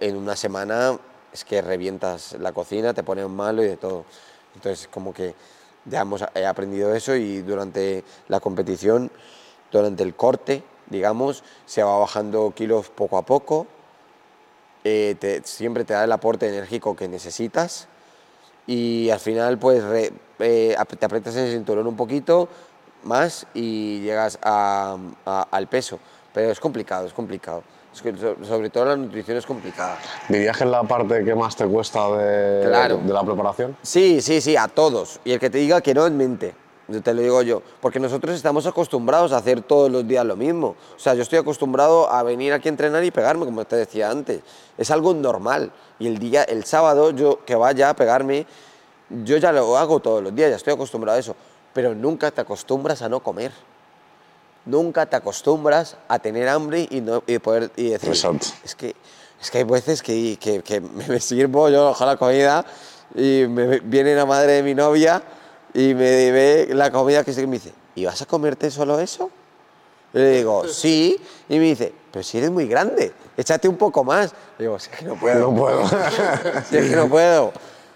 [0.00, 0.98] en una semana
[1.32, 4.06] es que revientas la cocina, te pones malo y de todo.
[4.54, 5.34] Entonces como que
[5.84, 9.10] ya hemos he aprendido eso y durante la competición,
[9.70, 13.66] durante el corte, digamos, se va bajando kilos poco a poco,
[14.82, 17.86] eh, te- siempre te da el aporte enérgico que necesitas
[18.66, 22.48] y al final pues eh, te aprietas el cinturón un poquito
[23.02, 24.96] más y llegas a-
[25.50, 25.98] al peso.
[26.34, 27.62] Pero es complicado, es complicado.
[27.94, 29.96] Es que so- sobre todo la nutrición es complicada.
[30.28, 32.98] ¿Dirías que es la parte que más te cuesta de, Claro.
[32.98, 33.76] de la preparación?
[33.82, 35.20] Sí, sí, sí, a todos.
[35.24, 36.54] Y el que te diga que no, es mente.
[36.88, 37.62] Yo te lo digo yo.
[37.80, 40.74] Porque nosotros estamos acostumbrados a hacer todos los días lo mismo.
[40.96, 44.10] O sea, yo estoy acostumbrado a venir aquí a entrenar y pegarme, como te decía
[44.10, 44.40] antes.
[44.76, 45.70] Es algo normal.
[46.00, 48.44] Y el día, el sábado, yo que vaya a pegarme,
[49.08, 51.36] yo ya lo hago todos los días, ya estoy acostumbrado a eso.
[51.72, 53.52] Pero nunca te acostumbras a no comer.
[54.66, 58.46] Nunca te acostumbras a tener hambre y, no, y poder y decir, Exacto.
[58.64, 58.94] es que,
[59.40, 62.64] es que hay veces que, que, que me sirvo yo ojo la comida
[63.14, 65.22] y me viene la madre de mi novia
[65.74, 69.30] y me ve la comida que se- me dice, ¿y vas a comerte solo eso?
[70.14, 71.20] Y le digo, sí.
[71.48, 74.32] Y me dice, pero si eres muy grande, échate un poco más.
[74.56, 75.50] Le digo, sí, es que no puedo.
[75.50, 75.82] No puedo.
[76.70, 77.52] Si es que no puedo.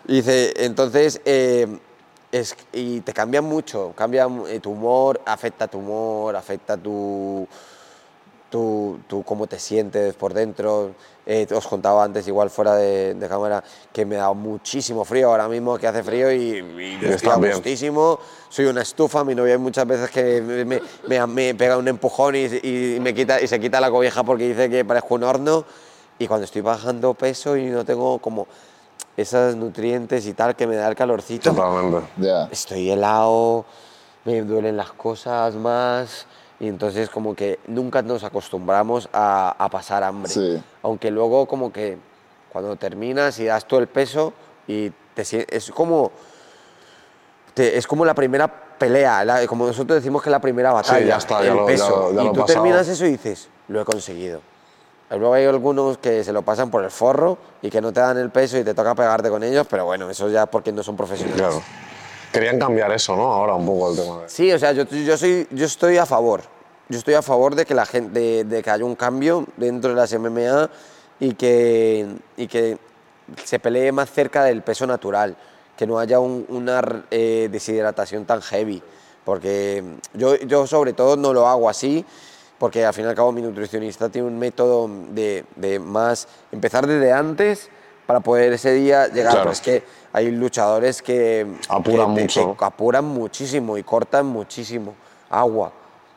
[0.06, 1.78] Y dice, entonces, eh,
[2.32, 7.46] es, y te cambia mucho, cambia eh, tu humor, afecta tu humor, afecta tu,
[8.50, 10.92] tu, tu cómo te sientes por dentro.
[11.26, 15.46] Eh, os contaba antes, igual fuera de, de cámara, que me da muchísimo frío ahora
[15.46, 17.32] mismo, que hace frío y, y yo estoy.
[18.48, 21.86] Soy una estufa, mi novia hay muchas veces que me, me- me- me pega un
[21.86, 25.24] empujón y, y me quita, y se quita la cobija porque dice que parezco un
[25.24, 25.64] horno.
[26.18, 28.48] Y cuando estoy bajando peso y no tengo como
[29.18, 32.06] esos nutrientes y tal que me da el calorcito, Totalmente.
[32.52, 33.64] Estoy helado,
[34.24, 36.26] me duelen las cosas más
[36.60, 40.30] y entonces como que nunca nos acostumbramos a, a pasar hambre.
[40.32, 40.62] Sí.
[40.84, 41.98] Aunque luego como que
[42.52, 44.32] cuando terminas y das todo el peso
[44.68, 45.22] y te
[45.56, 46.12] es como
[47.54, 48.46] te- es como la primera
[48.78, 51.62] pelea, la- como nosotros decimos que es la primera batalla, ya está, ya el lo-
[51.62, 51.90] ya peso.
[52.12, 52.46] lo- ya y tú pasado.
[52.62, 54.40] terminas eso y dices, lo he conseguido.
[55.10, 58.18] Luego hay algunos que se lo pasan por el forro y que no te dan
[58.18, 60.96] el peso y te toca pegarte con ellos, pero bueno, eso ya porque no son
[60.96, 61.40] profesionales.
[61.40, 61.62] Claro.
[62.32, 63.32] Querían cambiar eso, ¿no?
[63.32, 64.28] Ahora un poco el tema de...
[64.28, 66.42] Sí, o sea, yo, yo, soy, yo estoy a favor.
[66.90, 69.90] Yo estoy a favor de que, la gente, de, de que haya un cambio dentro
[69.90, 70.68] de las MMA
[71.20, 72.06] y que,
[72.36, 72.76] y que
[73.44, 75.36] se pelee más cerca del peso natural,
[75.76, 78.82] que no haya un- una eh, deshidratación tan heavy.
[79.24, 79.82] Porque
[80.12, 82.04] yo, yo sobre todo no lo hago así,
[82.58, 86.86] porque al fin y al cabo mi nutricionista tiene un método de, de más empezar
[86.86, 87.70] desde antes
[88.06, 89.32] para poder ese día llegar.
[89.32, 89.40] Claro.
[89.40, 89.82] Pero es que
[90.12, 94.94] hay luchadores que Apuran que mucho, que apuran muchísimo y cortan muchísimo
[95.30, 95.72] agua.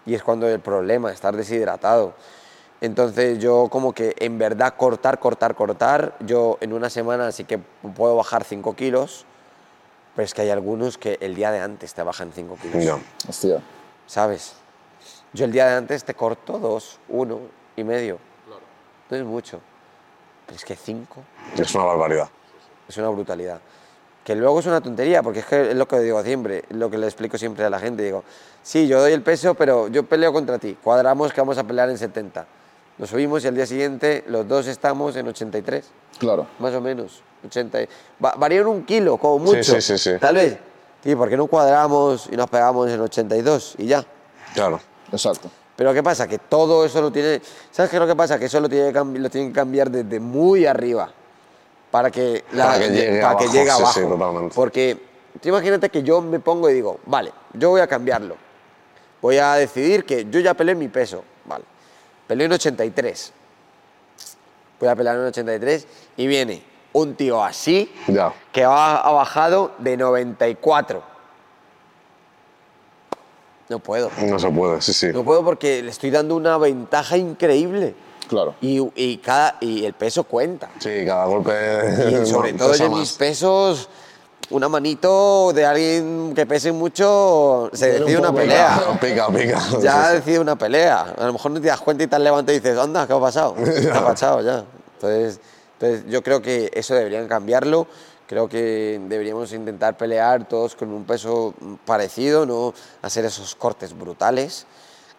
[0.05, 2.13] Y es cuando el problema, estar deshidratado.
[2.79, 7.59] Entonces yo como que en verdad cortar, cortar, cortar, yo en una semana sí que
[7.59, 9.25] puedo bajar 5 kilos,
[10.15, 12.83] pero es que hay algunos que el día de antes te bajan 5 kilos.
[12.83, 12.97] Ya.
[13.27, 13.61] Hostia.
[14.07, 14.55] ¿Sabes?
[15.33, 17.39] Yo el día de antes te corto dos, uno
[17.75, 18.17] y medio.
[19.09, 19.59] No es mucho.
[20.45, 21.21] Pero es que cinco
[21.57, 22.29] Es una barbaridad.
[22.87, 23.59] es una brutalidad.
[24.23, 26.89] Que luego es una tontería, porque es que es lo que digo siempre, es lo
[26.91, 28.03] que le explico siempre a la gente.
[28.03, 28.23] Digo,
[28.61, 30.77] sí, yo doy el peso, pero yo peleo contra ti.
[30.83, 32.45] Cuadramos que vamos a pelear en 70.
[32.97, 35.89] Nos subimos y al día siguiente los dos estamos en 83,
[36.19, 36.45] Claro.
[36.59, 37.23] más o menos.
[37.47, 37.79] 80.
[38.23, 39.63] Va, varían un kilo, como mucho.
[39.63, 40.11] sí, sí, sí.
[40.19, 40.57] Tal vez.
[41.03, 44.05] Sí, ¿por qué no cuadramos y nos pegamos en 82 y ya?
[44.53, 44.79] Claro.
[45.11, 45.49] Exacto.
[45.75, 46.27] Pero ¿qué pasa?
[46.27, 47.41] Que todo eso lo tiene...
[47.71, 48.37] ¿Sabes qué es lo que pasa?
[48.37, 51.11] Que eso lo tiene lo tienen que cambiar desde muy arriba.
[51.89, 54.55] para que, Para que llegue para que abajo, sí, totalmente.
[54.55, 54.97] Porque
[55.41, 58.35] tú imagínate que yo me pongo y digo, vale, yo voy a cambiarlo.
[59.21, 61.63] Voy a decidir que yo ya peleé mi peso, vale.
[62.27, 63.33] Peleé en 83.
[64.79, 66.63] Voy a pelear en 83 y viene
[66.93, 68.33] un tío así Ya.
[68.51, 71.03] que ha, ha bajado de 94.
[73.71, 74.11] No puedo.
[74.27, 75.07] No se puede, sí, sí.
[75.13, 77.95] No puedo porque le estoy dando una ventaja increíble.
[78.27, 78.53] Claro.
[78.59, 80.69] Y, y cada, y el peso cuenta.
[80.79, 81.53] Sí, cada golpe.
[82.11, 83.87] Y sobre todo en mis pesos,
[84.49, 88.97] una manito de alguien que pese mucho, se Duele un decide una pelea.
[88.99, 89.61] Pica, pica.
[89.81, 90.15] Ya sí.
[90.15, 91.15] decide una pelea.
[91.17, 93.19] A lo mejor no te das cuenta y te levantas y dices, anda, ¿qué ha
[93.21, 93.55] pasado?
[93.55, 94.65] ¿Qué ha pasado ya?
[94.95, 95.39] Entonces,
[95.79, 97.87] entonces, yo creo que eso deberían cambiarlo.
[98.31, 101.53] Creo que deberíamos intentar pelear todos con un peso
[101.83, 104.65] parecido, no hacer esos cortes brutales.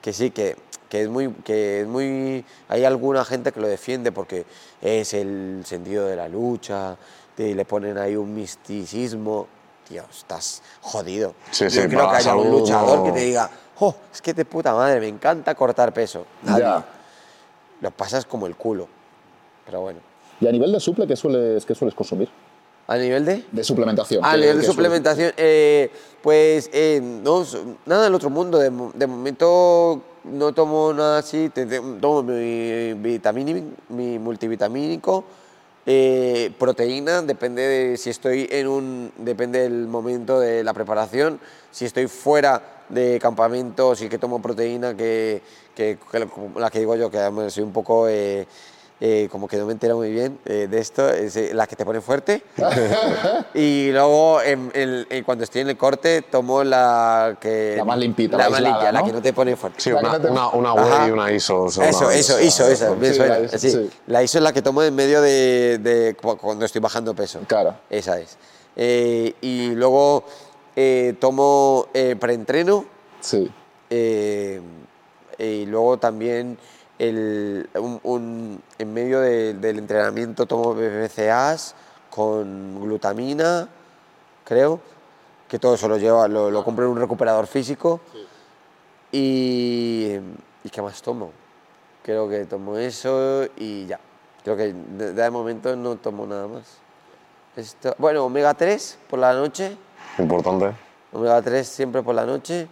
[0.01, 0.57] Que sí, que,
[0.89, 2.43] que es muy, que es muy.
[2.71, 4.47] Hay alguna gente que lo defiende porque
[4.81, 6.97] es el sentido de la lucha,
[7.37, 9.47] y le ponen ahí un misticismo.
[9.87, 11.35] Tío, estás jodido.
[11.51, 14.47] Sí, Yo sí, creo que haya un luchador que te diga, oh, es que de
[14.47, 16.25] puta madre, me encanta cortar peso.
[16.45, 16.63] Nadie.
[16.63, 16.83] Ya.
[17.79, 18.89] Lo pasas como el culo.
[19.67, 20.01] Pero bueno.
[20.41, 22.31] Y a nivel de suple, ¿qué sueles, qué sueles consumir?
[22.87, 23.45] ¿A nivel de?
[23.53, 24.25] De suplementación.
[24.25, 25.91] A ¿qué- nivel de suplementación, eh,
[26.21, 27.45] pues eh, no,
[27.87, 28.59] nada del otro mundo.
[28.59, 31.51] De, mo- de momento no tomo nada así.
[32.01, 35.25] tomo mi, vitamínico, mi multivitamínico,
[35.87, 39.13] eh, proteína, depende de si estoy en un.
[39.17, 41.41] Depende del momento de la preparación.
[41.71, 45.41] Si estoy fuera de campamento, sí que tomo proteína, que,
[45.75, 47.19] que, que la- que digo yo, que
[47.49, 48.07] soy un poco.
[49.01, 51.75] Eh, como que no me entero muy bien eh, de esto, es eh, la que
[51.77, 52.43] te pone fuerte.
[53.55, 57.75] y luego, en- en- en cuando estoy en el corte, tomo la que.
[57.77, 59.81] La más limpita, La la más aislada, limpia, la que no te pone fuerte.
[59.81, 60.19] Sí, una,
[60.51, 61.67] una, una y una ISO.
[61.67, 63.71] Eso, las- eso, ISO, esa, Sí, la ISO, sí.
[63.71, 63.91] sí.
[64.07, 67.41] La ISO es la que tomo en medio de, de cu- cuando estoy bajando peso.
[67.47, 67.75] Claro.
[67.91, 68.37] Esa es.
[68.77, 70.25] Eh, y luego
[70.77, 72.85] eh, tomo eh, preentreno
[73.21, 73.51] Sí.
[73.91, 74.61] eh,
[75.39, 76.57] y luego también
[76.99, 81.75] el, un, un- en medio de- del entrenamiento tomo BCAAs
[82.11, 83.69] con glutamina,
[84.45, 84.81] creo,
[85.49, 88.01] que todo eso lo, lleva, lo, lo compro en un recuperador físico.
[89.11, 90.17] Y,
[90.65, 91.33] ¿Y qué más tomo?
[92.03, 94.01] Creo que tomo eso y ya.
[94.43, 96.65] Creo que de, de momento no tomo nada más.
[97.57, 99.77] Esto, bueno, omega 3 por la noche.
[100.19, 100.73] Importante.
[101.13, 102.67] Omega 3 siempre por la noche.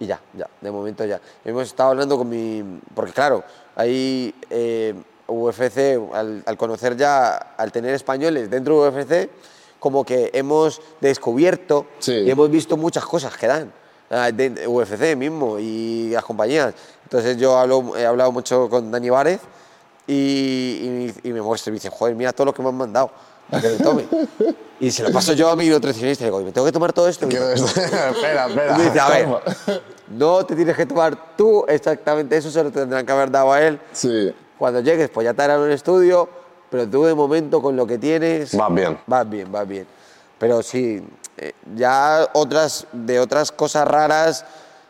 [0.00, 1.20] Y ya, ya, de momento ya.
[1.44, 2.80] Hemos estado hablando con mi...
[2.94, 3.42] Porque claro,
[3.74, 4.94] ahí eh,
[5.26, 9.30] UFC, al, al conocer ya, al tener españoles dentro de UFC,
[9.80, 12.12] como que hemos descubierto Sí.
[12.12, 13.72] y hemos visto muchas cosas que dan.
[14.10, 16.72] ah, de- de UFC mismo y las compañías.
[17.04, 19.40] Entonces yo hablo, he hablado mucho con Dani Várez
[20.06, 22.74] y, y, y me muestra y me dice, joder, mira todo lo que me han
[22.76, 23.10] mandado
[23.50, 24.04] para que tome.
[24.80, 27.08] y se lo paso yo a mi nutricionista y digo, ¿me tengo que tomar todo
[27.08, 27.26] esto?
[27.26, 28.76] Y dice, espera, espera.
[28.78, 29.28] y dice, a ver,
[30.08, 33.62] no te tienes que tomar tú exactamente eso, se lo tendrán que haber dado a
[33.62, 33.80] él.
[33.92, 34.32] Sí.
[34.58, 36.28] Cuando llegues, pues ya te harán un estudio,
[36.70, 38.56] pero tú de momento con lo que tienes...
[38.56, 38.98] Vas bien.
[39.06, 39.86] Vas bien, vas bien.
[40.38, 41.02] Pero sí,
[41.36, 44.44] eh, ya otras, de otras cosas raras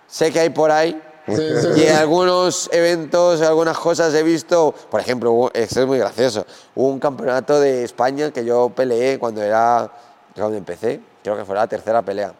[0.06, 1.00] sé que hay por ahí.
[1.36, 5.98] Sí, sí, Y en algunos eventos, algunas cosas he visto, por ejemplo, esto es muy
[5.98, 9.90] gracioso, hubo un campeonato de España que yo peleé cuando era,
[10.34, 12.32] cuando empecé, creo que fue la tercera pelea.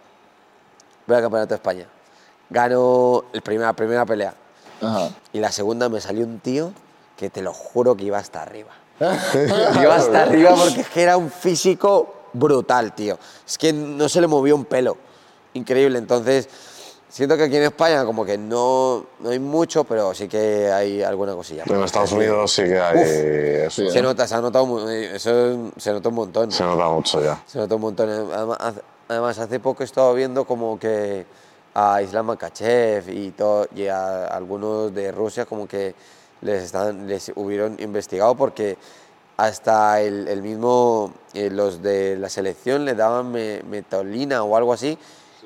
[1.06, 1.86] Fue el campeonato de España.
[2.51, 4.35] Ganó el primer- la primera pelea.
[4.81, 5.10] Ajá.
[5.32, 6.73] Y la segunda me salió un tío
[7.16, 8.70] que te lo juro que iba hasta arriba.
[9.01, 13.19] iba hasta arriba porque es que era un físico brutal, tío.
[13.47, 14.97] Es que no se le movió un pelo.
[15.55, 15.98] Increíble.
[15.98, 16.48] Entonces,
[17.09, 21.02] siento que aquí en España como que no, no hay mucho, pero sí que hay
[21.02, 21.64] alguna cosilla.
[21.66, 22.98] En Estados Unidos sí que hay
[23.66, 23.90] eso.
[23.90, 26.52] Se nota, se ha notado, mu- eso se nota un montón.
[26.52, 27.43] Se nota mucho ya.
[27.47, 28.09] Se nota un montón.
[28.10, 31.24] Además, hace- además, hace poco he estado viendo como que
[31.74, 35.94] a Islam Makachev y, todo, y a algunos de Rusia como que
[36.40, 38.76] les, están, les hubieron investigado porque
[39.36, 44.72] hasta el, el mismo, eh, los de la selección le daban me- metolina o algo
[44.72, 44.98] así,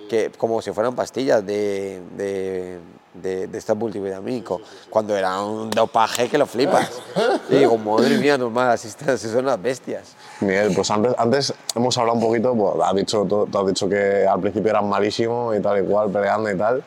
[0.09, 2.79] que como si fueran pastillas de, de,
[3.15, 6.91] de, de estos multivitamínicos, cuando era un dopaje que lo flipas.
[7.51, 8.89] Y digo, madre mía, normal, así
[9.29, 10.15] son las bestias.
[10.41, 13.89] Miguel, pues antes, antes hemos hablado un poquito, pues, has dicho, tú, tú has dicho
[13.89, 16.83] que al principio eras malísimo y tal y cual, peleando y tal.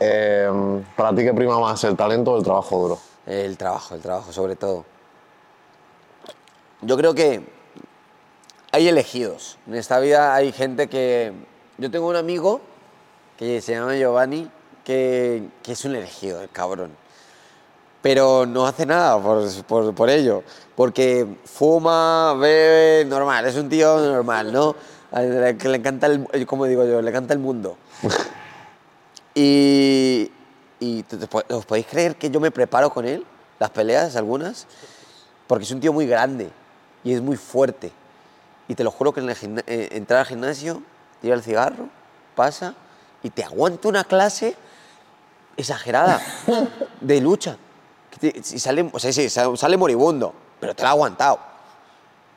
[0.00, 2.98] Eh, ¿Para ti qué prima más, el talento o el trabajo duro?
[3.26, 4.84] El trabajo, el trabajo, sobre todo.
[6.82, 7.42] Yo creo que
[8.72, 9.58] hay elegidos.
[9.66, 11.32] En esta vida hay gente que...
[11.78, 12.60] Yo tengo un amigo
[13.36, 14.50] que se llama Giovanni,
[14.84, 16.90] que, que es un elegido, el cabrón.
[18.02, 20.42] pero no hace nada por, por, por ello,
[20.74, 24.74] porque fuma, bebe, normal, es un tío normal, ¿no?
[25.12, 27.76] Le, le encanta el, como digo yo, le encanta el mundo.
[29.34, 30.30] y,
[30.80, 31.04] y
[31.50, 33.24] ¿os podéis creer que yo me preparo con él?
[33.58, 34.66] Las peleas, algunas,
[35.46, 36.50] porque es un tío muy grande
[37.04, 37.90] y es muy fuerte.
[38.68, 40.82] Y te lo juro que en gimna- eh, entrar al gimnasio,
[41.20, 41.88] tira el cigarro,
[42.34, 42.74] pasa
[43.22, 44.56] y te aguanta una clase
[45.56, 46.20] exagerada
[47.00, 47.56] de lucha.
[48.42, 51.38] Si sale, o sea, sí, sa- sale moribundo, pero te lo ha aguantado.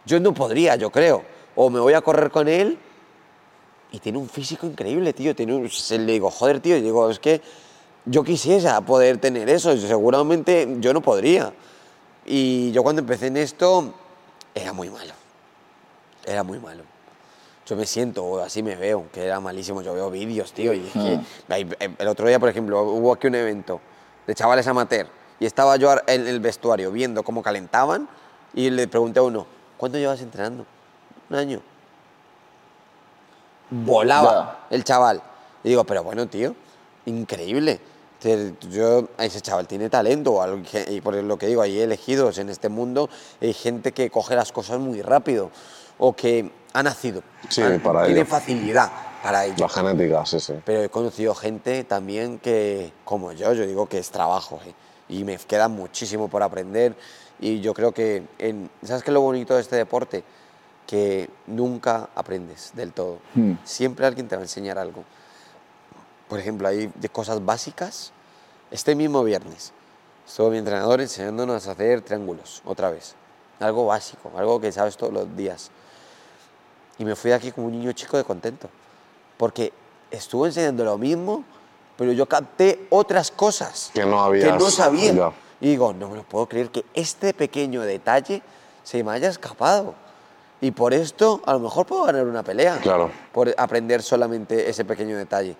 [0.05, 1.23] Yo no podría, yo creo.
[1.55, 2.77] O me voy a correr con él
[3.91, 5.35] y tiene un físico increíble, tío.
[5.35, 7.41] Tiene un- le digo, joder, tío, y digo, es que
[8.05, 11.53] yo quisiera poder tener eso, seguramente yo no podría.
[12.25, 13.93] Y yo cuando empecé en esto
[14.55, 15.13] era muy malo.
[16.25, 16.83] Era muy malo.
[17.71, 19.81] Yo me siento, o así me veo, que era malísimo.
[19.81, 21.69] Yo veo vídeos, tío, y es que hay-
[21.99, 23.79] el otro día, por ejemplo, hubo aquí un evento
[24.27, 25.07] de chavales amateur
[25.39, 28.09] y estaba yo en el vestuario viendo cómo calentaban
[28.53, 30.65] y le pregunté a uno, ¿cuánto llevas entrenando?
[31.29, 31.61] Un año.
[33.69, 35.21] Volaba el chaval.
[35.63, 36.53] Y digo, pero bueno, tío,
[37.05, 37.79] increíble.
[38.69, 40.43] Yo, ese chaval tiene talento,
[40.89, 44.51] y por lo que digo, hay elegidos en este mundo, hay gente que coge las
[44.51, 45.51] cosas muy rápido
[45.97, 47.21] o que ha nacido.
[47.49, 48.29] Sí, Han- para Tiene ello.
[48.29, 48.91] facilidad
[49.23, 49.55] para ello.
[49.59, 50.53] La genética, sí, sí.
[50.65, 54.59] Pero he conocido gente también que, como yo, yo digo que es trabajo.
[54.65, 54.73] ¿eh?
[55.09, 56.95] Y me queda muchísimo por aprender.
[57.39, 60.23] Y yo creo que, en, ¿sabes qué es lo bonito de este deporte?
[60.87, 63.19] Que nunca aprendes del todo.
[63.35, 63.53] Hmm.
[63.63, 65.03] Siempre alguien te va a enseñar algo.
[66.27, 68.11] Por ejemplo, hay de cosas básicas.
[68.71, 69.73] Este mismo viernes
[70.25, 73.15] estuvo mi entrenador enseñándonos a hacer triángulos, otra vez.
[73.59, 75.71] Algo básico, algo que sabes todos los días.
[77.01, 78.69] Y me fui de aquí como un niño chico de contento.
[79.35, 79.73] Porque
[80.11, 81.43] estuvo enseñando lo mismo,
[81.97, 85.11] pero yo capté otras cosas Que no que no habías- sabía.
[85.11, 85.31] ya.
[85.59, 88.43] Y digo, no me lo puedo creer que este pequeño detalle
[88.83, 89.95] se me haya escapado.
[90.61, 92.77] Y por esto a lo mejor puedo ganar una pelea.
[92.83, 93.09] Claro.
[93.31, 95.55] Por aprender solamente ese pequeño detalle.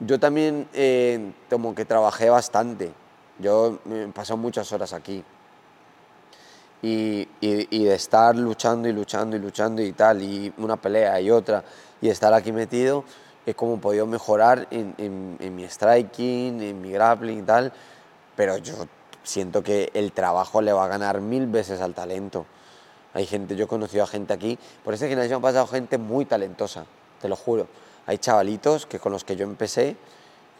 [0.00, 2.92] Yo también eh, como que trabajé bastante.
[3.38, 5.24] Yo me he pasado muchas horas aquí.
[6.82, 11.20] Y, y- y de estar luchando y luchando y luchando y tal, y una pelea
[11.20, 11.64] y otra,
[12.00, 13.04] y estar aquí metido,
[13.46, 17.72] he como podido mejorar en, en- en mi striking, en mi grappling y tal,
[18.34, 18.74] pero yo
[19.22, 22.46] siento que el trabajo le va a ganar mil veces al talento.
[23.14, 26.24] Hay gente, yo he conocido a gente aquí, por gimnasio me ha pasado gente muy
[26.24, 26.86] talentosa,
[27.20, 27.68] te lo juro.
[28.06, 29.96] Hay chavalitos que con los que yo empecé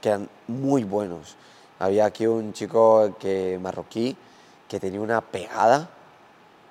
[0.00, 1.36] que eran muy buenos.
[1.78, 4.16] Había aquí un chico que, marroquí
[4.68, 5.88] que tenía una pegada,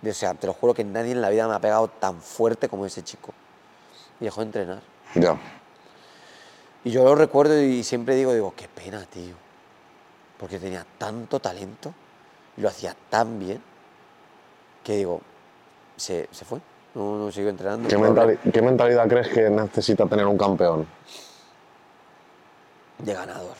[0.10, 2.68] o sea, te lo juro que nadie en la vida me ha pegado tan fuerte
[2.70, 3.32] como ese chico.
[4.20, 4.82] Y dejó de entrenar.
[5.16, 5.38] Ya.
[6.84, 9.36] Y yo lo recuerdo y siempre digo, digo, qué pena, tío.
[10.40, 11.94] Porque tenía tanto talento
[12.58, 13.62] y lo hacía tan bien
[14.84, 15.22] que digo,
[15.96, 16.60] se, se fue.
[16.96, 17.88] No, no sigo entrenando.
[17.88, 20.88] ¿Qué, mentali- mentalidad crees que necesita tener un campeón?
[22.98, 23.56] de ganador.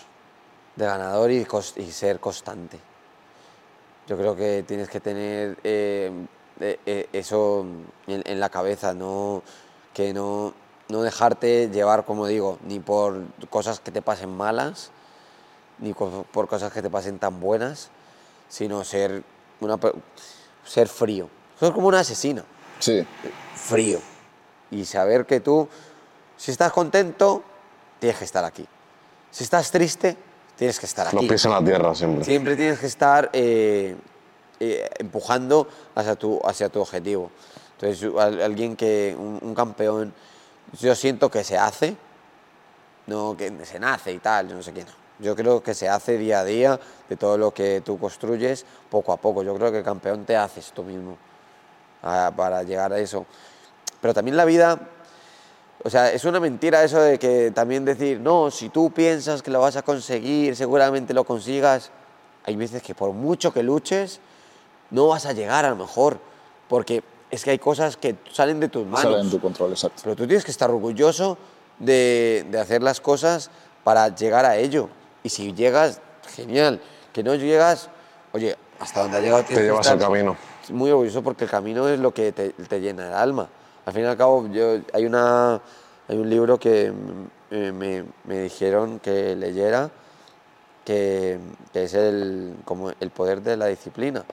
[0.76, 1.48] De ganador y,
[1.78, 2.80] y ser constante.
[4.08, 6.12] Yo creo que tienes que tener eh,
[6.60, 7.66] eh, eh, eso
[8.08, 9.42] en, en la cabeza, no,
[9.94, 10.54] que no,
[10.90, 14.92] no dejarte llevar, como digo, ni por cosas que te pasen malas,
[15.80, 17.90] ni por cosas que te pasen tan buenas,
[18.50, 19.24] sino ser,
[19.62, 19.78] una,
[20.66, 21.30] ser frío.
[21.60, 22.44] Sos como un asesino
[22.80, 23.06] Sí.
[23.56, 24.00] frío.
[24.72, 25.68] Y saber que tú,
[26.38, 27.44] si estás contento,
[28.00, 28.66] tienes que estar aquí.
[29.30, 30.18] Si estás triste,
[30.62, 31.28] tienes que estar Los aquí.
[31.28, 32.24] pies en la tierra siempre.
[32.24, 33.96] Siempre tienes que estar eh,
[34.60, 37.32] eh, empujando hacia tu, hacia tu objetivo.
[37.80, 38.12] Entonces,
[38.44, 40.14] alguien que, un, un campeón,
[40.80, 41.98] yo siento que se hace,
[43.08, 44.92] no que se nace y tal, yo no sé qué, no.
[45.18, 46.80] Yo creo que se hace día a día
[47.10, 49.42] de todo lo que tú construyes poco a poco.
[49.42, 51.18] Yo creo que campeón te haces tú mismo
[52.04, 53.26] a- para llegar a eso.
[54.00, 54.78] Pero también la vida,
[55.84, 59.50] o sea, es una mentira eso de que también decir, no, si tú piensas que
[59.50, 61.92] lo vas a conseguir, seguramente lo consigas.
[62.46, 64.20] Hay veces que por mucho que luches,
[64.92, 66.20] no vas a llegar a lo mejor,
[66.68, 69.02] porque es que hay cosas que salen de tus manos.
[69.02, 70.02] Sale en tu control, exacto.
[70.04, 71.38] Pero tú tienes que estar orgulloso
[71.80, 73.50] de, de hacer las cosas
[73.84, 74.90] para llegar a ello.
[75.24, 76.02] Y si llegas,
[76.36, 76.82] genial.
[77.14, 77.90] Que no llegas,
[78.32, 80.38] oye, hasta donde ha llegado Te llevas el camino.
[80.70, 83.50] Muy orgulloso porque el camino es lo que te, te llena el alma.
[83.86, 85.62] Al fin y al cabo, yo, hay, una,
[86.08, 86.94] hay un libro que
[87.50, 89.90] me, me dijeron que leyera,
[90.86, 91.40] que,
[91.74, 94.24] que es el, como el poder de la disciplina.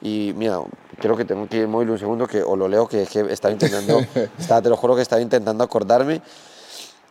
[0.00, 0.60] Y mira,
[1.00, 3.20] creo que tengo que ir móvil un segundo, que o lo leo, que es que
[3.32, 4.00] estaba intentando,
[4.38, 6.22] estaba, te lo juro que estaba intentando acordarme.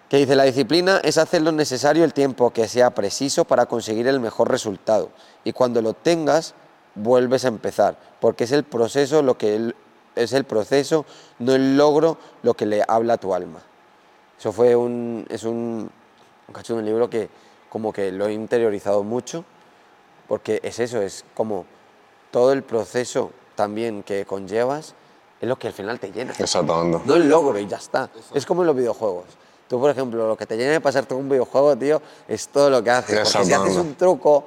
[0.09, 4.07] Que dice, la disciplina es hacer lo necesario el tiempo que sea preciso para conseguir
[4.07, 5.09] el mejor resultado.
[5.43, 6.53] Y cuando lo tengas,
[6.95, 9.73] vuelves a empezar, porque es el proceso lo que
[10.17, 11.05] es el proceso,
[11.39, 13.59] no el logro lo que le habla a tu alma.
[14.39, 15.89] Eso fue un es un,
[16.47, 17.29] un cacho de un libro que
[17.69, 19.43] como que lo he interiorizado mucho,
[20.27, 21.65] porque es eso, es como
[22.31, 24.93] todo el proceso también que conllevas
[25.39, 26.33] es lo que al final te llena.
[26.37, 26.99] Exactamente.
[27.05, 28.09] No el logro y ya está.
[28.33, 29.25] Es como en los videojuegos.
[29.69, 32.81] Tú, por ejemplo, lo que te llena de pasarte un videojuego, tío, es todo lo
[32.83, 33.19] que haces.
[33.29, 34.45] Porque si haces un truco,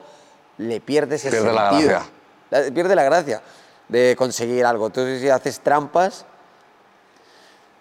[0.58, 1.90] le pierdes el Pierde la sentido.
[1.90, 2.10] gracia.
[2.50, 3.42] La- pierde la gracia
[3.90, 4.90] de conseguir algo.
[4.90, 6.24] Tú si haces trampas,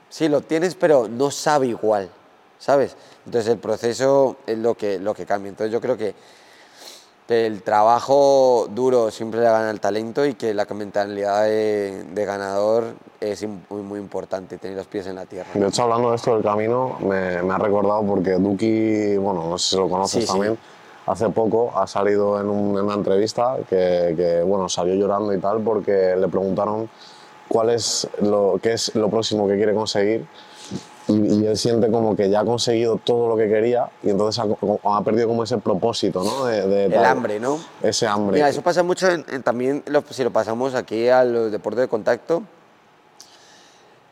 [0.09, 2.09] sí lo tienes, pero no sabe igual,
[2.57, 2.95] ¿sabes?
[3.25, 5.49] Entonces el proceso es lo que, lo que cambia.
[5.49, 6.15] Entonces yo creo que
[7.29, 12.95] el trabajo duro siempre le gana el talento y que la mentalidad de, de ganador
[13.19, 15.51] es muy, muy importante, tener los pies en la tierra.
[15.53, 19.59] De hecho, hablando de esto del camino, me, me ha recordado porque Duki, bueno, no
[19.59, 20.57] sé si lo conoces Sí, sí.
[21.09, 25.39] Hace poco ha salido en, un- en una entrevista que, que, bueno, salió llorando y
[25.39, 26.87] tal porque le preguntaron
[27.47, 30.25] cuál es lo, qué es lo próximo que quiere conseguir
[31.07, 34.43] y, y él siente como que ya ha conseguido todo lo que quería y entonces
[34.43, 36.45] ha, ha perdido como ese propósito, ¿no?
[36.45, 37.57] De, de El tal- hambre, ¿no?
[37.81, 38.35] Ese hambre.
[38.35, 41.81] Mira, eso pasa mucho en- en también lo- si lo pasamos aquí a los deportes
[41.81, 42.43] de contacto.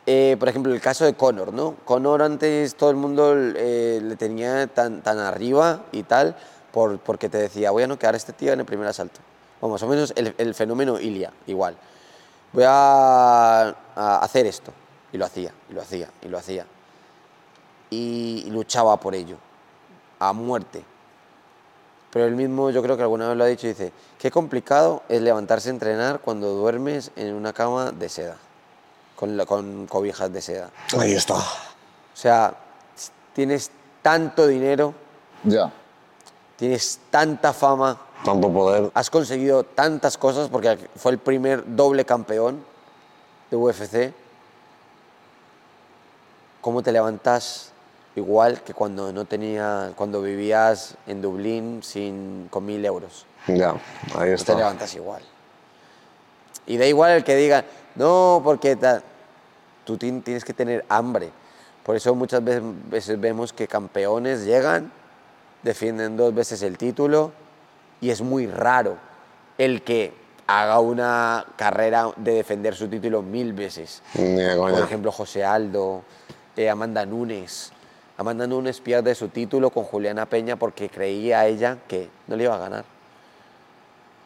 [0.10, 1.76] Eh, por ejemplo, el caso de Conor, ¿no?
[1.84, 6.36] Conor antes todo el mundo eh, le tenía tan, tan arriba y tal,
[6.72, 9.20] por, porque te decía, voy a noquear a este tío en el primer asalto.
[9.62, 11.76] O más o menos el, el fenómeno Ilia, igual.
[12.54, 14.72] Voy a, a hacer esto.
[15.12, 16.66] Y lo hacía, y lo hacía, y lo hacía.
[17.90, 19.38] Y, y luchaba por ello,
[20.20, 20.84] a muerte.
[22.12, 25.22] Pero él mismo, yo creo que alguna vez lo ha dicho, dice, qué complicado es
[25.22, 28.38] levantarse a entrenar cuando duermes en una cama de seda,
[29.16, 30.70] con, la- con cobijas de seda.
[31.00, 31.36] Ahí está.
[31.36, 31.44] O
[32.14, 32.54] sea,
[33.34, 33.72] tienes
[34.02, 34.94] tanto dinero,
[35.44, 35.72] Ya.
[36.58, 38.92] Tienes tanta fama, Tanto poder.
[38.94, 42.64] has conseguido tantas cosas, porque fue el primer doble campeón
[43.50, 44.14] de UFC.
[46.62, 47.72] ¿Cómo te levantas
[48.16, 53.26] igual que cuando no tenía, cuando vivías en Dublín sin, con mil euros?
[53.48, 53.72] Ya,
[54.16, 54.54] ahí No está.
[54.54, 55.22] te levantas igual.
[56.66, 57.64] Y da igual el que diga,
[57.96, 58.78] no, porque.
[59.86, 61.30] Tú tien- tienes que tener hambre.
[61.84, 64.92] Por eso muchas veces vemos que campeones llegan,
[65.68, 67.34] defienden dos veces el título
[68.00, 68.98] y es muy raro
[69.58, 70.14] el que
[70.48, 74.02] haga una carrera de defender su título mil veces.
[74.14, 76.04] Por ejemplo, José Aldo,
[76.56, 77.74] eh, Amanda Nunes.
[78.18, 82.56] Amanda Nunes pierde su título con Juliana Peña porque creía ella que no le iba
[82.56, 82.86] a ganar.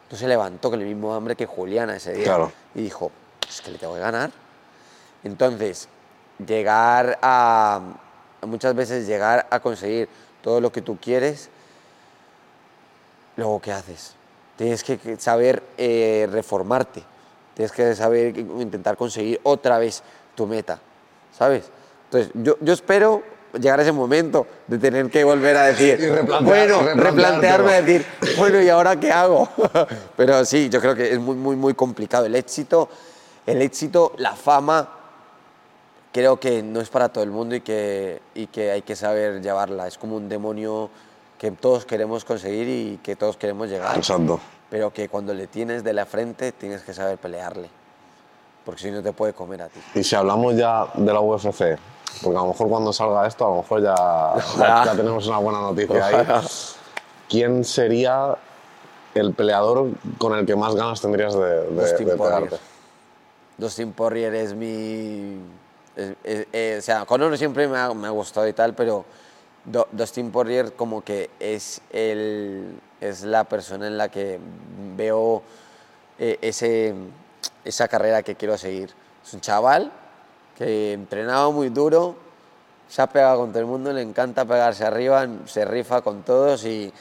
[0.03, 2.25] Entonces se levantó con el mismo hambre que Juliana ese día.
[2.25, 2.51] Claro.
[2.75, 3.11] Y dijo,
[3.49, 4.29] es que le tengo que ganar.
[5.23, 5.89] Entonces,
[6.45, 7.81] llegar a,
[8.43, 10.07] muchas veces llegar a conseguir
[10.41, 11.49] todo lo que tú quieres,
[13.35, 14.15] luego ¿qué haces?
[14.57, 17.03] Tienes que saber eh, reformarte,
[17.55, 20.03] tienes que saber intentar conseguir otra vez
[20.35, 20.79] tu meta,
[21.37, 21.65] ¿sabes?
[22.05, 23.23] Entonces, yo, yo espero
[23.59, 28.05] llegar a ese momento de tener que volver a decir, replantear- bueno, replantearme, decir,
[28.37, 29.49] bueno, ¿y ahora qué hago?
[30.17, 32.25] Pero sí, yo creo que es muy, muy, muy complicado.
[32.25, 32.89] El éxito,
[33.45, 34.89] el éxito, la fama,
[36.11, 39.41] creo que no es para todo el mundo y que, y que hay que saber
[39.41, 39.87] llevarla.
[39.87, 40.89] Es como un demonio
[41.37, 44.39] que todos queremos conseguir y que todos queremos llegar, Exacto.
[44.69, 47.67] pero que cuando le tienes de la frente tienes que saber pelearle,
[48.63, 49.79] porque si no te puede comer a ti.
[49.95, 51.79] Y si hablamos ya de la UFC,
[52.21, 53.95] porque a lo mejor cuando salga esto, a lo mejor ya,
[54.59, 56.25] ya, ya tenemos una buena noticia ahí.
[57.27, 58.37] ¿Quién sería
[59.15, 62.43] el peleador con el que más ganas tendrías de, de, Dustin de Poirier.
[62.43, 62.65] pegarte?
[63.57, 65.37] Dustin Poirier es mi...
[65.95, 69.05] es- es- o sea, Conor siempre me ha, me ha gustado y tal, pero
[69.63, 74.39] Do- Dustin Poirier como que es, el, es la persona en la que
[74.95, 75.43] veo
[76.17, 76.93] eh, ese,
[77.63, 78.91] esa carrera que quiero seguir.
[79.25, 79.91] Es un chaval
[80.57, 82.15] que entrenaba muy duro,
[82.89, 86.65] se ha pegado con todo el mundo, le encanta pegarse arriba, se rifa con todos
[86.65, 86.91] y,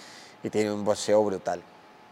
[0.42, 1.62] y tiene un boxeo brutal.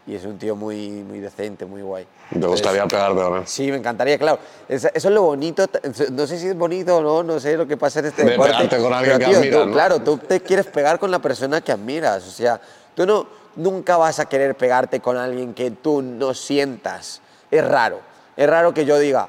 [0.09, 2.07] Y es un tío muy, muy decente, muy guay.
[2.31, 3.43] ¿Te gustaría pegarte él?
[3.45, 4.39] Sí, me encantaría, claro.
[4.67, 5.67] Es- eso es lo bonito.
[6.11, 8.31] No sé si es bonito o no, no sé lo que pasa en este De
[8.31, 8.53] deporte.
[8.53, 9.71] pegarte con alguien pero, que admiras, ¿no?
[9.73, 12.27] Claro, tú te quieres pegar con la persona que admiras.
[12.27, 12.59] O sea,
[12.95, 17.21] tú no, nunca vas a querer pegarte con alguien que tú no sientas.
[17.51, 17.99] Es raro.
[18.35, 19.27] Es raro que yo diga,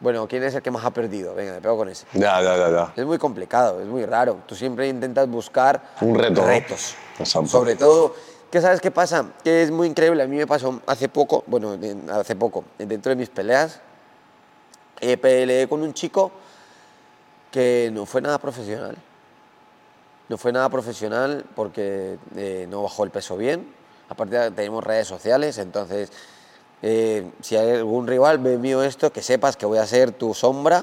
[0.00, 1.34] bueno, ¿quién es el que más ha perdido?
[1.34, 2.06] Venga, me pego con ese.
[2.14, 2.92] Ya, ya, ya, ya.
[2.96, 4.38] Es muy complicado, es muy raro.
[4.46, 6.46] Tú siempre intentas buscar Un reto, ¿no?
[6.46, 6.94] retos.
[7.18, 7.48] Exacto.
[7.48, 8.14] Sobre todo,
[8.56, 9.32] ¿qué sabes qué pasa?
[9.44, 10.22] Que es muy increíble.
[10.22, 13.80] A mí me pasó hace poco, bueno, en- hace poco, dentro de mis peleas,
[14.98, 16.32] eh, peleé con un chico
[17.50, 18.96] que no fue nada profesional.
[20.30, 23.70] no fue nada profesional porque eh, no bajó el peso bien.
[24.08, 26.10] Aparte tenemos redes sociales, entonces
[26.80, 30.32] eh, si hay algún rival ve mío esto, que sepas que voy a ser tu
[30.32, 30.82] sombra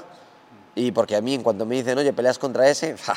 [0.76, 3.16] y porque a mí en cuanto me dicen, oye, peleas contra ese, ¡ja!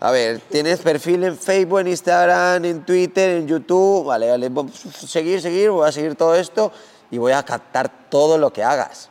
[0.00, 4.66] A ver, tienes perfil en Facebook, en Instagram, en Twitter, en YouTube, vale, vale, voy
[4.68, 6.72] a seguir, seguir, voy a seguir todo esto
[7.10, 9.10] y voy a captar todo lo que hagas,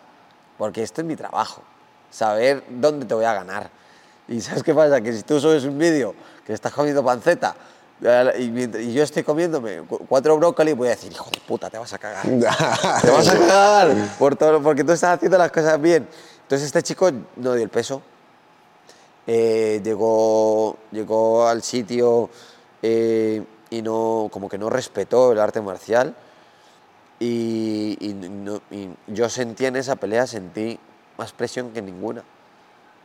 [0.58, 1.62] porque esto es mi trabajo,
[2.10, 3.70] saber dónde te voy a ganar.
[4.28, 5.00] Y ¿sabes qué pasa?
[5.02, 6.14] Que si tú subes un vídeo
[6.46, 7.56] que estás comiendo panceta
[8.38, 11.92] y, yo estoy comiéndome cu- cuatro brócolis, voy a decir, hijo de puta, te vas
[11.94, 12.26] a cagar.
[13.02, 16.08] te vas a cagar por todo, porque tú estás haciendo las cosas bien.
[16.44, 18.02] Entonces este chico no dio el peso.
[19.32, 22.32] Eh, llegó, llegó al sitio
[22.82, 26.16] eh, y no, como que no respetó el arte marcial.
[27.20, 30.80] Y, y no- y yo sentí en esa pelea, sentí
[31.18, 32.24] más presión que ninguna.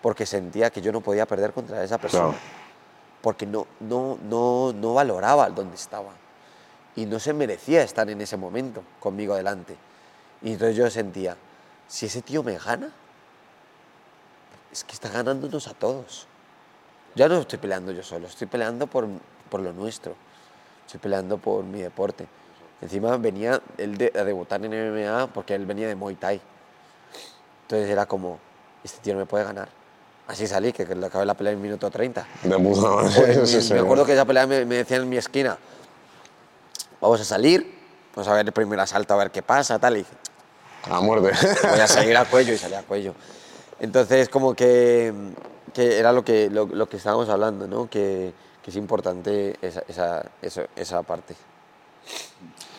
[0.00, 2.28] Porque sentía que yo no podía perder contra esa persona
[3.22, 6.10] porque no, no, no, no valoraba dónde estaba
[6.94, 9.76] y no se merecía estar en ese momento conmigo delante.
[10.42, 11.34] Y entonces yo sentía,
[11.88, 12.90] si ese tío me gana,
[14.74, 16.26] es que está ganándonos a todos.
[17.14, 19.06] Ya no estoy peleando yo solo, estoy peleando por,
[19.48, 20.16] por lo nuestro,
[20.84, 22.26] estoy peleando por mi deporte.
[22.82, 26.40] Encima venía él de, a debutar en MMA porque él venía de Muay Thai.
[27.62, 28.40] Entonces era como,
[28.82, 29.68] este tío no me puede ganar.
[30.26, 32.26] Así salí, que, le acabé la pelea en minuto 30.
[32.42, 33.46] De puta madre.
[33.46, 33.72] Sí.
[33.74, 35.56] me acuerdo que esa pelea me, me decían en mi esquina,
[37.00, 37.78] vamos a salir,
[38.16, 40.14] vamos a ver el primer asalto, a ver qué pasa, tal, y dije,
[40.90, 41.30] A muerte.
[41.62, 43.14] voy a salir a cuello y salí a cuello.
[43.80, 45.12] Entonces, como que,
[45.72, 47.88] que era lo que, lo, lo que estábamos hablando, ¿no?
[47.90, 48.32] Que,
[48.62, 51.34] que es importante esa, esa, eso- esa parte.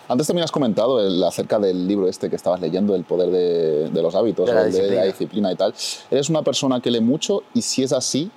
[0.08, 3.90] Antes también has comentado el- acerca del libro este que estabas leyendo, El poder de,
[3.90, 5.02] de los hábitos, De la el de disciplina.
[5.02, 5.74] la disciplina y tal.
[6.12, 8.32] Eres una persona que lee mucho y si es así,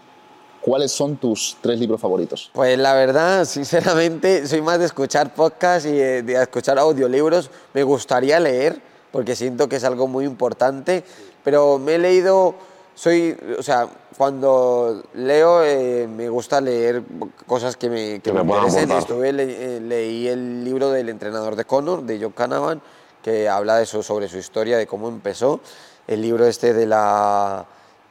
[0.62, 2.50] ¿cuáles son tus tres libros favoritos?
[2.54, 7.50] Pues la verdad, sinceramente, soy más de escuchar podcasts y eh, de escuchar audiolibros.
[7.74, 8.80] Me gustaría leer,
[9.12, 11.04] porque siento que es algo muy importante,
[11.44, 12.54] pero me he leído,
[12.94, 17.02] soy, o sea, cuando leo eh, me gusta leer
[17.46, 18.90] cosas que me, que Que me me interesen.
[18.92, 22.80] Estuve, le- eh, leí el libro del entrenador de Conor, de John Canavan,
[23.22, 25.60] que habla de eso, sobre su historia, de cómo empezó.
[26.06, 27.66] El libro este de la,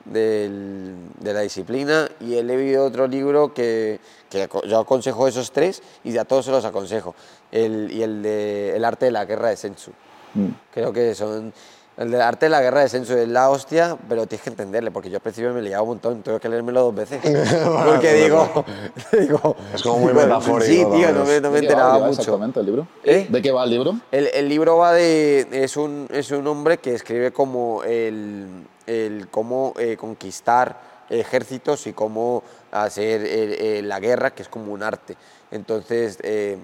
[0.06, 4.00] del- de la disciplina y he leído otro libro que,
[4.30, 7.16] que yo aconsejo esos tres y a todos se los aconsejo.
[7.52, 9.92] El, y el de El arte de la guerra de Sensu.
[10.34, 10.48] Mm.
[10.74, 11.54] Creo que son...
[11.98, 14.92] El del arte de la guerra de Sensu es la hostia, pero tienes que entenderle,
[14.92, 17.20] porque yo al principio me liaba un montón, tuve que leérmelo dos veces.
[17.86, 18.64] porque digo,
[19.20, 19.56] digo...
[19.74, 22.22] Es como muy metafórico Sí, tío, no me, no me ¿De qué va- enteraba mucho.
[22.22, 22.88] exactamente el libro?
[23.04, 23.26] ¿Eh?
[23.28, 23.94] ¿De qué va el libro?
[24.12, 25.48] El, el libro va de.
[25.52, 28.46] Es un, es un hombre que escribe como el,
[28.86, 30.80] el cómo eh, conquistar
[31.10, 35.18] ejércitos y cómo hacer eh, eh, la guerra, que es como un arte.
[35.50, 36.60] Entonces, eh,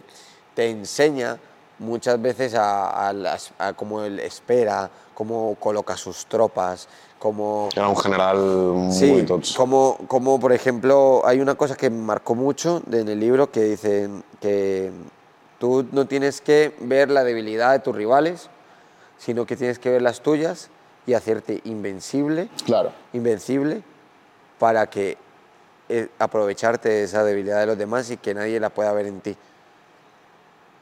[0.53, 1.37] te enseña
[1.79, 6.87] muchas veces a, a las- a cómo él espera, cómo coloca sus tropas,
[7.19, 7.69] cómo.
[7.75, 8.91] Era un general muy
[9.21, 9.53] Sí, tocho.
[9.55, 14.09] como, como por ejemplo, hay una cosa que marcó mucho en el libro que dice
[14.41, 14.91] que
[15.59, 18.49] tú no tienes que ver la debilidad de tus rivales,
[19.17, 20.69] sino que tienes que ver las tuyas
[21.05, 22.91] y hacerte invencible, Claro.
[23.13, 23.83] invencible,
[24.59, 25.17] para que
[25.89, 29.19] eh, aprovecharte de esa debilidad de los demás y que nadie la pueda ver en
[29.21, 29.35] ti.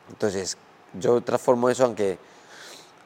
[0.09, 0.57] Entonces,
[0.93, 1.95] yo transformo eso en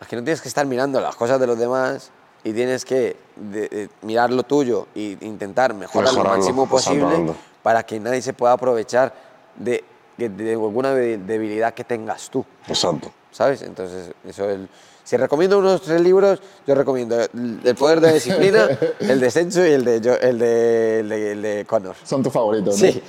[0.07, 2.11] que, no tienes que estar mirando las cosas de los demás
[2.43, 7.83] y tienes que de- de mirar lo tuyo e intentar mejorar lo máximo posible para
[7.83, 9.13] que nadie se pueda aprovechar
[9.55, 9.83] de,
[10.17, 12.45] de- alguna de- debilidad que tengas tú.
[12.67, 13.11] Exacto.
[13.31, 13.61] ¿sabes?
[13.63, 14.69] Entonces, eso el,
[15.05, 18.67] si recomiendo unos tres libros, yo recomiendo El poder de la disciplina,
[18.99, 21.95] el de Sensu y el de, Jo- el de, el de, el de Connor.
[22.03, 22.87] Son tus favoritos, ¿no?
[22.91, 23.01] Sí,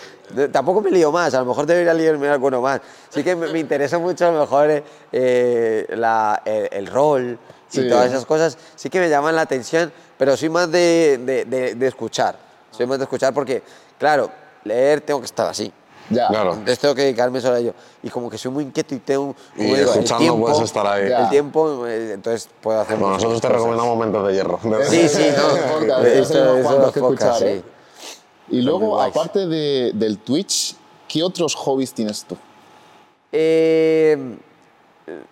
[0.52, 2.80] tampoco me lío más, a lo mejor debería leerme alguno más.
[3.08, 7.38] Sí que me, me interesa mucho a lo mejor eh, eh, la- el, el rol
[7.72, 7.88] y Sí.
[7.88, 11.18] todas esas cosas, sí que me llaman la atención, pero soy más de-
[11.76, 12.36] de escuchar,
[12.70, 13.62] soy más de escuchar porque,
[13.98, 14.30] claro,
[14.64, 15.72] leer tengo que estar así.
[16.10, 16.28] Ya.
[16.28, 16.50] Claro.
[16.52, 17.74] Entonces tengo que dedicarme solo a ello.
[18.02, 19.34] Y como que soy muy inquieto y tengo...
[19.56, 21.10] Y digo, el escuchando tiempo- puedes estar ahí.
[21.10, 23.56] El tiempo, eh, entonces puedo hacer Bueno, nosotros te cosas.
[23.60, 24.60] recomendamos Momentos de Hierro.
[24.88, 25.98] Sí, sí, no.
[26.04, 27.62] Eso los que escuchar, ¿eh?
[28.48, 30.76] Y luego, aparte de- del Twitch,
[31.08, 32.36] ¿qué otros hobbies tienes tú?
[33.32, 34.36] Eh,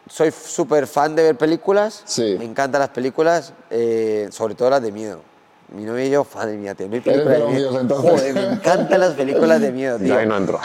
[0.09, 2.03] soy súper fan de ver películas.
[2.05, 2.37] Sí.
[2.39, 5.21] Me encantan las películas, eh, sobre todo las de miedo.
[5.75, 7.71] Mi novia y yo, madre mía, tío, no hay películas de los miedo.
[7.71, 8.11] míos, entonces.
[8.11, 10.19] Joder, me encantan las películas de miedo, Y tío.
[10.19, 10.61] ahí no entro.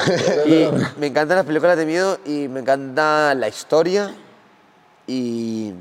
[0.46, 0.70] Y
[1.00, 4.14] me encantan las películas de miedo y me encanta la historia
[5.08, 5.74] y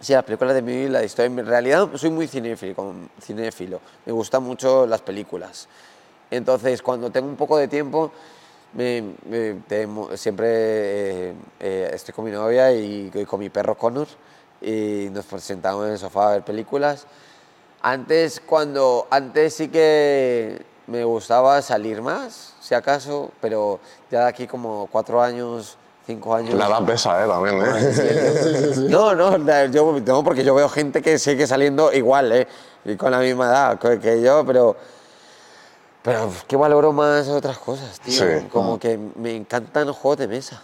[0.00, 1.26] sí, las películas de miedo y la historia.
[1.40, 3.80] En realidad soy muy cinéfilo, cinéfilo.
[4.06, 5.68] Me gustan mucho las películas.
[6.30, 8.12] Entonces, cuando tengo un poco de tiempo,
[8.74, 13.76] me- me- temo- siempre eh, eh, estoy con mi novia y, y con mi perro
[13.76, 14.06] Connor
[14.62, 17.06] y nos sentamos en el sofá a ver películas.
[17.82, 23.80] Antes, cuando, antes sí que me gustaba salir más, si acaso, pero
[24.10, 25.76] ya de aquí como cuatro años,
[26.06, 26.54] cinco años...
[26.54, 27.28] La edad pesa, ¿eh?
[27.28, 28.74] También, ¿eh?
[28.88, 29.36] No, no,
[29.66, 32.46] yo, no, porque yo veo gente que sigue saliendo igual, ¿eh?
[32.84, 34.76] Y con la misma edad que- que yo, pero.
[36.02, 38.12] Pero es que valoro más otras cosas, tío.
[38.40, 38.46] Sí.
[38.52, 40.60] Como que me encantan los juegos de mesa.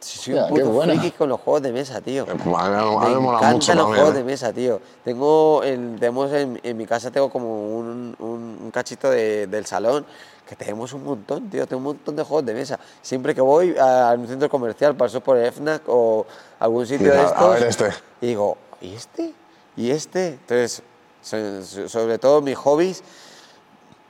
[0.00, 0.94] Sí, Soy un puto buena.
[0.94, 2.22] friki con los juegos de mesa, tío.
[2.22, 3.84] A mí, me- a mí me Me mola encantan mucho los también.
[4.00, 4.18] juegos ¿eh?
[4.18, 4.80] de mesa, tío.
[5.04, 9.66] Tengo, en, tenemos en, en mi casa tengo como un, un- un cachito de- del
[9.66, 10.06] salón
[10.48, 11.66] que tenemos un montón, tío.
[11.66, 12.80] Tengo un montón de juegos de mesa.
[13.02, 16.26] Siempre que voy a, un centro comercial, paso por el FNAC o
[16.58, 17.50] algún sitio de a estos.
[17.54, 17.90] ver este.
[18.22, 19.34] Y digo, ¿y este?
[19.76, 20.28] ¿Y este?
[20.28, 20.82] Entonces,
[21.22, 23.02] so- so- sobre todo mis hobbies,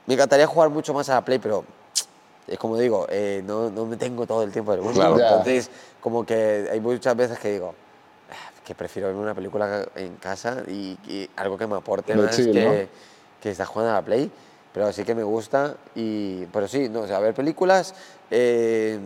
[0.07, 1.63] me encantaría jugar mucho más a la Play, pero
[2.51, 4.99] es como digo, eh, no, no me tengo todo el tiempo del mundo.
[4.99, 5.15] Claro.
[5.17, 5.69] Entonces,
[6.01, 7.73] como que hay muchas veces que digo,
[8.29, 12.23] "Ah, que prefiero ver una película en casa y, y algo que me aporte Lo
[12.23, 12.73] más chill, que, ¿no?
[13.41, 14.29] que estar jugando a la Play.
[14.73, 17.93] Pero sí que me gusta, y, pero sí, no, o sea, ver películas,
[18.29, 18.97] eh,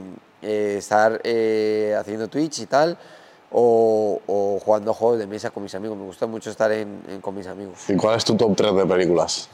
[0.42, 2.98] eh, estar eh, haciendo Twitch y tal,
[3.52, 5.98] o, o jugando juegos de mesa con mis amigos.
[5.98, 7.90] Me gusta mucho estar en- en- con mis amigos.
[7.90, 9.50] ¿Y cuál es tu top 3 de películas?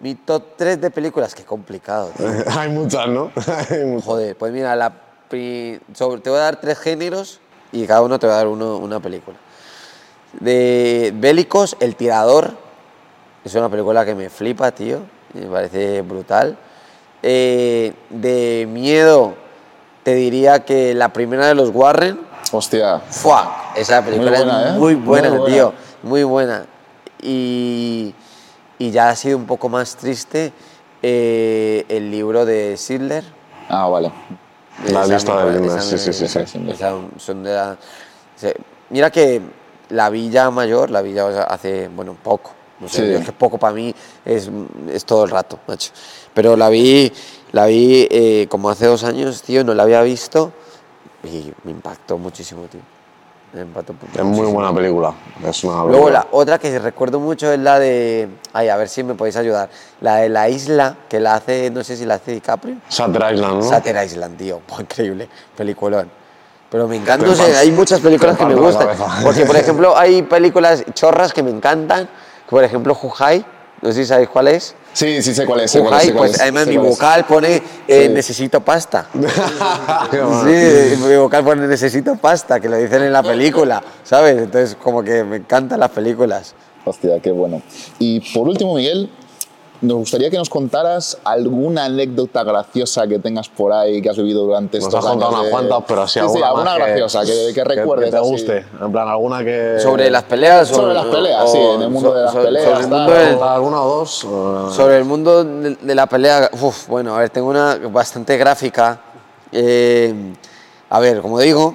[0.00, 2.10] Mi top 3 de películas, qué complicado.
[2.16, 2.26] tío.
[2.58, 3.30] Hay muchas, ¿no?
[3.70, 4.04] Hay muchas.
[4.06, 4.92] Joder, pues mira, la
[5.30, 7.40] pri- sobre- te voy a dar tres géneros
[7.72, 9.36] y cada uno te va a dar uno, una película.
[10.40, 12.52] De bélicos, El Tirador.
[13.44, 15.00] Es una película que me flipa, tío.
[15.32, 16.56] Me parece brutal.
[17.22, 19.34] Eh, de miedo,
[20.02, 22.20] te diría que la primera de los Warren.
[22.52, 23.00] Hostia.
[23.10, 23.72] ¡Fua!
[23.76, 24.78] Esa película buena, es ¿eh?
[24.78, 25.44] muy Muy buena, buena.
[25.46, 25.72] tío.
[26.02, 26.66] Muy buena.
[27.22, 28.14] Y,
[28.78, 30.52] y ya ha sido un poco más triste
[31.02, 33.24] eh, el libro de Sidler.
[33.68, 34.10] Ah, vale.
[34.88, 36.66] La lista de esa sí, sí, sí, sí.
[36.70, 37.76] esa son de la-
[38.36, 38.56] se-
[38.90, 39.40] mira que
[39.90, 42.52] la Villa Mayor, la Villa o sea, hace, bueno, poco.
[42.80, 43.12] No sé, Sí.
[43.12, 43.94] yo es que poco para mí
[44.24, 44.50] es,
[44.92, 45.92] es todo el rato, macho.
[46.34, 47.12] Pero la vi,
[47.52, 50.52] la vi eh, como hace dos años, tío, no la había visto
[51.22, 52.80] y me impactó muchísimo, tío.
[54.14, 55.14] Es muy buena película.
[55.46, 59.04] Es una Luego la otra que recuerdo mucho es la de, ay, a ver si
[59.04, 59.68] me podéis ayudar,
[60.00, 62.76] la de la isla que la hace, no sé si la hace DiCaprio.
[62.90, 63.62] Shutter Island, ¿no?
[63.62, 64.60] Sater Island, tío.
[64.78, 65.28] Increíble.
[65.56, 66.10] Peliculón.
[66.70, 67.26] Pero me encanta,
[67.58, 68.88] hay muchas películas que me gustan.
[69.22, 72.06] Porque, por ejemplo, hay películas chorras que me encantan.
[72.06, 73.44] que, Por ejemplo, Juhai.
[73.84, 74.74] No sé si sabéis cuál es.
[74.94, 75.70] Sí, sí sé cuál es.
[75.70, 77.56] sé cuál es, Juhai, sé cuál pues es, además mi vocal pone
[77.86, 78.08] eh, Sí.
[78.14, 79.08] necesito pasta.
[80.10, 84.38] Sí, mi vocal pone necesito pasta, que lo dicen en la película, ¿sabes?
[84.38, 86.54] Entonces, como que me encantan las películas.
[86.86, 87.60] Hostia, qué bueno.
[87.98, 89.10] Y por último, Miguel,
[89.80, 94.44] nos gustaría que nos contaras alguna anécdota graciosa que tengas por ahí que has vivido
[94.44, 96.78] durante Nos estos has contado años unas cuantas, pero así sí, alguna sí, alguna más
[96.78, 98.04] graciosa que, que recuerdes.
[98.06, 98.28] Que te así.
[98.30, 98.64] guste.
[98.80, 99.76] En plan, alguna que...
[99.82, 100.70] Sobre las peleas.
[100.70, 102.80] o- Sobre las peleas, o- sí, en el mundo so- de las so- peleas, Sobre
[102.84, 104.24] el mundo del- ¿Contar alguna o dos?
[104.24, 108.36] o- Sobre el mundo de, de la pelea, uf, bueno, a ver, tengo una bastante
[108.38, 109.00] gráfica.
[109.52, 110.14] Eh,
[110.90, 111.74] a ver, como digo,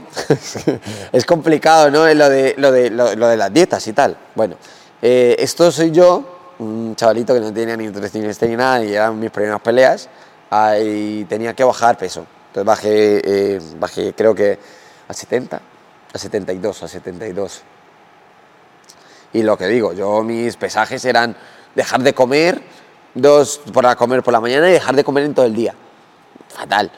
[1.11, 2.11] es complicado, ¿no?
[2.13, 4.15] Lo de, lo, de, lo, lo de las dietas y tal.
[4.35, 4.55] Bueno,
[5.01, 6.23] eh, esto soy yo,
[6.59, 10.09] un chavalito que no tenía ni nutricionista ni nada, y eran mis primeras peleas,
[10.81, 12.25] y tenía que bajar peso.
[12.47, 14.57] Entonces bajé, eh, bajé creo que
[15.07, 15.61] a 70,
[16.13, 17.61] a 72, a 72.
[19.33, 21.35] Y lo que digo, yo mis pesajes eran
[21.75, 22.61] dejar de comer
[23.13, 25.75] dos para comer por la mañana y dejar de comer en todo el día.
[26.47, 26.91] Fatal.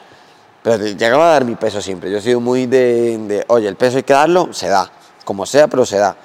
[0.62, 2.10] Pero llegaba a dar mi peso siempre.
[2.10, 4.90] Yo he sido muy de, de, oye, el peso hay que darlo, se da.
[5.24, 6.16] Como sea, pero se da.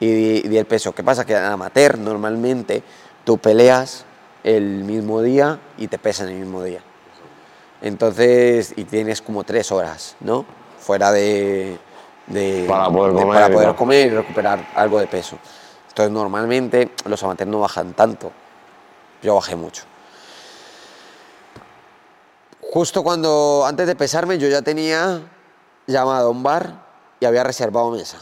[0.00, 0.92] Y di, di el peso.
[0.94, 1.24] ¿Qué pasa?
[1.24, 2.82] Que en amateur normalmente
[3.24, 4.04] tú peleas
[4.44, 6.80] el mismo día y te pesan el mismo día.
[7.82, 10.44] Entonces, y tienes como tres horas, ¿no?
[10.78, 11.78] Fuera de...
[12.26, 15.38] de- Para poder de- comer para y poder comer y recuperar algo de peso.
[15.88, 18.30] Entonces, normalmente los amateurs no bajan tanto.
[19.22, 19.82] Yo bajé mucho.
[22.60, 25.22] Justo cuando, antes de pesarme, yo ya tenía
[25.86, 26.84] llamado a un bar
[27.18, 28.18] y había reservado mesa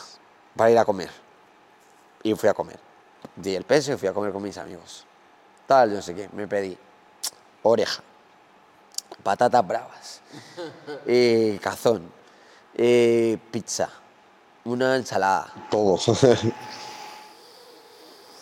[0.55, 1.11] para ir a comer.
[2.27, 2.81] Y fui a comer.
[3.37, 5.05] Di el peso y fui a comer con mis amigos.
[5.65, 6.77] Tal, no sé qué, me pedí
[7.63, 8.03] oreja,
[9.23, 10.21] patatas bravas,
[11.07, 12.11] eh, cazón,
[12.75, 13.89] eh, pizza,
[14.65, 15.53] una ensalada.
[15.71, 16.01] Todo.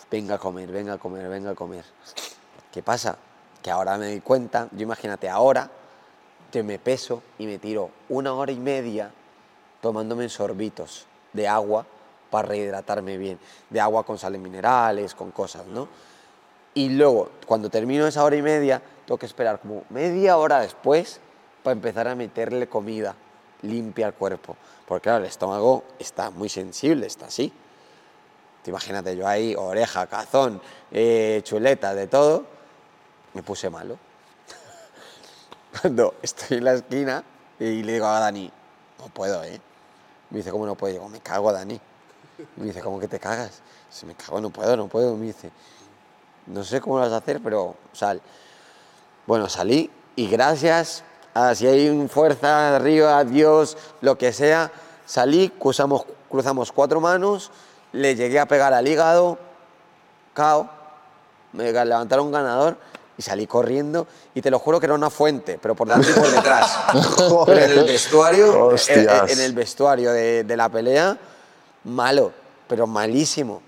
[0.09, 1.85] Venga a comer, venga a comer, venga a comer.
[2.71, 3.17] ¿Qué pasa?
[3.61, 5.69] Que ahora me doy cuenta, yo imagínate ahora,
[6.51, 9.11] que me peso y me tiro una hora y media
[9.81, 11.85] tomándome sorbitos de agua
[12.35, 13.39] para rehidratarme bien.
[13.69, 15.87] De agua con sales minerales, con cosas, ¿no?
[16.73, 21.21] Y luego, cuando termino esa hora y media, tengo que esperar como media hora después
[21.63, 23.15] para empezar a meterle comida
[23.61, 24.57] limpia al cuerpo.
[24.85, 27.53] Porque claro, el estómago está muy sensible, está así.
[28.61, 32.43] Te imagínate, yo ahí, oreja, cazón, eh, chuleta, de todo,
[33.33, 33.97] me puse malo.
[35.81, 37.23] Cuando estoy en la esquina
[37.61, 38.51] y le digo a Dani,
[38.99, 39.61] no puedo, ¿eh?
[40.31, 40.91] Me dice, ¿cómo no puedo?
[40.91, 41.79] Digo, me cago, Dani.
[42.55, 43.61] Me dice, ¿cómo que te cagas?
[43.89, 45.15] Se me cago, no puedo, no puedo.
[45.15, 45.51] Me dice,
[46.47, 48.21] no sé cómo lo vas a hacer, pero sal.
[49.25, 51.03] Bueno, salí y gracias
[51.33, 54.71] a si hay un fuerza arriba, Dios, lo que sea,
[55.05, 57.51] salí, cruzamos, cruzamos cuatro manos,
[57.91, 59.37] le llegué a pegar al hígado,
[60.33, 60.69] cao,
[61.51, 62.77] me levantaron un ganador
[63.17, 66.13] y salí corriendo y te lo juro que era una fuente, pero por delante y
[66.13, 66.79] por detrás.
[67.45, 69.31] pero en el vestuario, en, Hostias.
[69.31, 71.17] en el vestuario de, de la pelea,
[71.85, 72.31] malo,
[72.67, 73.61] pero malísimo.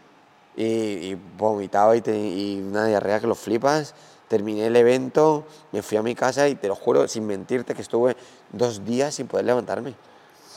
[0.56, 3.94] Y, y vomitado y, te- y una diarrea que lo flipas.
[4.28, 7.82] Terminé el evento, me fui a mi casa y te lo juro, sin mentirte, que
[7.82, 8.18] estuve
[8.52, 9.94] dos días sin poder levantarme.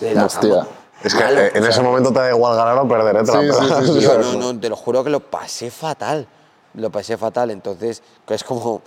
[0.00, 0.50] De la Hostia.
[0.60, 0.68] cama.
[1.04, 3.16] Es que Malo, eh, en o ese sea, momento te da igual ganar o perder,
[3.16, 3.22] ¿eh?
[3.24, 3.86] Te la Sí, sí, pelas.
[3.86, 4.00] sí, sí.
[4.00, 6.26] Yo no, no, te lo juro que lo pasé fatal.
[6.74, 7.50] Lo pasé fatal.
[7.50, 8.82] Entonces, que es como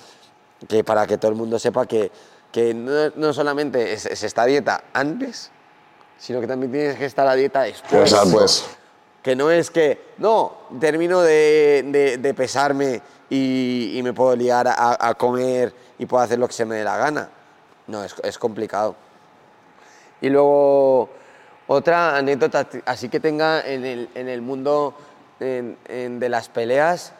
[0.67, 2.11] que para que todo el mundo sepa que,
[2.51, 5.49] que no, no solamente es, es esta dieta antes,
[6.17, 8.11] sino que también tienes que estar a dieta después.
[8.11, 8.31] Exacto.
[8.37, 8.65] Pues,
[9.21, 14.67] Que no es que, no, termino de, de- de pesarme y, y me puedo liar
[14.67, 17.29] a, a comer y puedo hacer lo que se me dé la gana.
[17.87, 18.95] No, es, es complicado.
[20.21, 21.09] Y luego,
[21.67, 24.93] otra anécdota así que tenga en el, en el mundo
[25.39, 27.13] en- en de las peleas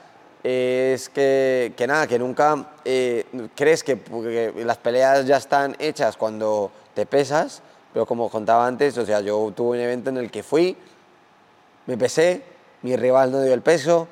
[0.43, 3.25] es que, que nada, que nunca eh,
[3.55, 7.61] crees que, porque las peleas ya están hechas cuando te pesas,
[7.93, 10.75] pero como contaba antes, o sea, yo tuve un evento en el que fui,
[11.85, 12.43] me pesé,
[12.81, 14.07] mi rival no dio el peso,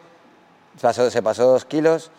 [0.81, 2.11] pasó- se pasó dos kilos,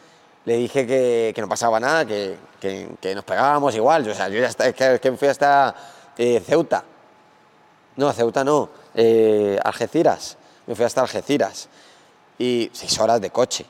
[0.45, 4.09] le dije que, que no pasaba nada, que, que- que nos pegábamos igual.
[4.09, 5.75] O sea, yo ya está, es que, es fui hasta
[6.19, 6.83] eh, Ceuta.
[7.97, 10.37] No, Ceuta no, eh, Algeciras.
[10.67, 11.69] Me fui hasta Algeciras.
[12.39, 13.65] Y seis horas de coche.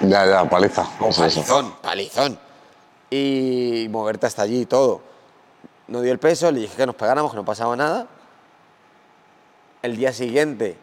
[0.00, 0.88] Ya, ya, paliza.
[0.98, 2.38] Oh, palizón, palizón.
[3.10, 5.02] Y moverte hasta allí y todo.
[5.90, 8.06] No dio el peso, le dije que nos pegáramos, que no pasaba nada.
[9.82, 10.78] El día siguiente,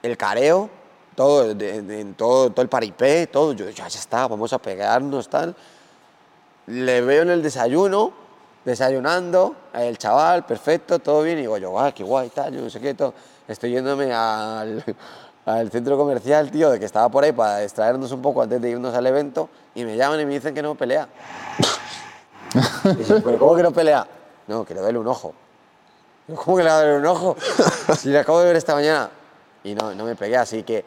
[0.00, 0.70] el careo,
[1.16, 3.52] todo, en todo, todo el paripé, todo.
[3.52, 5.56] Yo, ya, ya está, vamos a pegarnos, tal.
[6.68, 8.12] Le veo en el desayuno,
[8.64, 11.38] desayunando, el chaval, perfecto, todo bien.
[11.38, 13.12] Y digo yo, guau, qué guay, tal, yo no sé qué, todo.
[13.48, 14.84] Estoy yéndome al,
[15.46, 18.70] al centro comercial, tío, de que estaba por ahí para distraernos un poco antes de
[18.70, 19.48] irnos al evento.
[19.74, 21.08] Y me llaman y me dicen que no pelea.
[22.54, 24.06] Y ¿pero cómo que no pelea?
[24.46, 25.34] No, que le duele un ojo.
[26.34, 27.36] ¿Cómo que le va a doler un ojo?
[27.98, 29.10] Si le acabo de ver esta mañana.
[29.62, 30.84] Y no, no me pegué, así que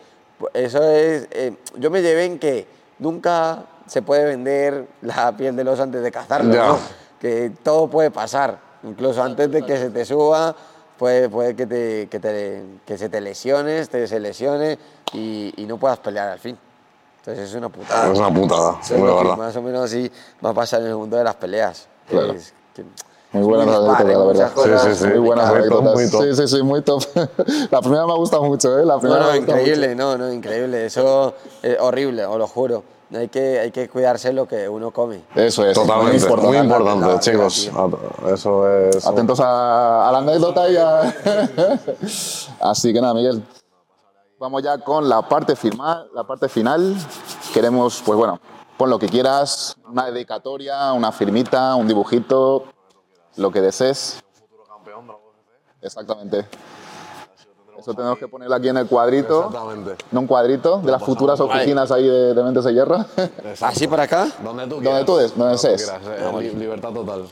[0.53, 1.27] eso es...
[1.31, 2.67] eh, yo me llevé en que
[2.99, 6.53] nunca se puede vender la piel del oso antes de cazarlo.
[6.67, 6.79] ¿no?
[7.19, 8.59] Que todo puede pasar.
[8.83, 10.55] Incluso antes de que se te suba,
[10.97, 14.77] puede, puede que, te, que, te- que se te lesiones, te se lesione
[15.13, 16.55] y, y no puedas pelear al fin.
[17.19, 18.11] Entonces es una putada.
[18.11, 19.35] Es una putada, es verdad.
[19.37, 20.11] más o menos así
[20.45, 21.87] va a pasar en el mundo de las peleas.
[22.07, 22.33] Claro.
[22.33, 22.83] es- que-
[23.37, 24.07] Muy buenas anécdotas, ¿eh?
[24.13, 24.53] la verdad.
[24.53, 25.07] cosas Sí, sí, sí.
[25.07, 25.93] Muy buenas top, anécdotas.
[25.95, 26.21] muy top.
[26.23, 27.03] Sí, sí, sí, muy top.
[27.71, 28.85] La primera me ha gustado mucho, ¿eh?
[28.85, 30.85] La No, primera no, gustado increíble, no, no, increíble.
[30.85, 32.83] Eso es horrible, os lo juro.
[33.15, 35.17] Hay que, hay que cudarse lo que uno come.
[35.29, 35.39] mucho.
[35.41, 35.73] Eso es.
[35.73, 36.65] Totalmente, Muy muy importante.
[36.65, 37.71] importante, la- chicos.
[37.73, 39.05] At- Eso es.
[39.07, 41.15] Atentos a, a la anécdota y a...
[42.59, 43.41] Así que nada, Miguel.
[44.39, 46.09] Vamos ya con la parte final.
[46.13, 46.95] La parte final.
[47.53, 48.39] Queremos, pues bueno,
[48.77, 52.65] pon lo que quieras, una dedicatoria, una firmita, un dibujito,
[53.37, 54.19] lo que desees.
[55.81, 56.45] Exactamente.
[57.77, 60.03] Eso tenemos que ponerlo aquí en el cuadrito, Exactamente.
[60.11, 63.05] no un cuadrito de las futuras oficinas ahí de, de Mentes de Hierro.
[63.61, 64.27] ¿Así para acá?
[64.43, 65.05] Donde tú Donde quieras.
[65.05, 65.83] tú des- donde tú desees.
[65.89, 66.01] quieras,
[66.35, 67.27] eh, li- libertad total.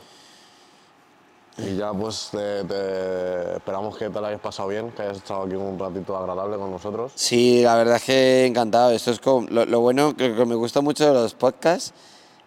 [1.58, 5.44] Y ya pues te, te- esperamos que te lo hayas pasado bien, que hayas estado
[5.44, 7.12] aquí un ratito agradable con nosotros.
[7.16, 8.92] Sí, la verdad es que encantado.
[8.92, 11.94] Esto es como, lo, lo bueno que, que me gusta mucho de los podcasts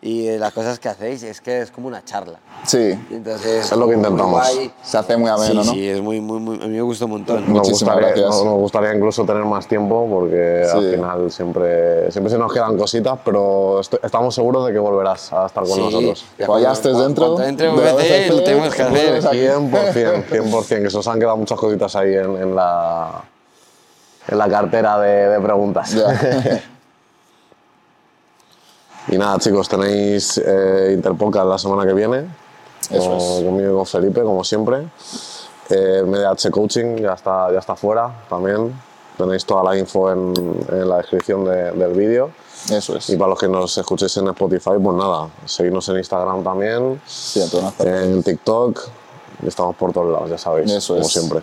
[0.00, 2.38] y las cosas que hacéis es que es como una charla.
[2.64, 4.46] Sí, Entonces, Es lo que intentamos.
[4.82, 5.74] se hace muy ameno, Sí, ¿no?
[5.74, 7.40] sí, es muy, muy, muy, a mí me gusta un montón.
[7.40, 8.26] Nos Muchísimas gustaría, gracias.
[8.28, 10.76] nos- nos gustaría incluso tener más tiempo porque Sí.
[10.76, 15.32] al final siempre, siempre se nos quedan cositas, pero estoy- estamos seguros de que volverás
[15.32, 16.24] a estar con Sí, nosotros.
[16.38, 17.74] ya Cuando ya estés dentro cuando entre lo
[18.44, 18.90] tenemos que hacer.
[18.90, 19.38] vuelves aquí.
[19.38, 23.24] 100%, 100%, que se os han quedado muchas cositas ahí en, en la,
[24.28, 25.90] en la cartera de, de preguntas.
[25.92, 26.62] Ya.
[29.10, 31.00] Y nada, chicos, tenéis eh,
[31.44, 32.26] la semana que viene.
[32.90, 33.44] Eso con- es.
[33.44, 34.88] Conmigo y con Felipe, como siempre.
[35.70, 38.72] Eh, MDH Coaching ya está, ya está fuera también.
[39.16, 40.32] Tenéis toda la info en,
[40.70, 42.30] en la descripción de- del vídeo.
[42.70, 43.08] Eso es.
[43.10, 47.40] Y para los que nos escuchéis en Spotify, pues nada, seguidnos en Instagram también, Sí,
[47.40, 48.80] en todas en TikTok,
[49.46, 51.12] estamos por todos lados, ya sabéis, Eso como es.
[51.12, 51.40] siempre.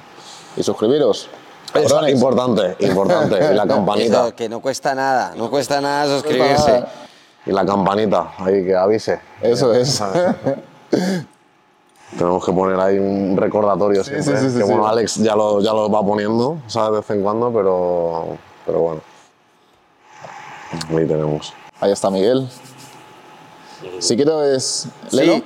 [0.58, 1.30] Y suscribiros.
[1.74, 3.38] Eso, importante, importante.
[3.52, 4.28] Y la campanita.
[4.28, 6.84] Eso, que no cuesta nada, no cuesta nada suscribirse.
[7.46, 9.20] Y la campanita, ahí que avise.
[9.42, 10.04] Eso es.
[12.18, 14.24] Tenemos que poner ahí un recordatorio siempre.
[14.24, 14.70] sí, sí, que sí.
[14.70, 16.92] bueno, Alex ya lo, ya lo va poniendo, ¿sabes?
[16.92, 19.02] De vez en cuando, pero, pero bueno.
[20.90, 21.54] Ahí tenemos.
[21.80, 22.48] Ahí está Miguel.
[24.00, 25.36] Si quieres, Lelo.
[25.36, 25.44] Sí.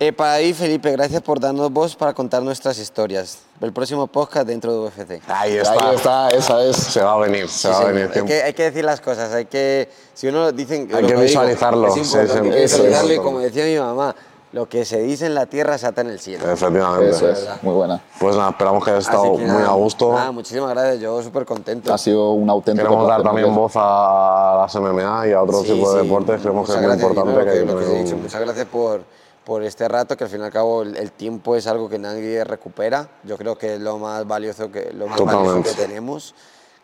[0.00, 3.38] Eh, para ahí, Felipe, gracias por darnos voz para contar nuestras historias.
[3.62, 5.22] El próximo podcast dentro de UFC.
[5.28, 5.88] Ahí está.
[5.88, 6.76] Ahí está, esa es.
[6.76, 8.10] Se va a venir, se Sí, va a venir.
[8.12, 10.88] hay, que, hay que decir las cosas, hay que, si uno dicen...
[10.92, 13.64] Hay lo que digo, visualizarlo, es sí, importante, sí, hay que visualizarlo y como decía
[13.64, 14.16] mi mamá,
[14.50, 16.50] lo que se dice en la tierra se ata en el cielo.
[16.50, 17.10] Efectivamente.
[17.10, 17.48] Eso es.
[17.62, 18.02] Muy buena.
[18.18, 20.12] Pues nada, esperamos que hayas estado que muy nada, a gusto.
[20.12, 21.94] nada, muchísimas gracias, yo súper contento.
[21.94, 25.72] Ha sido un auténtico Queremos dar también voz a las MMA y a otro Sí,
[25.72, 26.06] tipo de sí.
[26.08, 26.40] deportes.
[26.40, 27.30] Creemos que es muy importante
[27.60, 29.02] Gino, que que, que Muchas gracias por,
[29.44, 31.98] por este rato, que al fin y al cabo el, el tiempo es algo que
[31.98, 33.08] nadie recupera.
[33.24, 36.34] Yo creo que es lo más valioso que, lo más valioso que tenemos,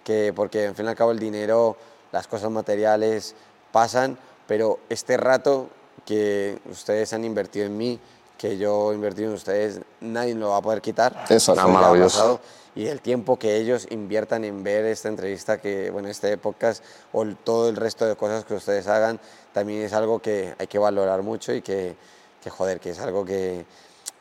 [0.05, 1.76] que, porque al fin y al cabo el dinero,
[2.10, 3.35] las cosas materiales
[3.70, 5.68] pasan, pero este rato
[6.05, 8.01] que ustedes han invertido en mí,
[8.36, 11.26] que yo he invertido en ustedes, nadie lo va a poder quitar.
[11.28, 12.40] Eso ha maravilloso.
[12.74, 16.82] y el tiempo que ellos inviertan en ver esta entrevista, que, bueno, este podcast
[17.12, 19.20] o todo el resto de cosas que ustedes hagan,
[19.52, 21.97] también es algo que hay que valorar mucho y que,
[22.43, 23.65] que joder, que es algo que,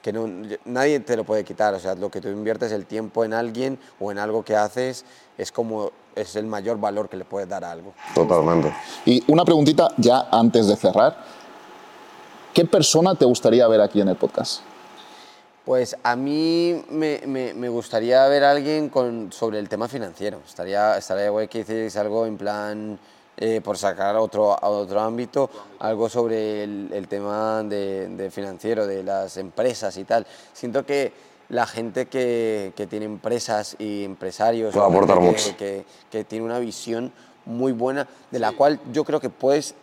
[0.01, 0.27] que no,
[0.65, 1.73] nadie te lo puede quitar.
[1.73, 5.05] O sea, lo que tú inviertes el tiempo en alguien o en algo que haces
[5.37, 7.93] es como es el mayor valor que le puedes dar a algo.
[8.15, 8.73] Totalmente.
[9.05, 11.15] Y una preguntita ya antes de cerrar.
[12.53, 14.61] ¿Qué persona te gustaría ver aquí en el podcast?
[15.63, 20.39] Pues a mí me, me- me gustaría ver a alguien con, sobre el tema financiero.
[20.47, 22.97] Estaría, estaría guay que hicierais algo en plan,
[23.37, 25.49] eh, por sacar otro, a otro ámbito,
[25.79, 30.25] algo sobre el, el tema de, de financiero, de las empresas y tal.
[30.53, 31.11] Siento que
[31.49, 35.57] la gente que, que tiene empresas y empresarios, Puede aportar que- mucho.
[35.57, 37.11] que, que tiene una visión
[37.45, 39.73] muy buena, de la cual yo creo que puedes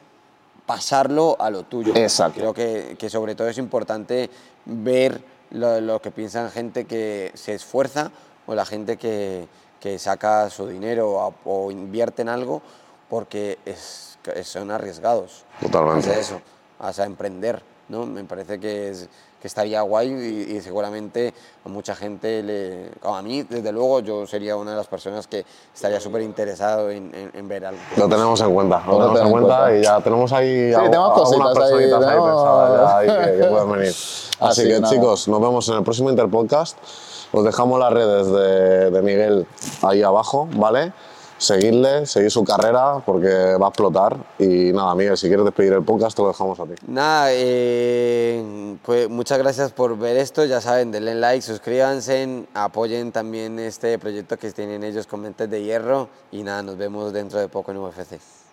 [0.67, 1.93] pasarlo a lo tuyo.
[1.95, 2.41] Exacto.
[2.41, 4.31] Creo que, que sobre todo es importante
[4.65, 8.11] ver lo, lo que piensan gente que se esfuerza
[8.47, 9.47] o la gente que,
[9.81, 12.63] que saca su dinero o, o invierte en algo
[13.15, 15.45] porque es, que son arriesgados.
[15.61, 16.09] Totalmente.
[16.11, 16.41] Hacer eso,
[16.81, 18.05] o sea, emprender, ¿no?
[18.07, 19.09] Me parece que, es,
[19.41, 21.33] que estaría guay y, y seguramente
[21.65, 25.45] a mucha gente, le, a mí desde luego yo sería una de las personas que
[25.73, 27.81] estaría súper interesado en, en- en ver algo.
[27.97, 29.79] Lo tenemos en cuenta, lo Lo tenemos en tenemos en cuenta cuenta.
[29.79, 33.07] y ya tenemos ahí algu- tenemos algunas cositas ahí, personitas ahí, tenemos- pensadas ya ahí
[33.31, 33.89] que, que pueden venir.
[33.95, 34.93] Así, Así que que nada.
[34.93, 36.77] chicos, nos vemos en el próximo Interpodcast.
[37.33, 39.47] Os dejamos las redes de, de Miguel
[39.83, 40.93] ahí abajo, ¿vale?
[41.39, 44.17] Seguidle, seguid su carrera porque va a explotar.
[44.39, 46.75] Y nada, Miguel, si quieres despedir el podcast, lo dejamos a ti.
[46.87, 50.45] Nada, eh, pues muchas gracias por ver esto.
[50.45, 55.63] Ya saben, denle like, suscríbanse, apoyen también este proyecto que tienen ellos con Mentes de
[55.63, 56.09] Hierro.
[56.31, 58.44] Y nada, nos vemos dentro de poco en UFC.